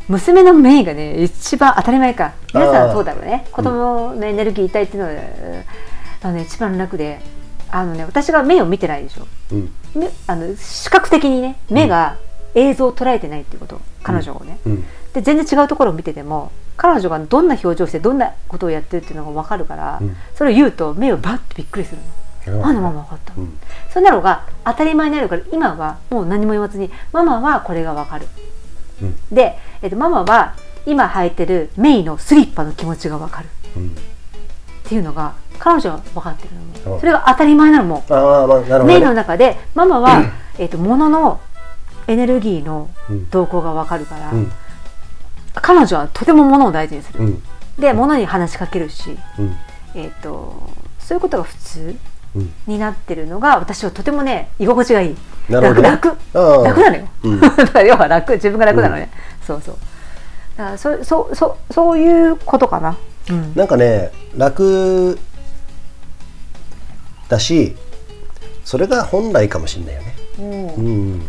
[0.07, 2.33] 娘のメイがね一番当たり前か。
[2.53, 3.47] 皆さんはそうだろうね。
[3.51, 5.15] 子供のエネルギー体っていうのは、
[6.23, 7.21] あのね、一番楽で
[7.69, 9.27] あのね私が目を見てないでしょ。
[9.51, 9.73] うん。
[9.95, 12.17] 目あの視覚的にね目が
[12.55, 13.79] 映像を捉えてないっていうこと。
[14.03, 20.15] 彼女をね、うんで全然違うところを見てても彼女がどんな表情をしてどんなことをやってるっていうのが分かるから、うん。
[20.33, 22.03] それを言うと目をバッてびっくりするの。
[22.03, 23.59] うんあのママ分かった、うん。
[23.93, 28.25] そんなのが当たり前になるから今はもう何も言わずにママはこれが分かる、
[29.03, 29.15] うん。
[29.31, 30.55] で、えっと、ママは
[30.87, 33.49] 今履いてるメイのスリッパの気持ちが分かる。
[33.77, 33.89] うん。
[33.89, 33.93] っ
[34.85, 36.95] ていうのが彼女は分かってるの。
[36.95, 38.03] うんそれが当たり前なのも。
[38.09, 40.23] うああまあなるほど、メイのね、中でママは、
[40.57, 41.39] えっと物の
[42.07, 43.29] エネルギーのうん。
[43.29, 44.51] 動向が分かるから、うん
[45.73, 47.43] 彼女はとても物を大事にする、うん。
[47.79, 49.55] で物に話しかけるし、うん。
[49.95, 50.69] えっと
[50.99, 51.95] そういうことが普通
[52.35, 52.53] うん。
[52.67, 55.15] になってるのが私はとてもね居心地がいい。
[55.49, 56.07] 楽楽。
[56.33, 57.39] 楽なのよ、うん。
[57.41, 58.33] だから要は楽。
[58.33, 59.09] 自分が楽なのね、
[59.45, 59.75] そうそう。
[60.57, 62.97] だからそそそそういうことかな、
[63.29, 65.17] うん、なんかね楽
[67.29, 67.75] だし
[68.65, 70.15] それが本来かもしれないよね。
[70.39, 70.41] う
[70.81, 71.21] ん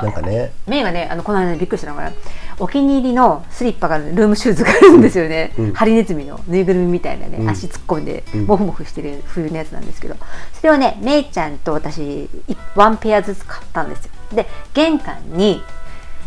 [0.00, 0.52] そうなんかね。
[0.66, 2.12] メイがねあのこの間びっくりしたのが
[2.58, 5.72] お気に入りのスリッパがルームシューズがあるんですよね、うん。
[5.72, 7.48] ハリネズミのぬいぐるみみたいなね、うん。
[7.48, 8.46] 足突っ込んでうん。
[8.46, 10.16] モフモフしてる冬のやつなんですけど。
[10.54, 12.28] それをねメイちゃんと私い
[12.74, 14.12] ワンペアずつ買ったんですよ。
[14.34, 15.62] で玄関に、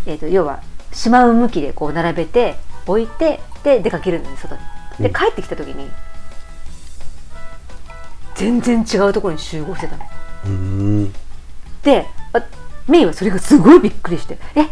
[0.06, 0.62] えー、と要は
[0.94, 2.56] しまう向きでこう並べて
[2.88, 4.62] 置いてで出かけるんです外に。
[5.00, 5.14] でうん。
[5.14, 5.90] 帰ってきた時に
[8.36, 10.04] 全然違うところに集合してたの
[10.46, 11.14] うん。
[11.84, 12.42] であ
[12.88, 14.66] メイはそれがすごいびっくりして「え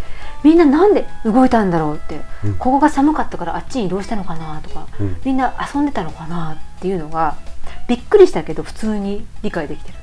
[0.43, 2.53] みんななんで動いたんだろう?」って、うん。
[2.55, 5.17] ここが寒かったからあっちに移動したのかなとか、うん。
[5.23, 7.35] みんな遊んでたのかなっていうのが
[7.87, 9.97] びっくりしたけど普通に理解できてる。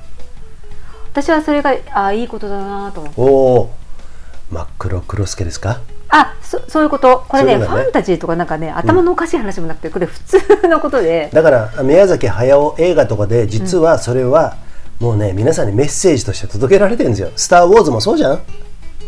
[1.12, 3.20] 私はそれがあいいことだなと思って。
[3.20, 3.74] おお
[4.50, 5.80] 真っ黒クロスケですか？
[6.08, 7.24] あそそういうこと。
[7.28, 7.66] これねね。
[7.66, 14.56] ファンタジーとかなんかね頭のおかしい話もなくてこれ普通のことで、だから宮崎駿映画とかで実はそれは
[15.00, 18.40] もうね皆さんにメッセージとして届けられてるんですよ「スター・ウォーズ」もそうじゃん。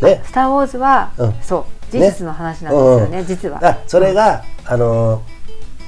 [0.01, 0.21] ね。
[0.25, 1.33] スター・ウォーズは、うん。
[1.41, 1.91] そう。
[1.91, 3.59] 事実の話なんですよねうん実は。
[3.63, 5.21] あそれが、あの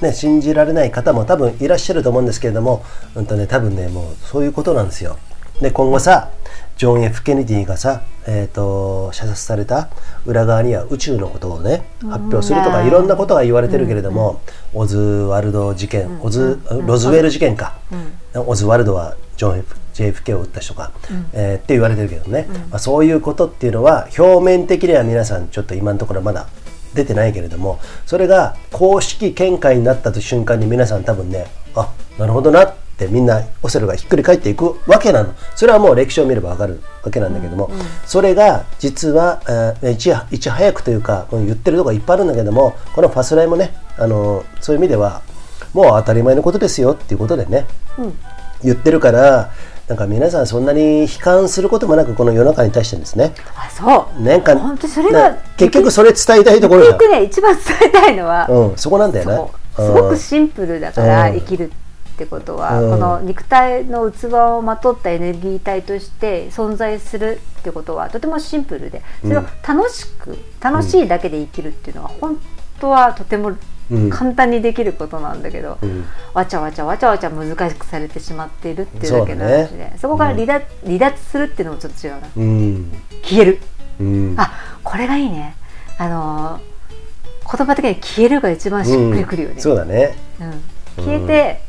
[0.01, 2.83] ーね、信じられない方も多分いらっしゃると思うんですけれども、
[3.15, 5.17] うんとね、多分ねもうそういうことなんですよ。
[5.61, 6.29] で今後さ
[6.75, 9.89] ジョン・ F・ ケネディがさ、えー、と射殺された
[10.25, 12.87] 裏側には宇宙のことをね発表するとかうん。
[12.87, 14.41] いろんなことが言われてるけれども、
[14.73, 17.75] オズワルド事件、オズロズウェル事件か、
[18.33, 20.91] オズワルドはジョン・ F JFK を撃った人か、
[21.33, 26.47] えーって言われてるけどね、まあ、そういうことっていうのは表面的には皆さんちょっと今のところまだ
[26.93, 31.45] 出てないけれどもそれが公式見解になった瞬間に皆さん多分ね
[31.75, 35.33] あなるほどなってみんなオセロがひっくり返っていくわけなの。
[35.55, 37.71] それはもう歴史を見ればわかるわけなんだけども、
[38.05, 39.41] それが実は、
[39.81, 45.23] えーいちいち早くというかうん言ってるとこいっぱいあるんだけどもこのファスライもねあのそういう意味では
[45.73, 47.65] もう当たり前のことですよっていうことでね、
[48.63, 49.51] 言ってるから
[49.91, 53.33] なんか皆さんそんなに悲観することもなくこの世の中に対してですね。
[53.57, 54.21] あそう。
[54.23, 61.39] なんか本当にそれがな結局それ伝えたいところ結局ね一番伝えたいのは、うん、そこなんだよねすごくシンプルだからうん。
[61.39, 62.89] 生きるってことは、うん。
[62.91, 72.39] この肉体の器をまとったエネルギー体として存在するってことはとてもシンプルでそれを楽しく、楽しいだけで生きるっていうのは本
[72.79, 73.57] 当はとてもうん
[74.09, 76.05] 簡単にできることなんだけど、うん。
[76.33, 82.27] わちゃわちゃわちゃわちゃ難しくされてしまっているっていうだけの話そうでそ,、こから離脱,、離脱するっていうのもちょっと違うな。
[82.37, 82.91] うん。
[83.23, 83.59] 消える。
[83.99, 84.35] うん。
[84.37, 84.51] あ
[84.83, 85.55] これがいいね。
[85.97, 86.71] あのー
[87.57, 89.61] 言葉的に消えるが一番しっくりくるよね、うん。
[89.61, 90.15] そうだね。
[90.39, 91.03] うん。
[91.03, 91.61] 消えて、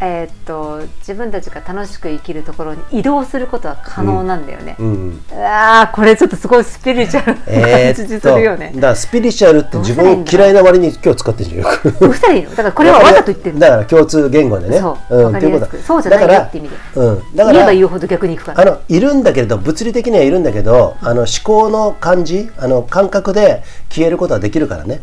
[0.00, 5.20] えーっと自分たちが楽しく生きるところに移動することは可能なんだよね、うん。
[5.32, 8.72] ああこれちょっとすごいスピリチュアル感じするよね。
[8.76, 11.92] だ、からスピリチュアルって自分嫌いな割に今日使ってるじゃんよく。
[11.92, 12.50] どうしたらいいの？
[12.50, 14.78] だからこれはわざと言ってるだから共通言語でね。
[14.78, 15.24] そう。
[15.24, 15.70] わかりやすく。
[15.70, 16.76] といそうじゃないよだからって意味で。
[16.94, 18.60] うん、だから言えば言うほど逆にいくから。
[18.60, 25.00] あのいるんだけれど物理的にはいるんだけどあの思考の感じあの感覚で消えることはできるからね、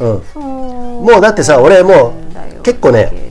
[0.00, 0.42] うん、そう。
[0.42, 2.14] もうだってさ俺も
[2.58, 3.30] う結構ね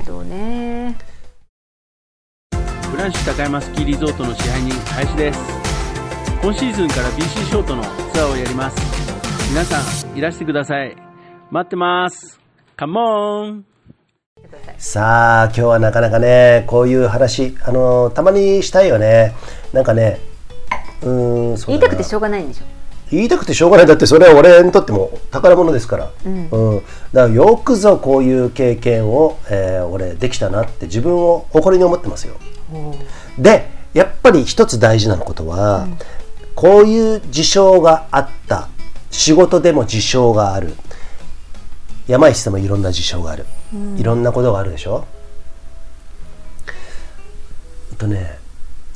[3.09, 5.39] フランシュ高山スキーリゾートの支配人林です。
[6.43, 8.77] 今シーズンから BC ショートのツアーをやります。
[9.49, 10.95] 皆さんいらしてください。
[11.49, 12.39] 待ってます。
[12.75, 13.65] カモン
[14.77, 19.33] さあ今日はなかなかねこういう話あのたまにしたいよね。
[19.73, 20.19] なんかね
[21.01, 22.65] うーん言いたくてしょうがないんでしょ？
[23.09, 23.87] 言いたくてしょうがない。
[23.87, 26.47] だってそれは俺にとっても宝物ですから、うん。
[26.47, 32.35] だからよくぞこういう経験を、えー俺できたなって自分を誇りに思ってますよ
[33.37, 35.87] でやっぱり一つ大事なことは、
[36.55, 38.69] こういう事象があった。
[39.11, 40.75] 仕事でも事象がある。
[42.07, 43.45] 山石でもいろんな事象がある、
[43.97, 45.05] いろんなことがあるでしょ？
[47.97, 48.39] とね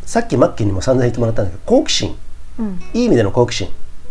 [0.05, 2.17] さっきマッキーにも散々言ってもらったんだけど好奇心、
[2.93, 3.69] いい意味での好奇心。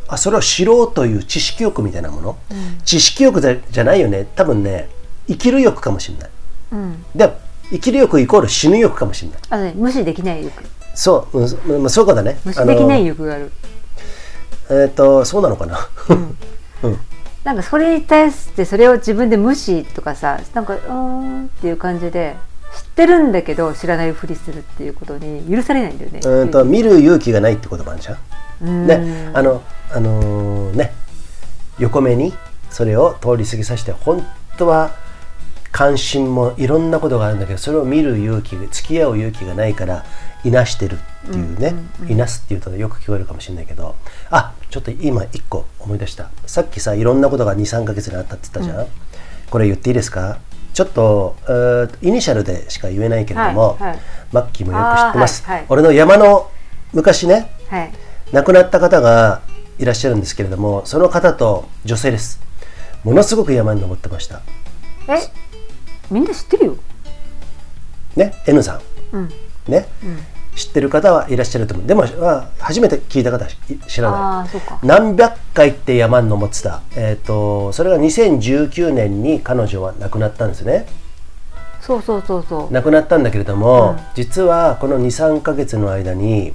[0.09, 2.39] あそれを知ろうという知識欲みたいなもの、
[2.85, 4.27] 知識欲じゃじゃないよね。
[4.37, 4.89] 多分ね
[5.27, 6.31] 生きる欲かもしれない、
[6.73, 7.05] うん。
[7.15, 7.33] で
[7.73, 9.41] 生きる欲イコール死ぬ欲かもしれない。
[9.49, 10.63] あのね無視できない欲。
[10.95, 12.39] そう、うんまあ、そういうことだね。
[12.45, 13.51] 無視できない欲がある。
[14.71, 15.89] えっ、とそうなのかな、
[17.45, 22.37] なんかそれに対してそれを自分で無視とかさなんかうーんっていう感じで
[22.75, 26.21] 知ってるんだけど知らないふりするっていうことに許されないんだよね。
[26.23, 28.19] うんと見る勇気がないってこともあるじゃん。
[28.63, 28.87] うん。
[28.87, 29.63] ね、あの、
[29.93, 30.93] あのーね、
[31.79, 32.33] 横目に
[32.71, 34.25] それを通り過ぎさせて、本
[34.57, 34.91] 当は
[35.73, 40.05] 関心もいろんなことがあるんだけど、それを見る勇気、付き合う勇気がないから、
[40.45, 41.75] いなしてるっていうね、
[42.09, 43.95] いなすっていうとよく聞こえるかもしれないけど、
[44.31, 46.31] あちょっと今一個思い出した。
[46.47, 48.87] さっきさ、いろんなことが2、3ヶ月にあったって言ったじゃん。
[49.51, 50.39] これ言っていいですか？
[50.75, 53.99] ちょっと、えーイニシャルでしか言えないけれども、はいはい
[54.33, 55.45] マッキーもよく知ってます。
[55.45, 56.51] はいはい俺の山の
[56.93, 57.93] 昔ね、はい。
[58.33, 59.43] 亡くなった方が
[59.79, 62.41] いらっしゃるんですけれどもその方と女性です
[63.05, 64.41] ものすごく山に登ってました
[65.09, 65.19] え？
[66.13, 66.77] みんな知ってるよ。
[68.17, 68.81] ね N さ
[69.13, 69.17] ん。
[69.17, 69.29] うん。
[69.69, 69.87] ね、
[70.55, 71.87] 知ってる方はいらっしゃると思う。
[71.87, 73.51] でもあ初めて聞いた方は
[73.87, 74.63] 知らあない。
[74.83, 80.87] 何百回って山に登ってた、えー、とそれが2019年に彼女は亡くなったんですね。
[81.81, 82.73] そうそうそうそう。
[82.73, 83.99] 亡くなったんだけれども、うん。
[84.15, 86.55] 実はこの23ヶ月の間に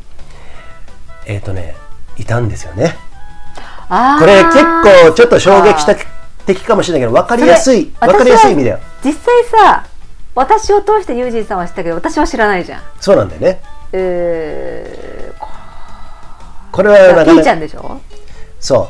[1.25, 1.75] えっ、とね
[2.17, 2.95] いたんですよね。
[3.89, 4.63] これ結
[5.07, 5.85] 構ちょっと衝撃
[6.48, 8.80] 的かもしれないけど分かりやすい分かりやすい意味だよ。
[9.03, 9.86] 実際さ
[10.34, 12.84] 私を通してユージンさんは知ったけど私は知らないじゃん。
[12.99, 13.61] そうなんだよね。
[13.91, 15.48] えー、こ
[16.72, 17.99] これはなかなかピーちゃんでしょ？
[18.60, 18.90] そ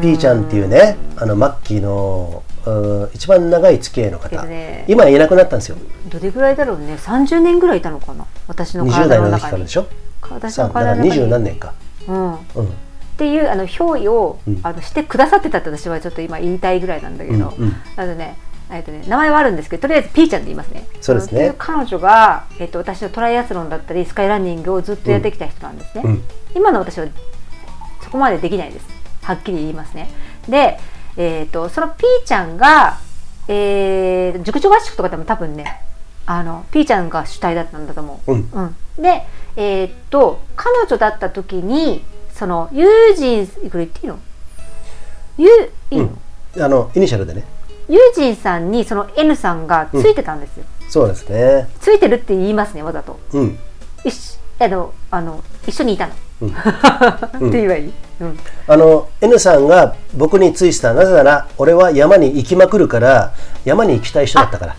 [0.00, 2.70] ピーちゃんっていうねあのマッキーのう
[3.06, 4.84] ん一番長い付き合いの方、ね。
[4.88, 5.76] 今いなくなったんですよ。
[6.08, 8.26] どれぐらいだろうね？30年ぐらいいたのかな？
[8.48, 9.86] 私の20体代の時の中にからでしょ？
[10.30, 11.30] 私の体の中に。
[11.30, 11.74] 何年か、
[12.08, 12.32] うん。
[12.32, 12.38] うん、
[13.14, 18.36] っていうあの憑依を、うんあのしてくださってたって私はちょっと今言いたいぐらいなんだけど、うんうんあのね
[18.70, 20.86] えっとね名前はあるんですけどとりあえずピーちゃんで言いますね。
[21.00, 26.02] そうですね彼女が、えっと、私のトライアスロンだったりスカイランニングをずっとやってきた人なんですね。
[26.04, 26.22] うん
[26.56, 27.06] 今の私は
[28.02, 28.86] そこまでできないです
[29.22, 30.08] はっきり言いますね。
[30.48, 30.78] で、
[31.16, 32.98] えっとそのピーちゃんが、
[33.48, 35.80] えー、塾長合宿とかでも多分ね
[36.26, 38.32] あのピーちゃんが主体だったんだと思う。
[38.32, 39.24] うんうん、で、
[39.56, 42.02] えーっと彼女だった時に
[42.34, 44.18] そのユージンこれ言っていいの？
[45.38, 45.48] ユ
[45.90, 46.10] いいの、
[46.58, 47.44] あのイニシャルでね。
[47.88, 51.68] ユージンさんにその N さんがついてたんですよ、そうですね。
[51.80, 53.20] ついてるって言いますねわざと。
[53.32, 53.58] うん。
[54.04, 56.14] 一緒あのあの一緒にいたの、
[57.40, 57.48] うん。
[57.48, 63.34] って言えばいい、うん、あの N さんが僕についてたなぜなら俺は山に行きまくるから
[63.64, 64.76] 山に行きたい人だったから。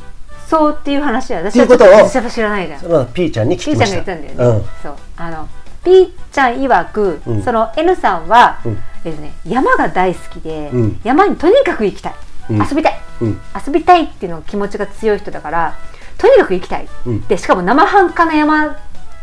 [0.47, 4.93] そうっていう話は私は知らないじゃんその P ちゃんに聞ピーちゃんきましたが言ったんだよね、そう。
[5.17, 5.47] あの
[5.85, 7.43] ピーちゃん曰く、うん。
[7.43, 8.77] その N さんは、うん。
[9.05, 10.99] えっとね、山が大好きで、うん。
[11.03, 12.15] 山にとにかく行きたい、
[12.49, 12.57] うん。
[12.57, 13.39] 遊びたい、うん。
[13.65, 15.77] 遊びたいっていうの気持ちが強い人だから
[16.17, 17.21] とにかく行きたい、うん。
[17.27, 18.75] でしかも生半可な山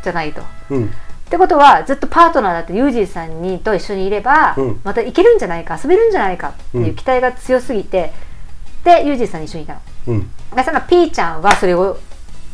[0.02, 0.42] じゃないと。
[0.70, 0.86] うん。
[0.86, 0.88] っ
[1.32, 4.80] てことはずっとパートナーだってユージーさんにと一緒にいれば、うん。
[4.84, 8.12] また行けるんじゃないか遊べるんじゃないかっていう期待が強すぎて、
[8.84, 9.80] でユージーさんに一緒にいたの。
[10.08, 10.30] うん。
[10.54, 11.98] でそのピーちゃんはそれを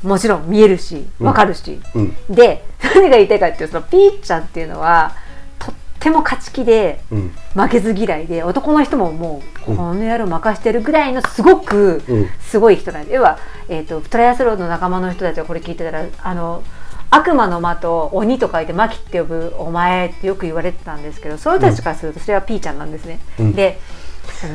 [0.02, 2.16] もちろん見えるしうんわかるし、うん。
[2.28, 2.64] で
[2.94, 5.14] 何が言いたいかっていうとそのピーちゃんっていうのは
[5.58, 7.32] とっても勝ち気でうん。
[7.54, 9.76] 負けず嫌いで男の人ももううん。
[9.76, 12.28] この野郎任してるぐらいのすごくうん。
[12.40, 13.38] すごい人なんで要は、
[13.68, 16.62] えー、とトライアスロンの仲間の人たちがこれ聞いてたらあの
[17.10, 23.18] 悪魔の間と鬼と書いてマキって呼ぶお前ってよく言われてたんですけどその人たちからするとそれはピーちゃんなんですね。
[23.38, 23.52] うん。
[23.52, 23.80] で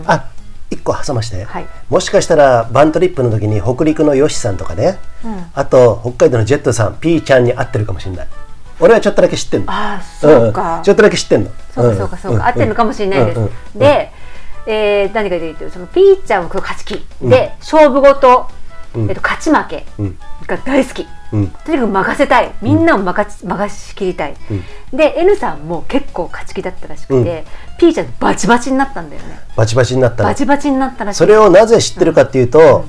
[0.05, 0.29] あ
[0.73, 1.65] 一個挟まして、はい。
[1.89, 5.45] もしかしたらバントリップの時に北陸のヨシさんとかね、うん。
[5.53, 8.27] あと北海道のジェットさん P ちゃんに会ってるかもしれない。
[8.79, 9.71] 俺はちょっとだけ知ってんの。
[9.71, 10.83] ああそうか、ん。
[10.83, 11.51] ちょっとだけ知ってんの。
[11.73, 13.39] そうかそうかそうか、合ってるのかもしれないです。
[13.77, 14.11] で、
[14.65, 18.47] えー何かというとそのピーちゃんは勝ち気、で勝負事、
[18.95, 19.09] うん。
[19.09, 20.17] えっと勝ち負けうん。
[20.47, 21.07] が大好き。
[21.33, 21.47] うん。
[21.47, 22.51] とにかく任せたい。
[22.61, 24.35] みんなを任し,、任しきりたい、
[24.93, 27.43] で N さんも結構勝ち気だったらしくて、
[27.77, 29.39] ピーちゃんとバチバチになったんだよね。
[29.57, 31.17] バチバチになったのバチバチになったらしい。
[31.17, 32.85] それをなぜ知ってるかっていうと、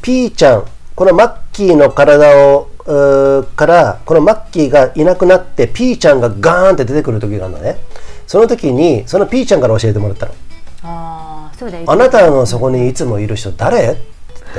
[0.00, 0.64] ピーちゃん
[0.94, 2.70] このマッキーの体を
[3.56, 7.76] からこのマッキーがいなくなってピーちゃんがガーンって出てくる時があるのね。
[8.26, 10.32] その時にそのピーちゃんから教えてもらったの。
[10.84, 11.84] ああそうだよ。
[11.86, 13.96] あなたのそこにいつもいる人誰？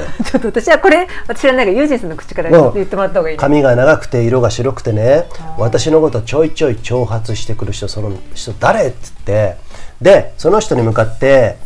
[0.23, 3.39] ちょっと私はこれ私はなんかユージンさんの口から言ってもらった方がいいね。
[3.39, 5.25] 髪が長くて色が白くてね。
[5.57, 8.87] 私のことちょいちょい挑発してくる人その人誰？
[8.87, 9.57] っつって。
[10.01, 11.57] でその人に向かって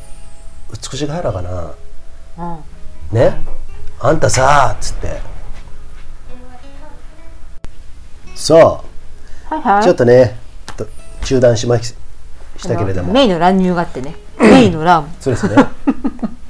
[0.71, 1.71] 美しが原かな。
[3.11, 3.17] うん。
[3.17, 3.41] ね？
[3.99, 5.21] あんたさっつって。
[8.35, 8.83] そ
[9.45, 9.79] はいはい。
[9.81, 10.37] うちょっとね
[10.75, 10.87] と
[11.23, 11.95] 中断しまし
[12.57, 13.13] したけれども。
[13.13, 14.15] メイの乱入があってね。
[14.39, 15.07] メイの乱。
[15.19, 15.55] そうですね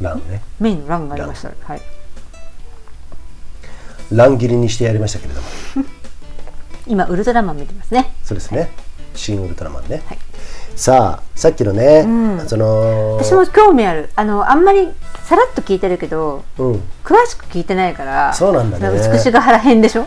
[0.00, 0.42] ランね。
[0.60, 1.50] メイの乱がありました。
[1.64, 1.82] はい。
[4.12, 5.46] ラン切りにしてやりましたけれども。
[6.86, 8.14] 今ウルトラマン見てますね。
[8.24, 8.70] そうですね。
[9.14, 10.18] 新ウルトラマンね、はい。
[10.76, 12.48] さあさっきのね、ん。
[12.48, 14.10] その私も興味ある。
[14.16, 14.88] あのあんまり
[15.24, 16.82] さらっと聞いてるけどうん。
[17.04, 19.10] 詳しく聞いてないからそうなんだね。
[19.12, 20.06] 美しが原編でしょ？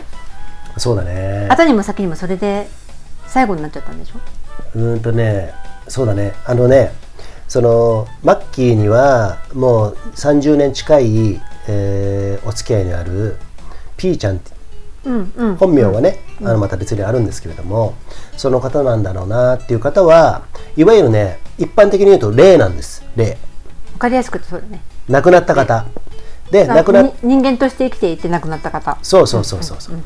[0.78, 1.46] そうだね。
[1.50, 2.66] 後にも先にもそれで
[3.26, 4.18] 最後になっちゃったんでしょ？
[4.74, 5.52] うーんとね
[5.86, 6.32] そうだね。
[6.46, 6.92] あのね
[7.52, 13.36] そのマッキーにはもう30年近い、えーお付き合いにある
[13.98, 14.52] ピーちゃんって
[15.04, 15.56] うんうん。
[15.56, 17.92] 本名はね、あのまた別にあるんですけれども
[18.38, 20.46] その方なんだろうなっていう方は
[20.78, 23.04] いわゆるね一般的に言うと霊なんです。
[23.16, 23.36] 霊。
[23.92, 24.80] わかりやすくてそうだね。
[25.10, 25.84] 亡くなった方。
[26.50, 28.96] で亡くな人間として生きていて亡くなった方。
[29.02, 29.96] そうそうそうそうそう。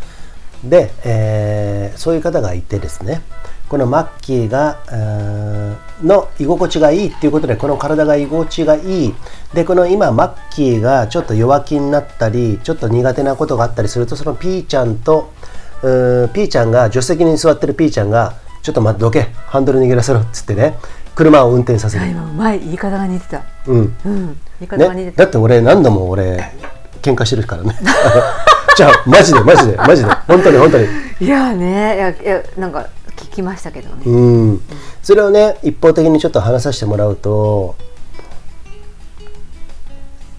[0.64, 3.23] で、えーそういう方がいてですね
[3.69, 9.15] このマッキーが、えーの居心地がいいっていうことでこの体が居心地がいい。
[9.55, 15.33] でこの今マッキーがちょっと弱気になったりちょっと苦手なことがあったりするとそのピーちゃんと
[15.81, 20.77] ピーちゃんが助手席に座ってるピーちゃんがちょっと待ってどけハンドル握らせろっつってね
[21.15, 22.07] 車を運転させる。
[22.09, 23.43] 今うまい言い方が似てた。
[23.67, 23.97] うん。
[24.05, 24.27] うん
[24.61, 26.53] 言い方が似ね、てた、だって俺何度も俺
[27.01, 27.75] 喧嘩してるからね。
[28.77, 30.11] じゃあマジでマジでマジで。
[30.27, 30.87] 本当に本当に。
[31.21, 32.87] いやーねいやいやなんか
[33.17, 34.61] 聞きましたけどね、うん。
[35.03, 37.77] それをね一方的にちょっと話させてもらうと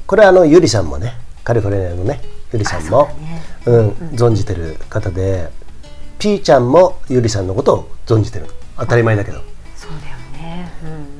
[0.05, 1.13] これはあのゆりさんもね
[1.43, 2.21] カリフォルニアのね
[2.53, 3.09] ゆりさんも
[3.65, 5.49] う、ん、存じてる方で
[6.19, 8.47] ピーちゃんもゆりさんのことを存じてる
[8.77, 9.39] 当たり前だけど。
[9.75, 10.71] そうだよね。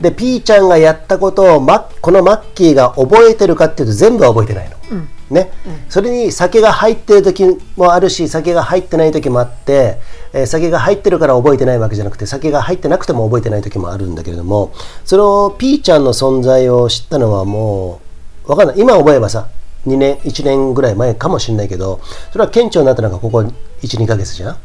[0.02, 4.78] でピーちゃんがやったことをマこのマッキーが覚えてるかっていうと全部は覚えてないの、
[5.30, 5.52] ね。
[5.90, 7.46] それに酒が入ってる時
[7.76, 10.00] もあるし酒が入ってない時もあって、
[10.34, 14.74] えー酒が入ってるから覚えてないわけじゃなくて酒が入ってなくても覚えてない時もあるんだけれども
[15.06, 18.02] そのピーちゃんの存在を知ったのはも
[18.46, 18.80] うわかんない。
[18.80, 19.48] 今思えばさ
[19.88, 22.02] 2年1年ぐらい前かもしれないけど
[22.32, 23.40] それは顕著になったのがここ
[23.82, 24.58] 12ヶ月じゃん、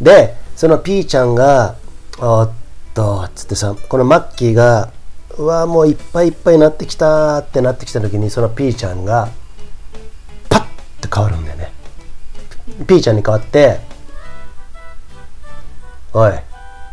[0.00, 1.76] でそのピーちゃんが
[2.20, 2.50] 「おっ
[2.94, 4.90] と」つってさこのマッキーが
[5.38, 9.30] 「うわもういっぱいいっぱいになってきた」ってなってきた時にそのピーちゃんが
[11.02, 11.72] パッて変わるんだよね。
[12.86, 13.80] ピーちゃんに変わって
[16.14, 16.32] 「おい」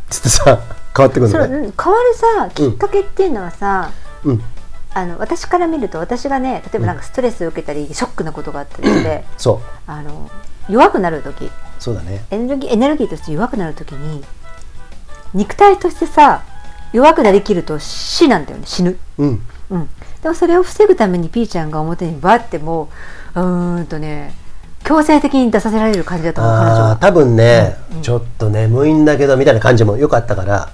[0.10, 0.60] つってさ
[0.96, 1.56] 変わってくるのね。
[1.56, 3.92] うん変わるさきっかけっていうのはさ、
[4.24, 4.44] うん。
[4.92, 9.60] あの私から見ると私がね例えばなんかストレスを受けたり、ショックなことがあったりして そう。
[9.86, 10.30] あの
[10.68, 12.26] 弱くなる時そうだね。
[12.32, 14.24] エネルギーエネルギーとして弱くなる時に
[15.34, 16.42] 肉体としてさ
[16.92, 18.98] 弱くなりきると死なんだよね死ぬ。
[19.20, 19.42] うん。
[19.70, 19.90] うん、
[20.24, 22.88] でもそれを防ぐためにピーちゃんが表にバッてもう
[23.42, 24.34] うーんとね
[24.84, 30.70] 強制的に出させられる感じだと思う彼女多分ね、ちょっと眠いんだけどみたいな感じもよくあったから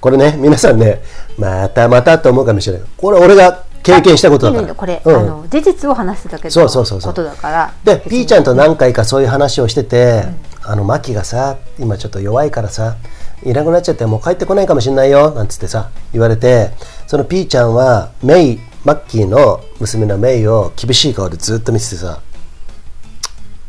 [0.00, 1.02] これね皆さんね
[1.38, 2.88] またまたと思うかもしれない。
[2.96, 4.74] これ俺が経験したことだから。
[4.74, 5.16] これ、うん。
[5.16, 7.12] あの事実を話してたけどそうそうそうそう。
[7.12, 7.72] ことだから。
[7.84, 10.24] でピーちゃんと何回かそういう話をしてて、
[10.64, 12.96] あのマキがさ今ちょっと弱いからさ
[13.44, 16.70] いなくなっちゃってもう帰ってこないかもしれないよなんつってさ言われて
[17.06, 22.20] そのピーちゃんはメイマッキーの娘のメイを厳しい顔でずっと見ててさ。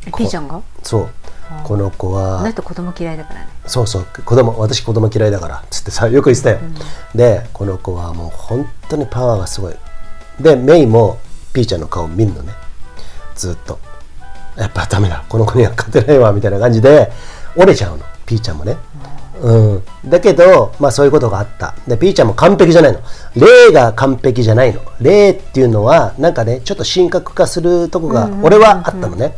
[0.06, 0.62] ピーちゃんが？
[0.82, 1.10] そう。
[1.64, 2.50] この子は。
[2.50, 3.48] 人子供嫌いだからね。
[3.68, 4.06] そうそう。
[4.26, 5.64] 子供私子供嫌いだから。
[5.70, 6.60] つってさよく言ってたよ、
[7.14, 9.76] でこの子はもう本当にパワーがすごい。
[10.40, 11.20] でメイも
[11.54, 12.54] ピーちゃんの顔見るのね。
[13.36, 13.80] ずっと。
[14.58, 15.24] やっぱダメだ。
[15.30, 16.34] この子には勝てないわ。
[16.34, 17.12] みたいな感じで
[17.56, 18.04] 折れちゃうの。
[18.26, 18.78] ピーちゃんもね
[19.44, 21.76] うん、だけど、まあ、そういうことがあった。
[21.86, 23.00] でピーちゃんも完璧じゃないの。
[23.36, 24.82] 霊が完璧じゃないの。
[25.02, 29.36] 霊っていうのはなんかねちょっと神格化するとこが俺はあったのね、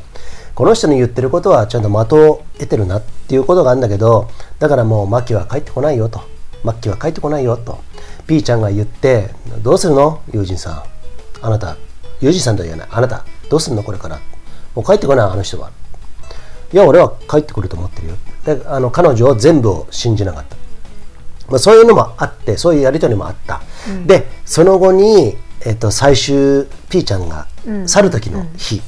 [0.54, 4.30] この人の言ってることはちゃんと的を得てるなっていうことがあるんだけど
[4.60, 6.22] だからもうマキは帰ってこないよと。
[6.64, 7.80] マッキーは帰ってこないよと。
[8.28, 9.30] ピーちゃんが言って
[9.64, 10.22] どうするの？
[10.34, 10.84] ユージンさん。
[11.42, 11.78] あなた。
[12.22, 12.88] ユージンさんとは言わない。
[12.92, 13.26] あなた。
[13.50, 14.20] どうするのこれから？
[14.76, 15.72] もう帰ってこないあの人は
[16.74, 18.16] いや俺は帰ってくると思ってるよ。
[18.46, 20.56] であの彼女を全部を信じなかった、
[21.50, 23.62] まあ、そういうのもあってそういうやり取りもあった、
[24.06, 27.48] でその後に、えっと、最終ピーちゃんが
[27.88, 28.82] 去る時の日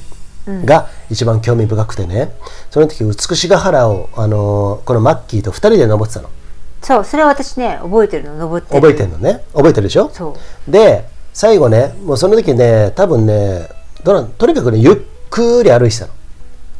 [0.46, 2.32] が一番興味深くてね。
[2.70, 6.30] その時美しが原を、あのこのマッキーと2人で登ってたの。
[6.82, 8.36] そうそれは私ね覚えてるの。
[8.36, 8.80] 登ってる。
[8.80, 9.44] 覚えてるのね。
[9.52, 10.10] 覚えてるでしょ？
[10.12, 10.36] そ
[10.68, 10.70] う。
[10.70, 13.68] で最後ねもうその時ね多分ね
[14.04, 14.96] どうなんとにかくねゆっ
[15.30, 16.12] くり歩いてたの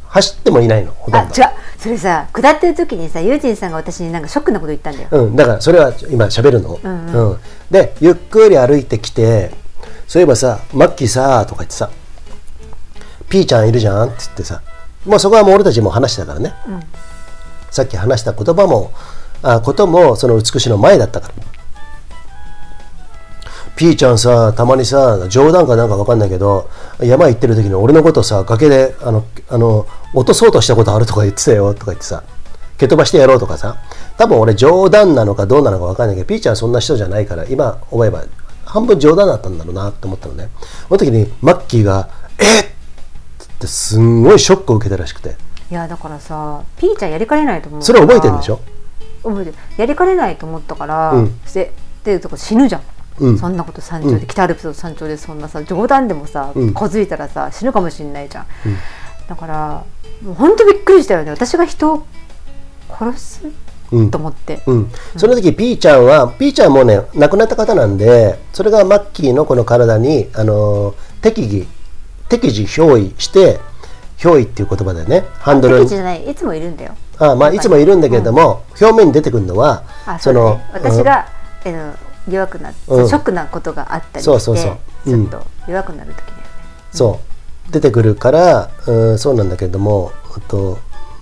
[0.09, 1.19] 走ってもいないのほとんど。
[1.19, 1.59] あ違う。
[1.79, 7.39] それさ下ってる時にさユージンさんが私になんかショックなこと言ったんだよ、うん、だからそれは今喋るの、んうん。
[7.71, 9.51] でゆっくり歩いてきて
[10.05, 11.89] そういえばさマッキーさとか言ってさ
[13.29, 14.61] ピーちゃんいるじゃんって言ってさ
[15.05, 16.53] もうそこはもう俺たちも話してたからね、
[17.71, 18.91] さっき話した言葉も
[19.41, 21.33] あこともその美しいの前だったから
[23.75, 26.69] ピーちゃんさたまにさ冗談かなんか分かんないけど
[26.99, 32.23] 山行ってる時に俺のことさ崖であのあの落とそうとしたことあるとか言ってたよとか言ってさ
[32.77, 33.77] 蹴飛ばしてやろうとかさ
[34.17, 38.23] 多分俺冗談なのかどうなのか分かんないけどピーちゃんはそんな人じゃないから今思えば
[38.65, 40.49] 半分冗談だったんだろうなと思ったのね。
[40.87, 42.67] その時にマッキーが「えっ!」っ
[43.59, 45.35] てすんごいショックを受けたらしくて。
[45.71, 48.59] いやだからさピーちゃんやりかねないと思うそれ覚えてるんでしょ？
[49.23, 49.57] 覚えてる。
[49.77, 51.39] やりかねないと思ったから、うん。
[51.53, 51.71] で
[52.03, 52.81] で死ぬじゃん、
[53.19, 53.37] うん。
[53.37, 56.73] そんなこと山頂で、北アルプスの山頂でそんなさ冗談でもさ、うん。
[56.73, 58.45] こづいたらさ死ぬかもしれないじゃん、
[59.27, 59.83] だから
[60.21, 61.31] もう本当びっくりしたよね。
[61.31, 62.05] 私が人を
[62.89, 63.41] 殺す？
[63.91, 64.11] うん。
[64.11, 71.67] と思って、うん、その時ピーちゃんはピーちゃんもね亡くなった方なんでそれがマッキーのこの体に、あのー適宜
[72.29, 73.59] 適時憑依して
[74.17, 75.25] 憑依っていう言葉でね。
[75.39, 76.29] ハンドル敵にじゃない。
[76.29, 76.95] いつもいるんだよ。
[77.17, 80.69] あまあいつもいるんだけれども、表面に出てくるのはあそうだね。
[80.73, 81.27] 私が、
[81.65, 81.93] あの
[82.27, 83.07] 弱くなって、うん。
[83.07, 84.77] ショックなことがあったりしてそうそうそう。
[85.05, 85.29] うん。
[85.29, 86.43] ちょっと弱くなる時だよね、
[86.91, 87.19] そ
[87.67, 87.71] う。
[87.71, 90.79] 出てくるから、うん、そうなんだけれどもあと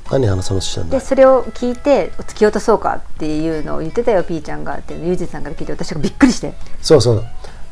[0.09, 0.97] 何話そうとしたんだ？
[0.97, 4.77] でそれを聞いて突き落とそうかっていうのを言ってたよピーちゃんが。
[4.77, 6.53] ってユージさんから聞いて私がびっくりして。
[6.81, 7.25] そうそう。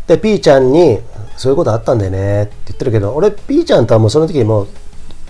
[0.08, 1.00] でピーちゃんに
[1.38, 4.68] 「そういうことあったんだよね」って言ってるけど俺ピーちゃんとはもうその時もう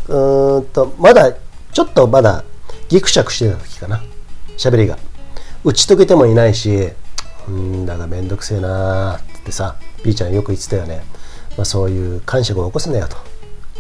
[0.07, 2.43] うーんとまだちょっとまだ
[2.89, 4.01] ギクシャクしてた時かな。
[4.57, 4.97] 喋りが。
[5.63, 6.89] 打ち解けてもいないし
[7.47, 7.53] 「うー
[7.83, 11.03] んだがめんどくせえな」って言ってさピーちゃんよく言ってたよね、
[11.57, 13.17] まあ、そういう感触を起こすなよと。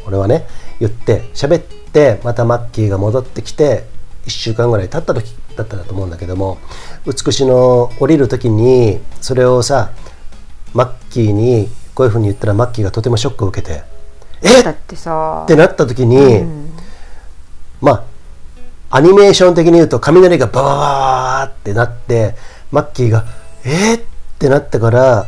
[0.07, 0.45] 俺はね
[0.79, 3.85] 言って喋ってまたマッキーが戻ってきて
[4.25, 6.57] 1週間ぐらい経った時だったと思うんだけども
[7.05, 9.91] 美しの降りる時にそれをさ
[10.73, 13.83] マッキーにこういうふうに言ったらマッキーがとてもショックを受けて
[14.43, 14.59] 「え？
[14.59, 16.43] っ!」だってさってなった時に、
[17.81, 18.03] まあ
[18.97, 22.35] アニメーション的に言うと雷がバーってなって
[22.71, 23.25] マッキーが
[23.65, 24.01] 「えっ!」っ
[24.39, 25.27] てなってから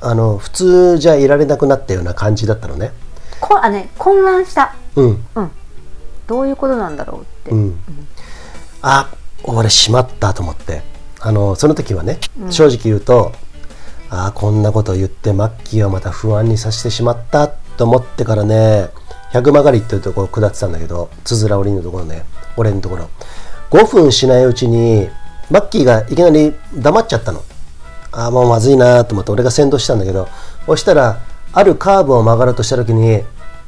[0.00, 2.92] あの普通じゃいられなくなったような感じだったのね。
[3.40, 4.74] こあね混乱した。
[4.94, 5.24] うん。
[6.26, 7.78] どういうことなんだろうって、うん、
[8.82, 9.08] あ
[9.44, 10.82] 俺しまったと思って。
[11.20, 13.32] あのその時はね、正直言うと
[14.08, 18.88] あこんなこと言ってマッキーをまた不安にさせてしまったと思ってからね
[19.32, 22.24] 百曲がりっていうところ下ってたんだけどつづら折りのところね
[22.56, 23.08] 俺のところ。
[23.70, 25.08] 5分しないうちに
[25.50, 27.42] マッキーがいきなり黙っちゃったの
[28.12, 30.28] あもうまずいなと思って俺が先導したんだけど
[30.66, 31.20] そしたら
[31.52, 33.22] あるカーブを曲がろうとした時に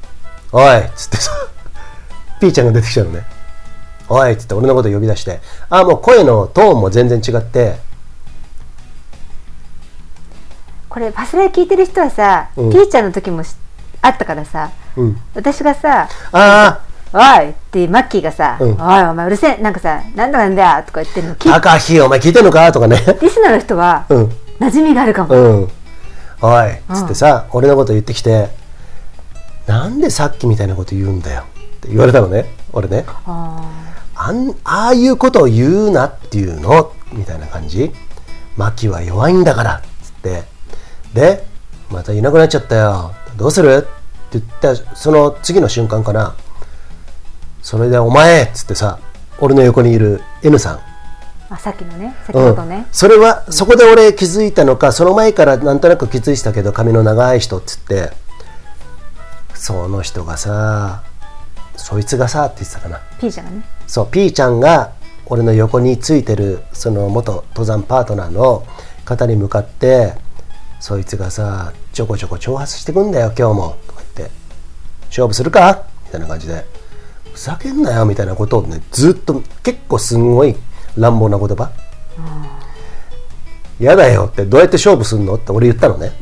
[0.53, 1.31] 「おい!」っつってさ
[2.41, 3.25] ピーちゃんが出てきたのね
[4.09, 7.79] 「おい!」っつって俺のこと呼び出してあもう声のトーンも全然違って
[10.89, 13.55] これパスライ聞いてる人はさ、うんピーちゃんの時もし
[14.03, 16.81] あったからさうん私がさあ
[17.13, 18.69] 「おい!」ってマッキーがさ「うん。
[18.71, 22.71] おいお前うるせえなんかさなんだなんだよ」とか言ってるの聞いあ高橋お前聞いてんのか？
[22.73, 22.97] とかね。
[23.21, 24.33] リスナーの人はうん。
[24.61, 25.71] 馴染みがあるかも、うん。
[26.43, 28.49] おいっつってさ、俺のこと言ってきて
[29.67, 31.43] なんでさっきみたいなこと言うんだよ。
[31.43, 31.45] っ
[31.81, 33.05] て言われたのね俺ね。
[33.27, 33.61] あ
[34.15, 36.93] あんああいうことを言うなっていうの？
[37.13, 37.93] みたいな感じ。
[38.57, 39.75] マキは弱いんだから。
[39.77, 40.45] っつって。
[41.15, 41.47] で
[41.91, 43.13] またいなくなっちゃったよ。
[43.37, 43.77] どうする？
[43.79, 43.81] っ
[44.31, 46.35] て言ったその次の瞬間かな
[47.71, 48.99] それでお前っつってさ
[49.39, 50.79] 俺の横にいる N さん。
[50.79, 50.81] ー
[51.51, 58.11] あさっきのね先ほどね、それはそこで俺気づいたのかその前からなんとなく気づいてたけど髪の長い人っつって。
[59.55, 61.05] その人がさ
[61.77, 63.01] そいつがさって言ってたかな。
[63.21, 64.93] ピーちゃんがねそう P ちゃんが
[65.27, 68.67] 俺の横についてるその元登山パートナーの
[69.05, 70.15] 方に向かって
[70.81, 73.77] そいつがさちょこちょこ挑発してくんだよ今日も。
[73.87, 74.35] とか言って。
[75.07, 75.85] 勝負するか？
[76.07, 76.65] みたいな感じで
[77.41, 80.55] ふざけんなよみたいなことをねずっと結構すんごい
[80.99, 81.71] 乱暴な言葉。
[83.81, 86.13] 嫌だよってどうやって勝負すんのって俺言ったのね、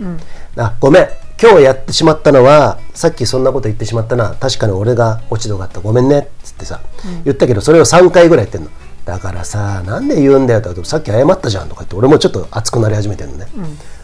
[0.57, 1.09] あごめん。
[1.43, 4.37] 今日やってしまったのはさっきそんなこと言ってしまったな。
[4.37, 5.81] 確かに俺が落ち度があった。
[5.81, 6.21] ごめんね。
[6.21, 6.81] っつってさ、
[7.25, 8.71] 言ったけどそれを3回ぐらい言ってんの。
[9.05, 13.49] だからさなんで言うんだよってさっき謝ったじゃんとか言って俺もちょっと熱くなり始めてるのね、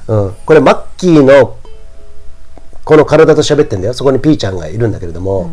[0.09, 0.35] うん。
[0.45, 1.59] これマッキーの
[2.85, 3.95] この体と喋ってんだよ。
[3.95, 5.53] そこにピーちゃんがいるんだけれども、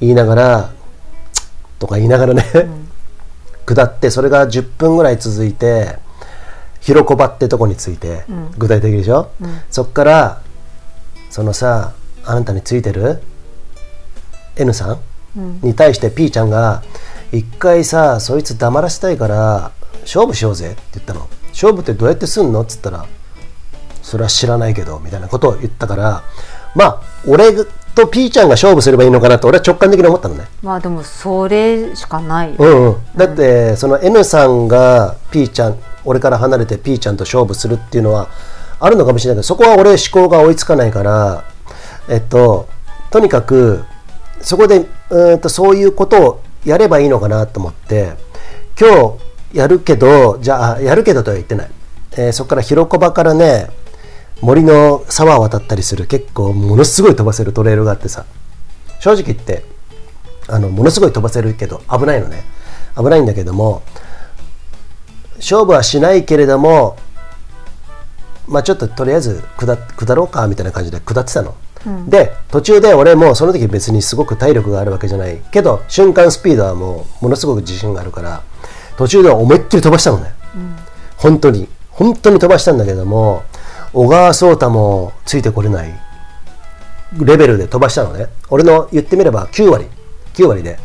[0.00, 0.70] 言いながら
[1.78, 2.44] 「とか言いながらね、
[3.66, 5.98] 下ってそれが10分ぐらい続いて
[6.80, 8.24] 広小場ってとこについて、
[8.58, 9.30] 具体的でしょ、
[9.70, 10.40] そっから
[11.30, 11.92] そのさ
[12.24, 13.22] あなたについてる
[14.56, 14.98] N さん、
[15.62, 16.82] に対して P ちゃんが
[17.32, 19.72] 一回さそいつ黙らせたいから
[20.02, 21.28] 勝負しようぜって言ったの。
[21.52, 22.62] 勝負ってどうやってすんの？
[22.62, 23.06] っつったら
[24.02, 26.22] それは知らないけどみたいなことを言ったから
[26.74, 27.52] まあ俺
[27.94, 30.46] と P ちゃんが勝負すればいいのかなって俺は直感的に思ったのね。
[30.62, 38.28] まあでもそれしかないよ、うんうん、だってその N さんが P ちゃん俺から離れて P ちゃんと勝負するっていうのは
[38.80, 41.44] あるのかもしれないけどそこは俺思考が追いつかないから
[42.08, 42.68] えっと
[43.10, 43.84] とにかく
[44.40, 48.12] そこでうーんとそういうことをやればいいのかなと思って
[48.78, 49.16] 今
[49.52, 51.70] 日やるけどじゃあやるけどとは言ってない、
[52.12, 53.70] えーそこから広小場からね
[54.44, 56.06] 森の沢を渡ったりする。
[56.06, 58.26] 結構ものすごい飛ばせるトレイルがあってさ。
[59.00, 59.64] 正直言って
[60.48, 62.44] あのものすごい飛ばせるけど危ないのね。
[62.94, 63.82] 危ないんだけども
[65.36, 66.96] 勝負はしないけれども
[68.46, 71.54] まあちょっととりあえず下下ろうかみたいな感じで下ってたの、
[72.06, 75.38] で途中で俺もうその時別にすごく体力があるわけじゃない。
[75.50, 78.42] けど瞬間スピードはもうものすごく自信があるから
[78.98, 80.34] 途中では思いっきり飛ばしたのね、
[81.16, 81.66] 本当に。
[81.90, 83.44] 本当に飛ばしたんだけども
[83.94, 85.94] 小川颯太もついてこれない
[87.18, 88.26] レベルで飛ばしたのね。
[88.50, 89.86] 俺の言ってみれば9割。
[90.34, 90.78] 9割で。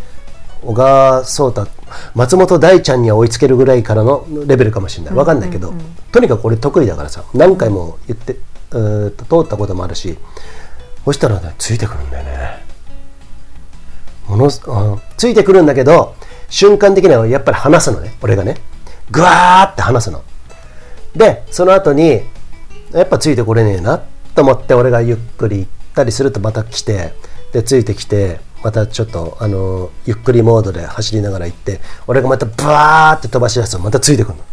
[0.62, 1.68] 小川颯太
[2.14, 5.14] 松本大ちゃんには追いつけるぐらいからのレベルかもしれない。
[5.16, 5.74] 分かんないけど、
[6.12, 8.34] とにかく俺得意だからさ何回も言って
[8.72, 10.18] うーんと通ったこともあるし
[11.06, 12.64] そしたらねついてくるんだよね。
[14.28, 16.14] ものすうんついてくるんだけど
[16.50, 18.14] 瞬間的にはやっぱり離すのね。
[18.22, 18.58] 俺がね。
[19.10, 20.22] ぐわーって離すの。
[21.16, 22.22] でその後に
[22.92, 24.02] やっぱついてこれねえな
[24.36, 27.14] と思って俺がゆっくり行ったりするとまた来て
[27.52, 34.44] でついてきてまたちょっとあのゆっくりモードで走りながら行って俺がまたバーって飛ばし出すとまたついてくるの。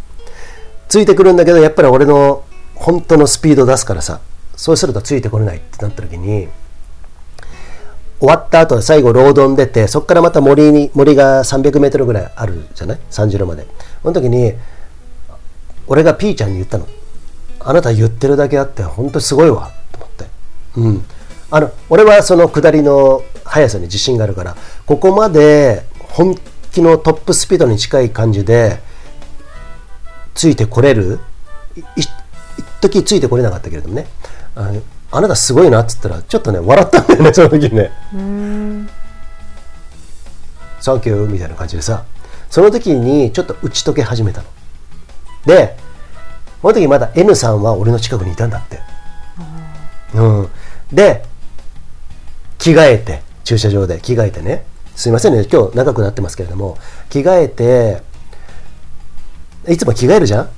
[0.88, 2.44] ついてくるんだけどやっぱり俺の
[2.74, 4.20] 本当のスピード出すからさ
[4.54, 6.48] そうするとついてこれないってなった時に
[8.20, 13.66] 終わった後最後ロードン出てそこからまた森に森が300メートルぐらいあるじゃない？3ジロまで。
[14.02, 14.54] その時に
[15.86, 16.86] 俺がピーちゃんに言ったの。
[17.68, 19.72] あなた言ってるだけあって本当にすごいわ。
[19.92, 20.26] と思って
[20.76, 21.04] うん。
[21.50, 24.56] あの俺はその下りの速さに自信があるから
[24.86, 26.36] ここまで本
[26.72, 28.78] 気のトップスピードに近い感じで
[30.34, 31.18] ついてこれる？
[31.96, 32.08] 一
[32.80, 34.06] 時ついてこれなかったけれどもね。
[34.54, 34.80] あの
[35.10, 37.90] あなたすごいなっつったらちょっとね笑ったんだよねその時にね。
[40.80, 42.04] サンキューみたいな感じでさ
[42.48, 44.48] その時にちょっと打ち解け始めたの。
[45.46, 45.76] で
[46.62, 48.80] その時まだ N さんは俺の近くにいたんだって。
[50.14, 50.48] うん。
[50.92, 51.24] で
[52.58, 54.64] 着替えて駐車場で着替えてね。
[54.94, 55.46] すいませんね。
[55.50, 56.78] 今日長くなってますけれども
[57.10, 58.02] 着替えて
[59.68, 60.48] いつも着替えるじゃん、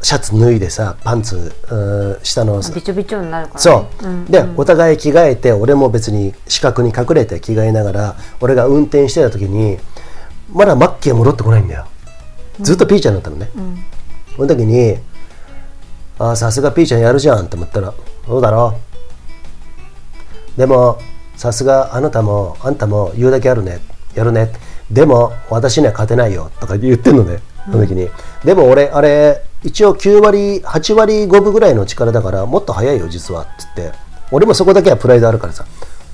[0.00, 9.78] シャツ脱いでさパンツうん下のびちょびちょになるから、ね、そう、んでお互い着替えて俺も別に死角に隠れて着替えながら俺が運転してた時に
[10.52, 11.86] まだマッキーは戻ってこないんだよ。
[12.60, 13.50] ずっとピーちゃんだったのね、
[14.36, 14.96] その時に
[16.18, 17.92] ああさすがピーちゃんやるじゃんって思ったら
[18.26, 18.78] そうだろ。
[20.56, 20.98] でも
[21.36, 23.80] さすがあなたもあんたも言うだけあるね。
[24.14, 24.52] やるね。
[24.90, 28.08] でも私には勝てないよとか言ってんのねその時に、
[28.44, 33.92] でも俺あれ一応9割8割5分ぐらいの力だからもっと速いよ実はっつって。
[34.30, 35.66] 俺もそこだけはプライドあるからさ。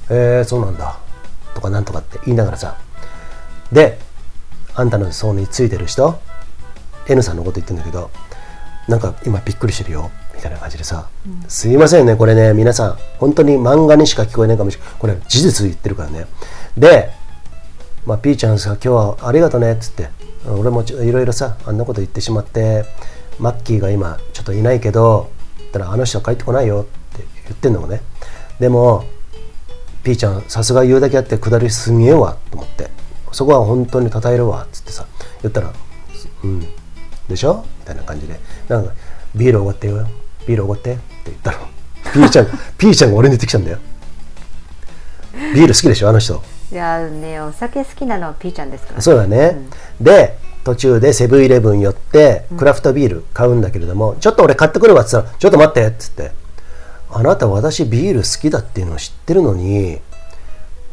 [0.08, 0.98] えー、そうなんだ。
[1.54, 2.76] とかなんとかって言いながらさ。
[3.72, 3.98] で
[4.74, 6.18] あんたの層についてる人
[7.08, 8.10] N さんのこと言ってんだけど
[8.90, 11.08] なんか今びっくりしてるよみたいな感じでさ、
[11.48, 12.98] すいませんねこれね皆さん。
[13.18, 14.94] 本当に漫画にしか聞こえないかもしれない。
[14.98, 16.26] これ事実言ってるからね。
[16.76, 17.10] で
[18.04, 20.10] まあ、ピーちゃんさ今日はありがとねっつって。
[20.46, 22.84] 俺もちょいろいろさあんなこと言ってしまって
[23.38, 28.00] マッキーが今ちょっといないけど言ったらあの人は帰ってこないよって言ってんのもね。
[28.58, 29.04] でも
[30.02, 32.90] ピーちゃんさすが言うだけあって下りすげえわと思って。
[33.32, 35.06] そこは本当に称えるわっつってさ
[35.42, 35.70] 言ったら
[36.42, 36.66] 「うん
[37.30, 38.38] でしょ?」みたいな感じで。
[38.68, 38.92] なんか
[39.34, 40.06] 「ビールおごってよ。
[40.46, 41.58] ビールおごって」って言ったの。
[42.12, 43.78] ピーちゃんが ピーちゃんが俺に言ってきたんだよ。
[45.54, 46.08] ビール好きでしょ？
[46.08, 46.42] あの人。
[46.72, 49.00] いやねお酒好きなのはピーちゃんですから。
[49.00, 49.58] そうだね、
[50.00, 56.32] で途中でセブンイレブン寄ってクラフトビール買うんだけれども、ちょっと俺買ってくるわっつったら「ちょっと待って」っつって
[57.10, 59.98] 「あなた私ビール好きだっていうのを知ってるのに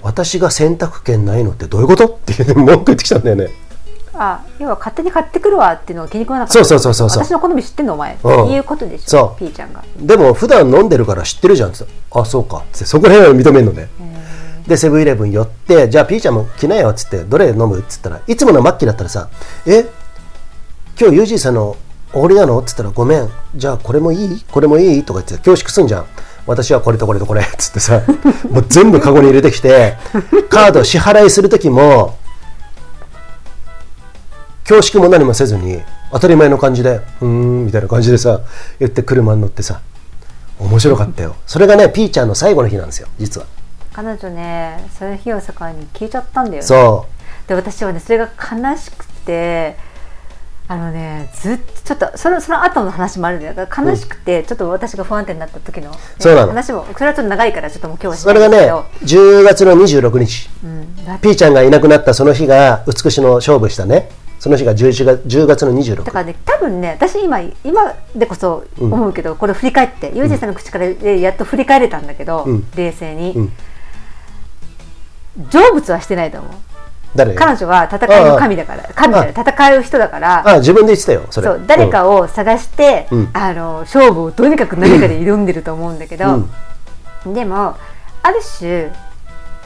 [0.01, 3.49] 私が選択権ないのってどういうこと?」って言って文句言ってきたんだよね
[4.19, 6.53] あ要は勝手に買ってくるわっていうのが気に食わなかった。
[6.53, 7.23] そうそうそうそうそう。
[7.25, 8.43] 私の好み知ってんのお前、うん。
[8.45, 9.39] っていうことでしょそう。
[9.39, 9.83] ピーちゃんが。
[9.99, 13.89] でも普段飲んでるから知ってるじゃんって「あそうか」ってそこら辺は認めるのね。
[14.67, 19.29] でセブンイレブン寄って「じゃあピーちゃんも来なよ」っつって「どれ飲む?」っつったらいつもの末期だったらさ
[19.65, 19.85] 「え？
[20.99, 21.75] 今日ユージーさんの
[22.13, 26.05] おごりなの?」っつったら「ごめんじゃあこれもいいこれもいい?」とか言って恐縮すんじゃん
[26.45, 28.01] 私はこれとこれとこれっつってさ
[28.51, 29.95] もう全部カゴに入れてきて
[30.49, 32.15] カード支払いする時も
[34.67, 35.81] 恐縮も何もせずに
[36.11, 38.41] 当たり前の感じで「うーん」みたいな感じでさ
[38.79, 39.79] 言って車に乗ってさ
[40.59, 41.35] 面白かったよ。
[41.45, 43.47] それがねピーちゃんの最後の日なんですよ実は。
[43.93, 46.61] 彼女ねその日を境に消えちゃったんだよね。
[46.63, 47.05] そ
[47.47, 49.77] で私はねそれが悲しくて
[50.67, 53.53] あのねずっとちょっとそのその後の話もあるんだよ。
[53.53, 56.49] だから悲しくて、ちょっと私が不安定になった時の、ねそうなの。
[56.49, 60.49] 話もそれはちょっと長いからちょっともう今日はそれがねないんですけど、10月の26日。
[60.61, 72.67] うん、だピーちゃんがいなくなったその日が美しの勝負したねその日が11月10月の26だからね多分ね私今今でこそ思うけど、これ振り返ってユージさんの口からでやっと振り返れたんだけど、うん。
[72.75, 73.51] 冷静に、うん。
[75.49, 76.51] 成仏はしてないと思う。
[77.15, 77.33] 誰？
[77.33, 80.47] 彼女は戦いの神だから神だから戦う人だから。
[80.47, 83.29] あ自分で言ってたよそう誰かを探して、うん。
[83.33, 86.47] あの勝負をとにかく何かで挑んでると思うんだけど、
[87.25, 87.75] でも
[88.21, 88.91] ある種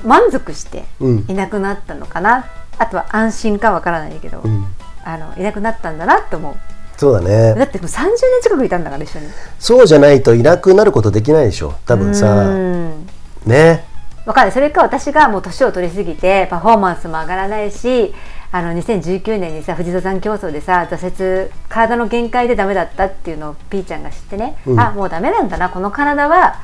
[0.06, 1.26] 満足してうん。
[1.27, 2.45] いなくなったのかな、
[2.81, 4.51] あとは安心かわからないけど、うん。
[4.51, 4.65] うん
[5.03, 6.55] あのいなくなったんだなと思う。
[6.97, 8.13] そうだだねってもう30年
[8.43, 9.25] 近くいたんだから一緒に
[9.57, 11.73] そうじゃないといなくなることできないでしょ。
[11.87, 13.07] 多分うさん。
[13.45, 13.85] ね。
[14.25, 14.51] わかんない。
[14.51, 18.13] それか私がもう年を取りすぎてパフォーマンスも上がらないし
[18.51, 24.79] あの2019年にさ富士登山競争でさ挫折体の限界でダメだったっていうのをピーちゃんが知ってね、うん。
[24.79, 25.69] あもうダメなんだな。
[25.69, 26.59] この体は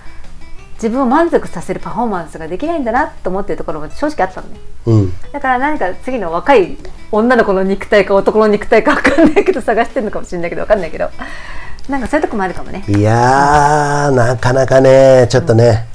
[0.78, 4.60] 自分を満足させるパフォーマンスができないんだなと思ってるところも正直あったのね。
[4.86, 5.14] うん。
[5.32, 6.78] だから何か次の若い
[7.12, 11.10] 女の子の肉体か男の肉体か分かんないけど探してるのかもしれないけど分かんないけど。
[11.90, 12.84] なんかそういうとこもあるかもね。
[12.88, 15.88] いやーなかなかねちょっとね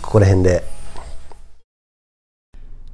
[0.00, 0.64] ここら辺で。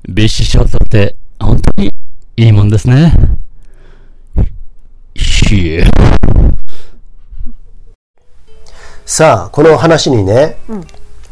[0.08, 1.92] ビッシュショートって本当に
[2.36, 3.12] いいもんですね。
[5.14, 5.84] ひえ。
[9.04, 10.56] さあこの話にね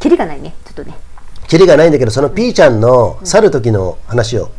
[0.01, 0.97] キリがないねちょっとね。
[1.49, 4.51] キリがないんだけどそのピーちゃんの去る時の話を、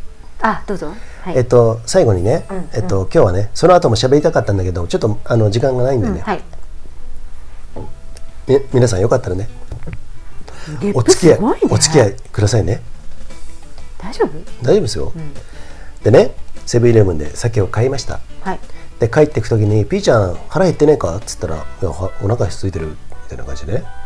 [0.42, 0.92] あどうぞ。
[1.22, 6.42] はい、えっと、最後にね、えっと、今日はねその後も喋りたかったんだけどちょっとあの時間がないんでね、うんはい。
[8.48, 9.50] み皆さんよかったらね。
[10.94, 11.48] お付き合い、ね。
[11.70, 12.82] お付き合いくださいね。
[13.98, 14.30] 大丈夫？
[14.64, 15.14] 大丈夫ですよ、
[16.04, 16.32] でね
[16.66, 18.20] セブンイレブンで酒を買いました。
[18.42, 18.60] はい。
[19.00, 22.96] で帰ってく時に「ピーちゃん腹減ってねえか?」っつったら「いやはお腹空いてる」み
[23.30, 23.84] たいな感じでね「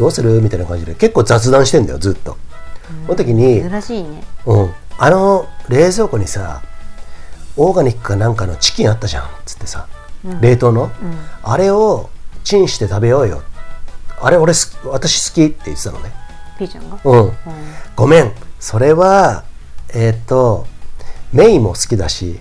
[0.00, 2.36] どうする?」みたいな感じで結構雑談してんだよずっと、
[3.06, 4.24] その時に珍しいね。
[4.46, 6.62] うん、あの冷蔵庫にさ
[7.56, 9.86] オーガニックかなんかのチキンあったじゃんっつってさ、
[10.40, 10.90] 冷凍の、
[11.42, 12.08] あれを
[12.42, 13.42] チンして食べようよ。
[14.22, 16.12] あれ俺す私好きって言ってたのね。
[16.58, 16.98] ピーちゃんが？
[17.04, 17.32] うん、
[17.96, 18.32] ごめん。
[18.58, 19.44] それは
[19.92, 20.66] えっ、と
[21.32, 22.40] メイも好きだし、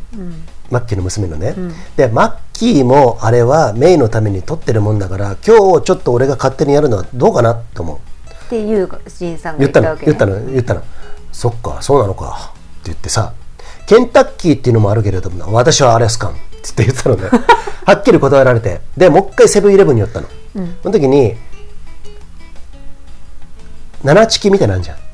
[0.71, 1.55] マッキーの娘のね、
[1.95, 7.97] でマッキーもあれはメイのために取ってるもんだから今日ちょっと俺が勝手にやるのはどうかなと思う。
[7.97, 10.83] っていうジンさんが言ったの言ったの言ったの。
[11.31, 12.53] そっかそうなのか。
[12.53, 13.33] って言ってさ
[13.85, 16.33] ケンタッキーっていうのもあるけれども私はアレスカンっ
[16.75, 17.29] て言ってたのね。
[17.85, 18.81] はっきり断られて。
[18.95, 20.27] でもう一回セブンイレブンに寄ったの、
[20.83, 21.35] その時に
[24.03, 25.09] 七チキみたいなのあるじゃん。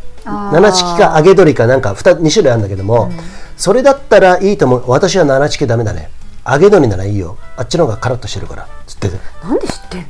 [0.54, 3.12] 七チキか揚げ鶏かなんか 2, 2種類あるんだけども、
[3.58, 4.84] それだったらいいと思う。
[4.88, 6.10] 私は七チキダメだね
[6.48, 9.10] 揚げ鶏ならいいよあっちの方がカラッとしてるからつって
[9.44, 10.08] なんで知ってんの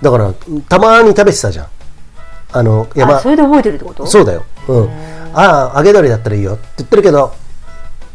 [0.00, 0.34] だから
[0.68, 1.66] たまに食べてたじゃん
[2.52, 4.90] あの山あそれで覚えてるってことそうだよ、うん、
[5.34, 7.34] ああ揚げ鶏だったらいいよって言ってるけど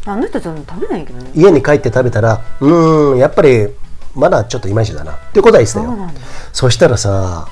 [0.06, 3.68] あの人ち食べないけどね家に帰って食べたらうーんやっぱり
[4.14, 6.10] まだちょっといまいちだなってことは言ってたよ
[6.52, 7.48] そそしたらさ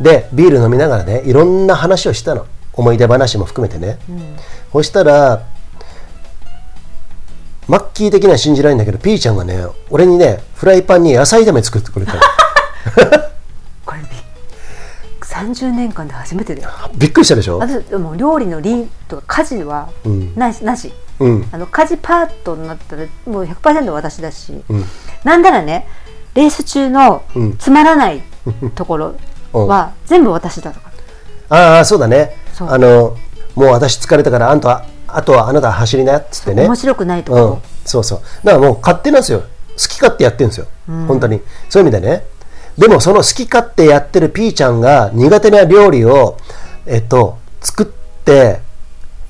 [0.00, 4.36] でビール飲みながらねいろんな話をしたの思い出話も含めてね、うん
[4.72, 5.48] そしたら
[7.68, 12.20] マッキー的には信じられないんだけどピーちゃんがね俺にねフライパンに野菜炒め作ってくれたの。
[13.86, 14.06] これび
[15.22, 16.70] 30年間で初めてだよ。
[16.96, 17.58] びっくりしたでしょ？
[17.58, 20.34] 私でも料理の理とか家事はうん。
[20.34, 20.92] なし,、なし。
[21.20, 21.48] うん。
[21.52, 24.84] あの家事パートになったらもう100%私だし、うん。
[25.24, 25.86] なんならね
[26.34, 27.56] レース中のうん。
[27.58, 28.22] つまらない
[28.74, 29.14] ところ
[29.52, 30.90] は全部私だとか、
[31.50, 32.36] ああそうだね。
[32.52, 32.70] そう。
[32.70, 33.16] あの
[33.54, 34.84] もう私疲れたからあんたは
[35.16, 36.64] あとはあなたは走りなっつってね。
[36.66, 37.44] 面白くないとこうん。
[37.50, 38.20] ろ、、そうそう。
[38.44, 39.40] だからもう勝手なんですよ。
[39.40, 39.46] 好
[39.76, 40.66] き勝手やってるんですよ、
[41.08, 41.40] 本当に。
[41.68, 42.24] そういう意味でね。
[42.76, 46.36] でもその好き勝手やってるピーちゃんが苦手な料理を
[46.86, 47.86] えっと作っ
[48.24, 48.60] て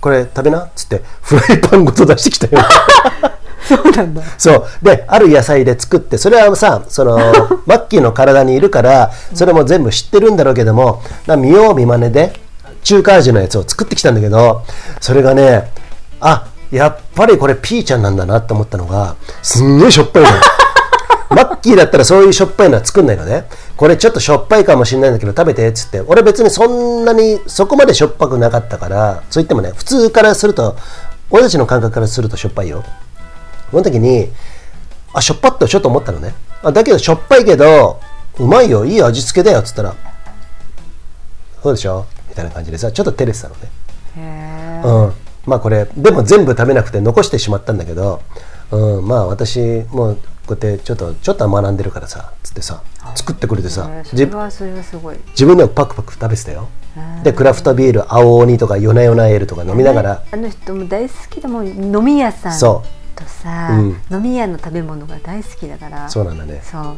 [0.01, 2.62] これ食べなっつってフライパンごと出してきたよ。
[3.69, 4.23] そうなんだ。
[4.39, 4.65] そう。
[4.82, 7.16] である野菜で作ってそれはさその
[7.66, 12.32] マッキーの体にいるからそれも全部知ってるんだろうけどもな見よう見まねで
[12.82, 14.65] 中華味のやつを作ってきたんだけど
[15.01, 15.70] それがね
[16.20, 20.28] あやっぱりこれピーちゃんなんだなって思ったのがすんげえしょっぱいの
[21.36, 23.47] マッキーだったらそういうしょっぱいのは作んないのね。
[23.77, 30.77] これちょっとしょっぱいかもしれないんだけど食べてっつって俺別にそんなにそこまでしょっぱくなかったからそう言ってもね普通からすると
[31.31, 32.82] 俺たちの感覚からするとしょっぱいよ。
[33.70, 34.31] その時に
[35.12, 36.35] あしょっぱっとちょっと思ったのね。
[36.65, 38.01] あだけどしょっぱいけど
[38.39, 38.85] うまいよ。
[38.85, 39.61] いい味付けだよ。
[39.61, 39.94] っつったら
[41.62, 42.07] そうでしょ？
[42.31, 43.61] みたいな感じでさちょっと照れてたのね。
[44.16, 45.12] へうん、
[45.44, 48.23] まあこれでも全部食べなくて残してしまったんだけど、
[48.70, 52.82] うん、まあ私もうこうやってちょっとちょっとは学んでるからさつってさ
[53.15, 55.16] 作ってくれてさえそ自れはそれはすごい。
[55.28, 56.69] 自分でもパクパク食べてたよ。
[57.23, 60.23] でクラフトビール青鬼とか夜な夜なエールとか飲みながら。
[60.32, 62.82] あの人も大好きだもん飲み屋さんそ
[63.15, 63.97] とさ、うん。
[64.11, 66.09] 飲み屋の食べ物が大好きだから。
[66.09, 66.61] そうなんだね。
[66.65, 66.94] そう。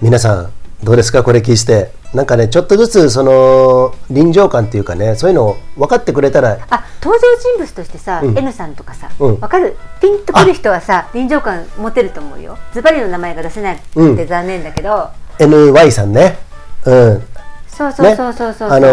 [0.00, 0.52] 皆さん
[0.84, 1.24] どうですか？
[1.24, 8.38] これ聞いてなんかねちょっとずつその臨場感っていうかねそういうのを分かってくれたらあ登場人物としてさ、うん。
[8.38, 9.40] N さんとかさ、うん。
[9.40, 9.76] わかる？
[10.00, 12.56] ピンとくる人はさ臨場感持てると思うよ。
[12.72, 14.16] ズバリの名前が出せなくうん。
[14.16, 16.38] て残念だけど、NY さんね。
[16.86, 17.22] うん。
[17.66, 18.86] そうそうそうそうそう、ね、あの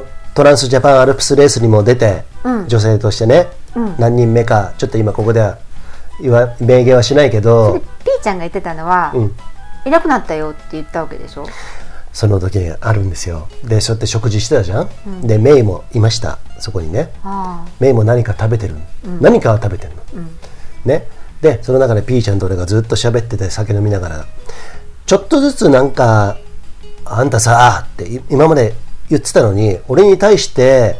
[0.00, 0.04] ー
[0.34, 2.68] トランスジャパンアルプスレースにも出て、うん。
[2.68, 3.94] 女性としてね、うん。
[3.98, 5.58] 何人目かちょっと今ここでは
[6.20, 9.34] 言わ明言はしないけでどピーちゃんが言ってたのは、うん。
[9.86, 11.46] いなくなったよって言ったわけでしょ？
[12.16, 13.46] その時にあるんですよ。
[13.62, 16.38] でそうやって食事してたじゃん、でメイもいました。
[16.58, 17.12] そこにね。
[17.22, 18.76] あメイも何か食べてる、
[19.20, 20.24] 何かは食べてるの、
[20.86, 21.06] ね。
[21.42, 24.26] でその中でピーちゃんと俺がずっと喋ってて酒飲みながら
[25.04, 26.38] ちょっとずつなんか
[27.04, 28.72] あんたさってい今まで
[29.10, 30.96] 言ってたのに俺に対して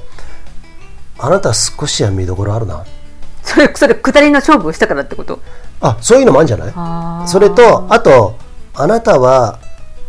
[1.18, 2.84] あなた少しは見どころあるな。
[3.42, 5.40] それそれ下りの勝負をしたからってこと？
[5.80, 7.28] あそういうのもあるんじゃない？
[7.28, 8.36] それとあと
[8.74, 9.58] あなたは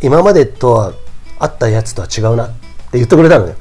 [0.01, 0.93] 今までとは
[1.39, 2.53] 会ったやつとは違うなって
[2.93, 3.55] 言ってくれたのよ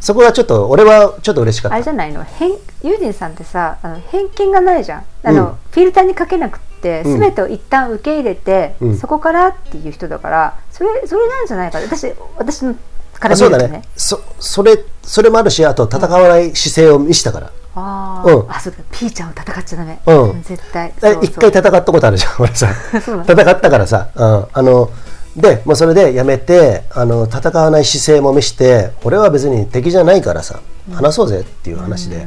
[0.00, 1.74] そこはちょっと俺はちょっと嬉しかった。
[1.74, 2.22] あれじゃないの？
[2.22, 2.50] 偏
[2.84, 5.04] ユージンさんってさあの偏見がないじゃん。
[5.24, 5.54] あの、うん。
[5.72, 7.18] フィルターにかけなくってうん。
[7.18, 8.96] 全てを一旦受け入れて、うん。
[8.96, 11.86] そこからっていう人だからそれそれなんじゃないかな？
[11.86, 12.76] 私私の
[13.14, 13.78] からあそうだ見るとね。
[13.80, 13.88] ね。
[13.96, 18.50] そそれそれもあるしあと戦わない姿勢を見せたから、あー、うん。
[18.50, 20.42] あそうだピーちゃんは戦っちゃダメ、うん。
[20.42, 20.92] 絶対。
[21.22, 22.68] 一回戦ったことあるじゃん俺さ。
[23.26, 24.90] 戦ったからさ、うん、あの
[25.36, 30.60] でもうそれでやめてあの戦わない姿勢も見して俺は別に敵じゃないからさ
[30.94, 32.26] 話そうぜっていう話で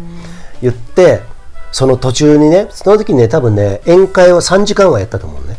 [0.61, 1.21] 言って
[1.71, 5.57] その途中にねその時にね多分ね宴会を3時間はやったと思うね。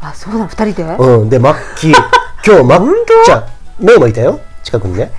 [0.00, 0.46] あそうなの？
[0.46, 1.90] 二人で、うん、で、マッキー、
[2.46, 2.90] 今日マッ
[3.24, 3.44] ちゃん、
[3.84, 5.10] メイもいたよ、近くにね。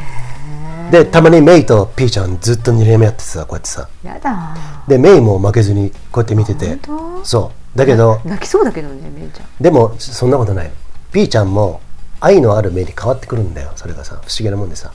[0.89, 3.87] で、たまにメイとピーちゃんずっと2連目やっててさ、こうやってさ。
[4.03, 4.55] やだ。
[4.87, 6.79] で、メイも負けずにこうやって見てて。
[7.23, 7.77] そう。
[7.77, 9.47] だけど、泣きそうだけどねめいちゃん。
[9.61, 10.71] でも、そんなことない。
[11.11, 11.81] ピーちゃんも
[12.19, 14.91] 愛のある目に変わってくるんだよ、それがさ、不思議なもんでさ。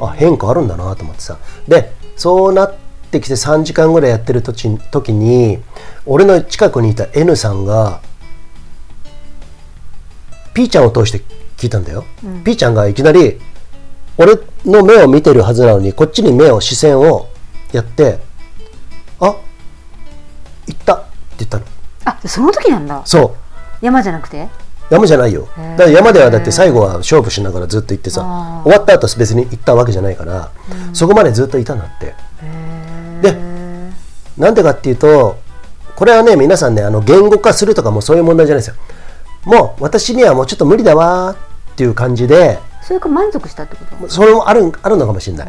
[0.00, 1.38] あ、変化あるんだなと思ってさ。
[1.68, 2.74] で、そうなっ
[3.10, 5.60] てきて3時間ぐらいやってる時時に、
[6.06, 8.00] 俺の近くにいた N さんが、
[10.54, 11.22] ピーちゃんを通して
[11.56, 12.04] 聞いたんだよ、
[12.44, 13.40] ピーちゃんがいきなり
[14.16, 17.28] 俺の目を見てるはずなのにこっちに目を視線を
[17.72, 18.20] やって
[19.18, 19.34] 「あ
[20.66, 21.04] 行った」って
[21.38, 21.64] 言ったの。
[22.04, 23.02] あその時なんだ。
[23.04, 23.34] そ
[23.82, 23.84] う。
[23.84, 24.48] 山じゃなくて？
[24.90, 25.48] 山じゃないよ。
[25.56, 28.22] だから山ではだって最後は勝負しながらずっと行ってさ
[28.64, 30.50] 終わった後別に行ったわけじゃないから、
[30.92, 32.14] そこまでずっといたんだって。
[33.22, 33.38] で
[34.36, 35.38] なんでかっていうと
[35.96, 38.76] これはね皆さんねあの言語化するとかもそういう問題じゃないですよ。
[39.44, 44.08] もう私にはもうちょっと無理だわーっていう感じでそれか満足したってこと？
[44.08, 45.48] それもあるあるのかもしれない。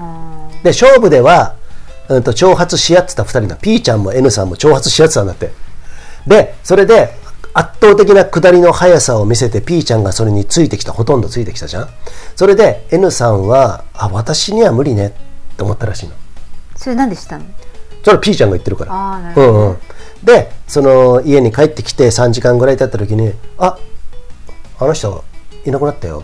[0.64, 1.56] で勝負では、
[2.10, 5.52] うん、と挑発し合ってた2人の P ちゃんも N さんも挑発し合ってたんだって。
[6.28, 7.18] でそれで
[7.58, 11.90] 圧倒的な下りの速さを見せて P ちゃんがそれについてきたほとんどついてきたじゃん。
[12.36, 16.16] それで N さんはあ私には無理ねって思ったらしいの。
[16.76, 17.46] それなんでしたの？
[18.04, 18.92] それは P ちゃんが言ってるから。
[18.92, 19.58] あーなるほどね。
[19.58, 19.78] うんうん、
[20.26, 23.78] でその家に帰ってきて3時間ぐらい経った時に「あ
[24.78, 25.24] あの人
[25.66, 26.24] いなくなったよ」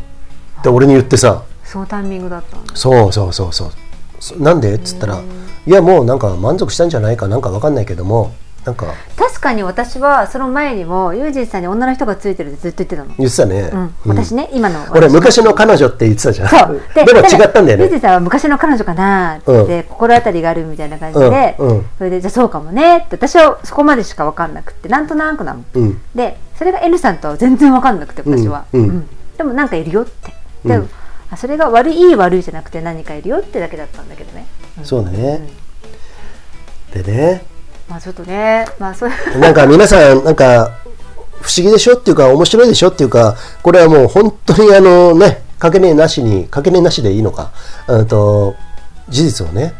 [0.60, 1.46] って俺に言ってさ。
[1.64, 2.76] そのタイミングだったんだ。
[2.76, 3.72] そうそうそうそう。
[4.20, 4.74] そなんで？
[4.76, 5.22] っつったら
[5.66, 8.34] 「いやもうなんか満足したんじゃないかなんかわかんないけども
[8.66, 8.88] なんか。
[9.18, 13.80] 確かに私はその前にもユージンさんに女の人がついてるってずっと言ってたの、言ってたね、うん。
[13.80, 13.94] うん。
[14.06, 14.86] 私ね今の。
[14.92, 16.50] 俺私昔の彼女って言ってたじゃん。
[16.50, 16.82] そう。
[16.94, 21.68] でも違ったんだよねユージンさんは昔の彼女かなって言って、心当たりがあるみたいな感じで、うん。
[21.70, 21.86] うん。
[21.98, 26.02] それでじゃあそうかもねって私はそこまでしか分かんなくってなんとなくなの、うん。
[26.14, 28.82] でそれが N さんとは全然分かんなくて私は、うん。
[28.82, 29.10] うん。
[29.38, 30.34] でもなんかいるよって。
[30.66, 30.90] で、うん。
[31.32, 34.46] あそれが悪いいい悪いじゃなくて何かいるよってだけだったんだけどね、
[34.78, 34.86] うん。
[34.86, 35.48] そうだね、
[36.94, 37.46] でね
[37.92, 40.72] まあちょっとねまあそういうなんか皆さん、なんか、
[41.42, 47.52] 不思議でしょっていうか、面白いでしょっていうか、これはもう本当にあのね、かけねえなしに、かけねえなしでいいのか、
[47.88, 48.56] うんと、
[49.10, 49.74] 事実をね、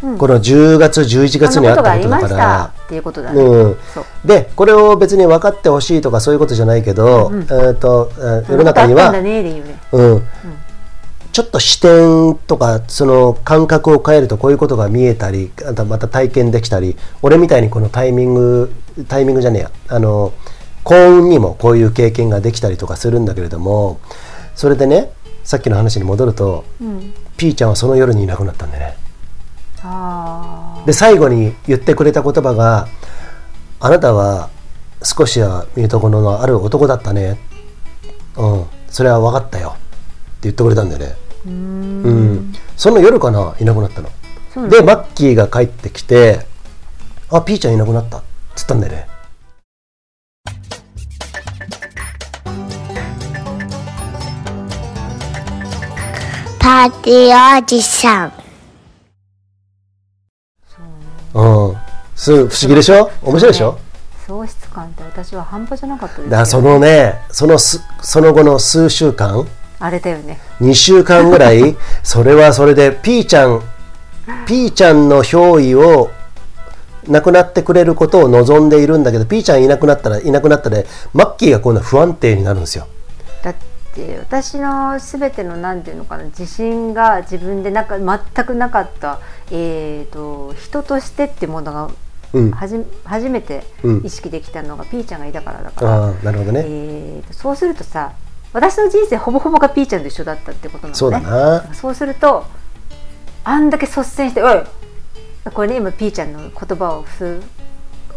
[0.00, 3.76] この10月、11月にあったことだかっていうことだね、ら、うん。
[4.24, 9.10] で、これを別に分かってほしいとかそういうことじゃないけど、えーとえー世の中には
[9.92, 10.22] うん、
[11.38, 18.72] ちょっと視点とかその感覚を変えるとこういうことが見えたりあとまた体験できたり俺みたいにこのタイミング
[19.06, 19.70] タイミングじゃねえや。
[19.86, 20.32] あの
[20.82, 24.00] 幸運にもこういう経験ができたりとかするんだけれども
[24.56, 25.12] それでね
[25.44, 26.64] さっきの話に戻ると、
[27.36, 28.96] ピーちゃんはその夜にいなくなったんでね。
[29.82, 32.88] あで最後に言ってくれた言葉が
[33.78, 34.50] 「あなたは
[35.04, 37.38] 少しは見るところのある男だったね」
[38.36, 39.86] うん「それは分かったよ」って
[40.42, 42.52] 言ってくれたんだよねうん。
[42.76, 43.54] その夜かな？
[43.60, 44.10] いなくなったの。
[44.68, 46.46] でマッキーが帰ってきて
[47.30, 48.22] 「あピーちゃんいなくなった」っ
[48.56, 49.06] つったんだよね。
[56.58, 58.32] パーティーおじさん。
[61.34, 61.40] う。
[61.72, 61.76] ん。
[62.16, 63.10] す不思議でしょ？
[63.22, 63.78] 面白いでしょ？
[64.26, 69.48] 喪失感って私は半端じゃなかったですだからそのねそのすその後の数週間
[69.80, 70.40] あれだよね。
[70.60, 73.62] 2週間ぐらいそれはそれでピーちゃん
[74.46, 76.10] ピーちゃんの憑依を
[77.06, 80.82] なくなってくれることを望んでいるんだけどピーちゃんいなくなったらいなくなったら
[81.14, 82.86] マッキーが今度は不安定になるんですよ。
[83.42, 83.54] だっ
[83.94, 91.90] て私のすべてのなんていうのかな自信が自分でなか全くなかった、えー、と人としてっていうものが
[92.34, 92.50] うん。
[92.50, 94.02] はじ初めてうん。
[94.04, 98.12] 意識できたのがピーちゃんがいたからだから、なるほどね、えーとそうするとさ
[98.52, 100.94] 私の人生ほぼほぼがピーちゃんと一緒だったってことなのね。
[100.94, 101.74] そうだな。
[101.74, 102.44] そうすると
[103.44, 104.62] あんだけ率先して「おい!」
[105.52, 107.42] これね今ピーちゃんの言葉を普通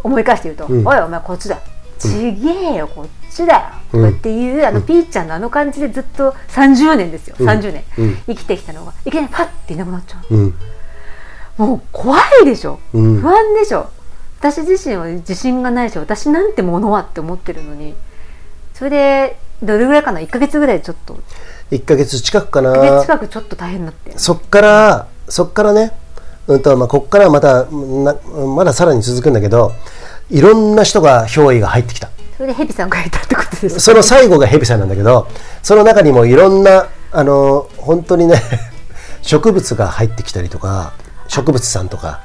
[0.03, 0.87] 思い返して言うと「うん。
[0.87, 1.59] おいお前こっちだ」
[1.99, 7.47] ちげえよこっちだよ」とかっていう、あのピーちゃんのあの感じでずっと30年ですよ、うん。
[7.47, 8.15] 30年、うん。
[8.27, 8.93] 生きてきたのが。
[9.05, 10.55] いきなりパッていなくなっちゃううん。
[11.57, 13.21] もう怖いでしょ、うん。
[13.21, 13.89] 不安でしょ。
[14.39, 17.93] 私自身は自信がないし私なんてものはって思ってるのに。
[18.73, 21.19] それでどれぐらいかな？1か月ぐらいちょっと。
[21.71, 24.17] 1ヶ月近くか1ヶ月な近くちょっと大変になって。
[24.17, 25.93] そっからそっからね
[26.47, 28.15] うんとまあこっからまたな
[28.55, 29.71] まださらに続くんだけど
[30.29, 32.09] いろんな人が憑依が入ってきた。
[32.37, 35.27] それでヘビさんがいたってことですその最後がヘビさんなんだけど
[35.61, 38.41] その中にもいろんなあの本当にね
[39.21, 40.93] 植物が入ってきたりとか
[41.27, 42.21] 植物さんとか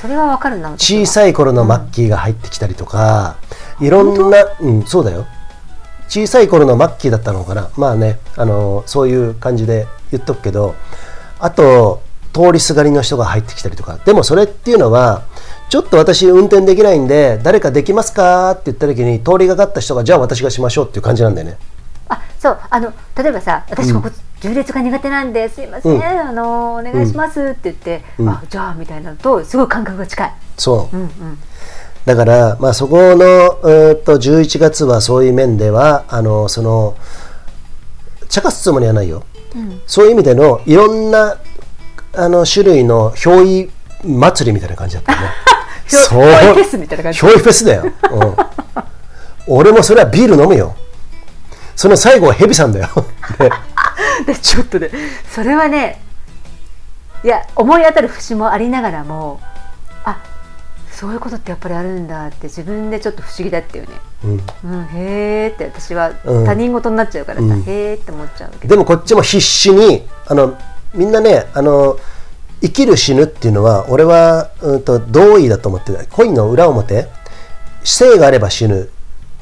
[0.00, 3.34] それはわかるな小さい頃のマッキーが入ってきたりとか、
[3.80, 5.26] いろんな、うん、そうだよ
[6.08, 7.70] 小さい頃のマッキーだったのかな。
[7.76, 10.74] まあねあのそういう感じで言っとくけど
[11.38, 12.02] あと
[12.32, 13.98] 通りすがりの人が入ってきたりとか。
[14.04, 15.22] でもそれっていうのは
[15.68, 21.58] ちょっと私運転できないんで誰かできますかって言った時に通りがかった人がじゃあ私がしましょうっていう感じなんだよね。
[22.08, 24.10] あそうあの例えばさ私ここ
[24.40, 26.02] 重列が苦手なんですいません、うん。
[26.02, 28.28] あのお願いしますって言って、うん。
[28.28, 31.38] あじゃあみたいなのとすごい感覚が近い、そう、うんうん、
[32.08, 33.26] だから、まあ、そこの、
[33.70, 36.96] えーっと11月はそういう面ではあのその
[38.30, 39.24] 茶化すつもりはないよ、
[39.86, 41.36] そういう意味でのいろんな
[42.14, 43.70] あの種類の憑依
[44.02, 45.28] 祭りみたいな感じだったよね。
[45.86, 46.22] 憑そう。
[46.22, 47.20] 憑依フェスみたいな感じ。
[47.20, 48.36] 憑依フェスだよ、うん、
[49.46, 50.76] 俺もそれはビール飲むよ。
[51.76, 52.88] その最後はヘビさんだよ。
[54.26, 54.90] ででちょっとね
[55.30, 56.00] それはね
[57.22, 59.57] いや思い当たる節もありながらもあ
[60.98, 63.90] そういうことってやっぱりあるんだって自分でちょっと不思議だったよね、
[64.24, 64.30] うん。
[64.32, 66.44] うん、へーって私はうん。
[66.44, 67.60] 他人事になっちゃうからさ、うん。
[67.60, 68.66] へーって思っちゃうけ。
[68.66, 70.58] どでもこっちも必死にあの
[70.94, 71.96] みんなねあの
[72.60, 77.06] 生きる死ぬっていうのは俺は、うん、と同意だと思ってる恋の裏表
[77.84, 78.90] 生があれば死ぬ。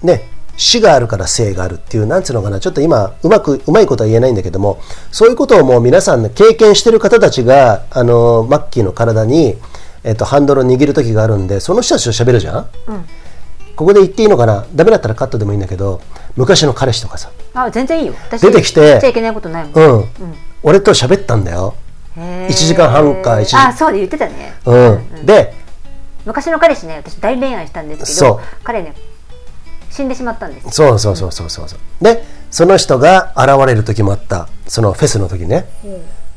[0.03, 0.29] ね
[0.59, 2.61] 死があるから生があるっていうなんつうのかな。
[2.61, 4.79] ちょっと今うまくうまいことは言えないんだけども
[5.11, 9.57] そういうことをもう皆さん、ね、経験してる方たちがあのマッキーの体に、
[10.07, 12.71] えっと、ハンドルを握る時があるんでその人たちと喋るじゃん、
[13.75, 14.65] ここで言っていいのかな？
[14.73, 16.01] ダメだったらカットでもいいんだけど
[16.37, 17.31] 昔の彼氏とかさ。
[17.55, 18.15] あ全然いいよ。
[18.29, 20.05] 私出てきてちゃいけないことないもん、うん、
[20.63, 21.75] 俺と喋ったんだよ。
[22.17, 22.51] へー。
[22.51, 24.55] 一時間半か一時あそうで言ってたね。
[24.65, 25.53] うん、で
[26.25, 28.41] 昔の彼氏ね私大恋愛したんですけそどう。
[28.63, 28.95] 彼ね
[29.91, 31.79] 死んでしまったんですそうそうそうそうそうそう。
[32.05, 34.49] でその人が現れる時もあった。
[34.69, 35.67] そのフェスの時ね、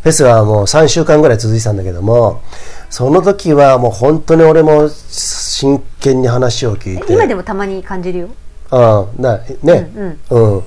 [0.04, 2.42] フェスはもう3週間ぐらい続いてたんだけども
[2.90, 7.14] その時はもう本当に俺も真剣に話を聞いて。
[7.14, 8.30] 今でもたまに感じるよ。
[8.72, 9.92] うんだね。
[10.30, 10.64] うんうん、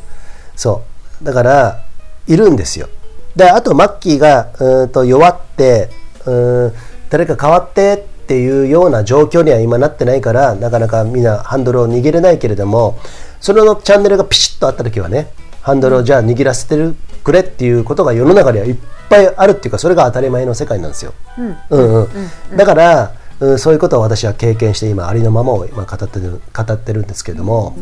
[0.57, 0.82] そ
[1.20, 1.24] う。
[1.24, 1.85] だから
[2.27, 2.89] いるんですよ。
[3.36, 5.89] であとマッキーがうーんと弱って
[6.27, 6.73] うーん
[7.11, 12.99] 誰か変わってっていうような状況には今なってないからなかなかみんなハンドルを握れないけれども
[13.40, 15.31] それのチャンネルがピシッとあった時はね
[15.62, 16.94] ハンドルをじゃあ握らせてる
[17.24, 18.76] くれっていうことが世の中にはいっ
[19.09, 21.14] ぱいあるっていうかそれが当たり前の世界なんですよ。
[21.39, 21.56] うん。
[21.70, 22.09] うん
[22.56, 27.76] だから、うん、そういうことを私は経験して今ありのままを今語ってる語ってるんですけれども、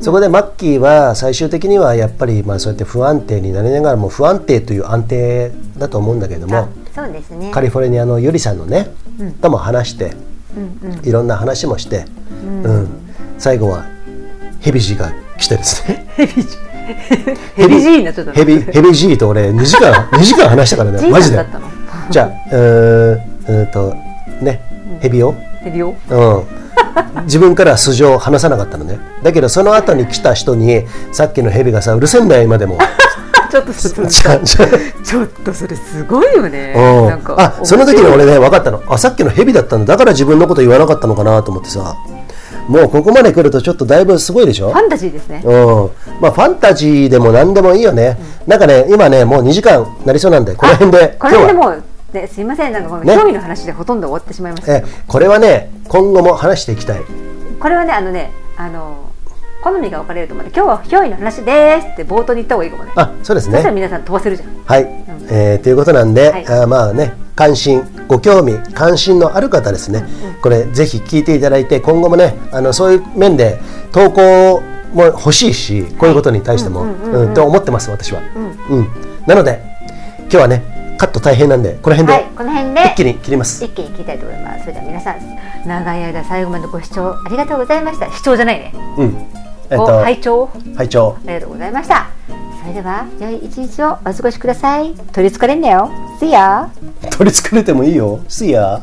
[0.00, 7.50] そこでマッキーは最終的にはやっぱりまあそうやって不安定になりながらも不安定という安定だと思うんだけれどもあそうですね。
[7.50, 8.88] カリフォルニアのゆりさんのね、
[9.42, 10.14] とも話して、
[11.04, 12.06] いろんな話もして、
[12.64, 12.88] うん。
[13.38, 13.84] 最後は
[14.60, 16.06] ヘビジーが来てですね。
[16.16, 16.48] ヘビジ
[17.56, 21.46] ヘビジーになっちゃっヘビヘビジーと俺2時間 2時間話したからジねマジで。
[22.10, 23.94] じゃあうーんと
[24.40, 24.60] ね
[25.00, 26.44] ヘビをヘビをうん、
[27.24, 28.98] 自分からは素性を話さなかったのね。
[29.22, 32.78] だけどその後に来た人にさっきのヘビがさうるせえんだよ今でも。
[33.50, 36.74] ちょっとそれちょっとそれすごいよね。
[37.36, 38.82] あその時に俺ね分かったの。
[38.88, 39.94] あさっきのヘビだったんだ。
[39.94, 41.96] だから自分のこと言わなかったのかなと思ってさ
[42.68, 44.70] もうここまで来るとちょっとだいぶすごいでしょ？
[44.72, 45.42] ファンタジーですね。
[45.44, 45.90] うん。
[46.20, 48.16] まあ、ファンタジーでも何でもいいよね、
[48.46, 48.58] なん。
[48.58, 51.82] かね今ねもう2時間なりそうなんでこの辺でこの辺でもう、
[52.12, 52.72] ね、すいません。
[52.72, 53.14] なんかこのね。
[53.14, 54.92] 興味の話でほとんど終わってしまいましたえけど。
[55.06, 57.02] これはね今後も話していきたい。
[57.60, 59.05] これはねあのねあの
[59.66, 62.92] 好みが分かれると思うんで今日は憑依の話ですって冒頭に言った方がいいかもね。
[62.94, 63.54] あそうですね。
[63.54, 64.48] そしたら皆さん飛ばせるじゃん。
[64.64, 64.86] はい、
[65.28, 66.46] えーということなんで、はい。
[66.46, 70.04] あーまあね関心ご興味関心のある方ですね、
[70.40, 73.58] これぜひ聞いていただいて今後もねあのそういう面で
[73.90, 74.62] 投稿
[74.94, 78.22] も欲しいしこういうことに対しても、うんと思ってます私は、
[78.70, 78.88] うん。
[79.26, 79.60] なので
[80.20, 84.60] 今日はねカット大変なんでこの辺はいでこの辺で一気に切ります、一気に聞きたいと思います。
[84.60, 85.18] それでは皆さん
[85.66, 88.10] 長い間最後までご視聴ありがとうございました。
[88.12, 90.48] 視聴じゃないね、うんえっごと拝聴。
[90.76, 91.16] 拝聴。
[91.24, 92.08] ありがとうございました。
[92.62, 94.94] それでは良い一日をお過ごしください。
[95.12, 95.90] 取りつかれんなよ。
[96.20, 96.68] See ya
[97.10, 98.18] 取りつかれてもいいよ。
[98.28, 98.80] See ya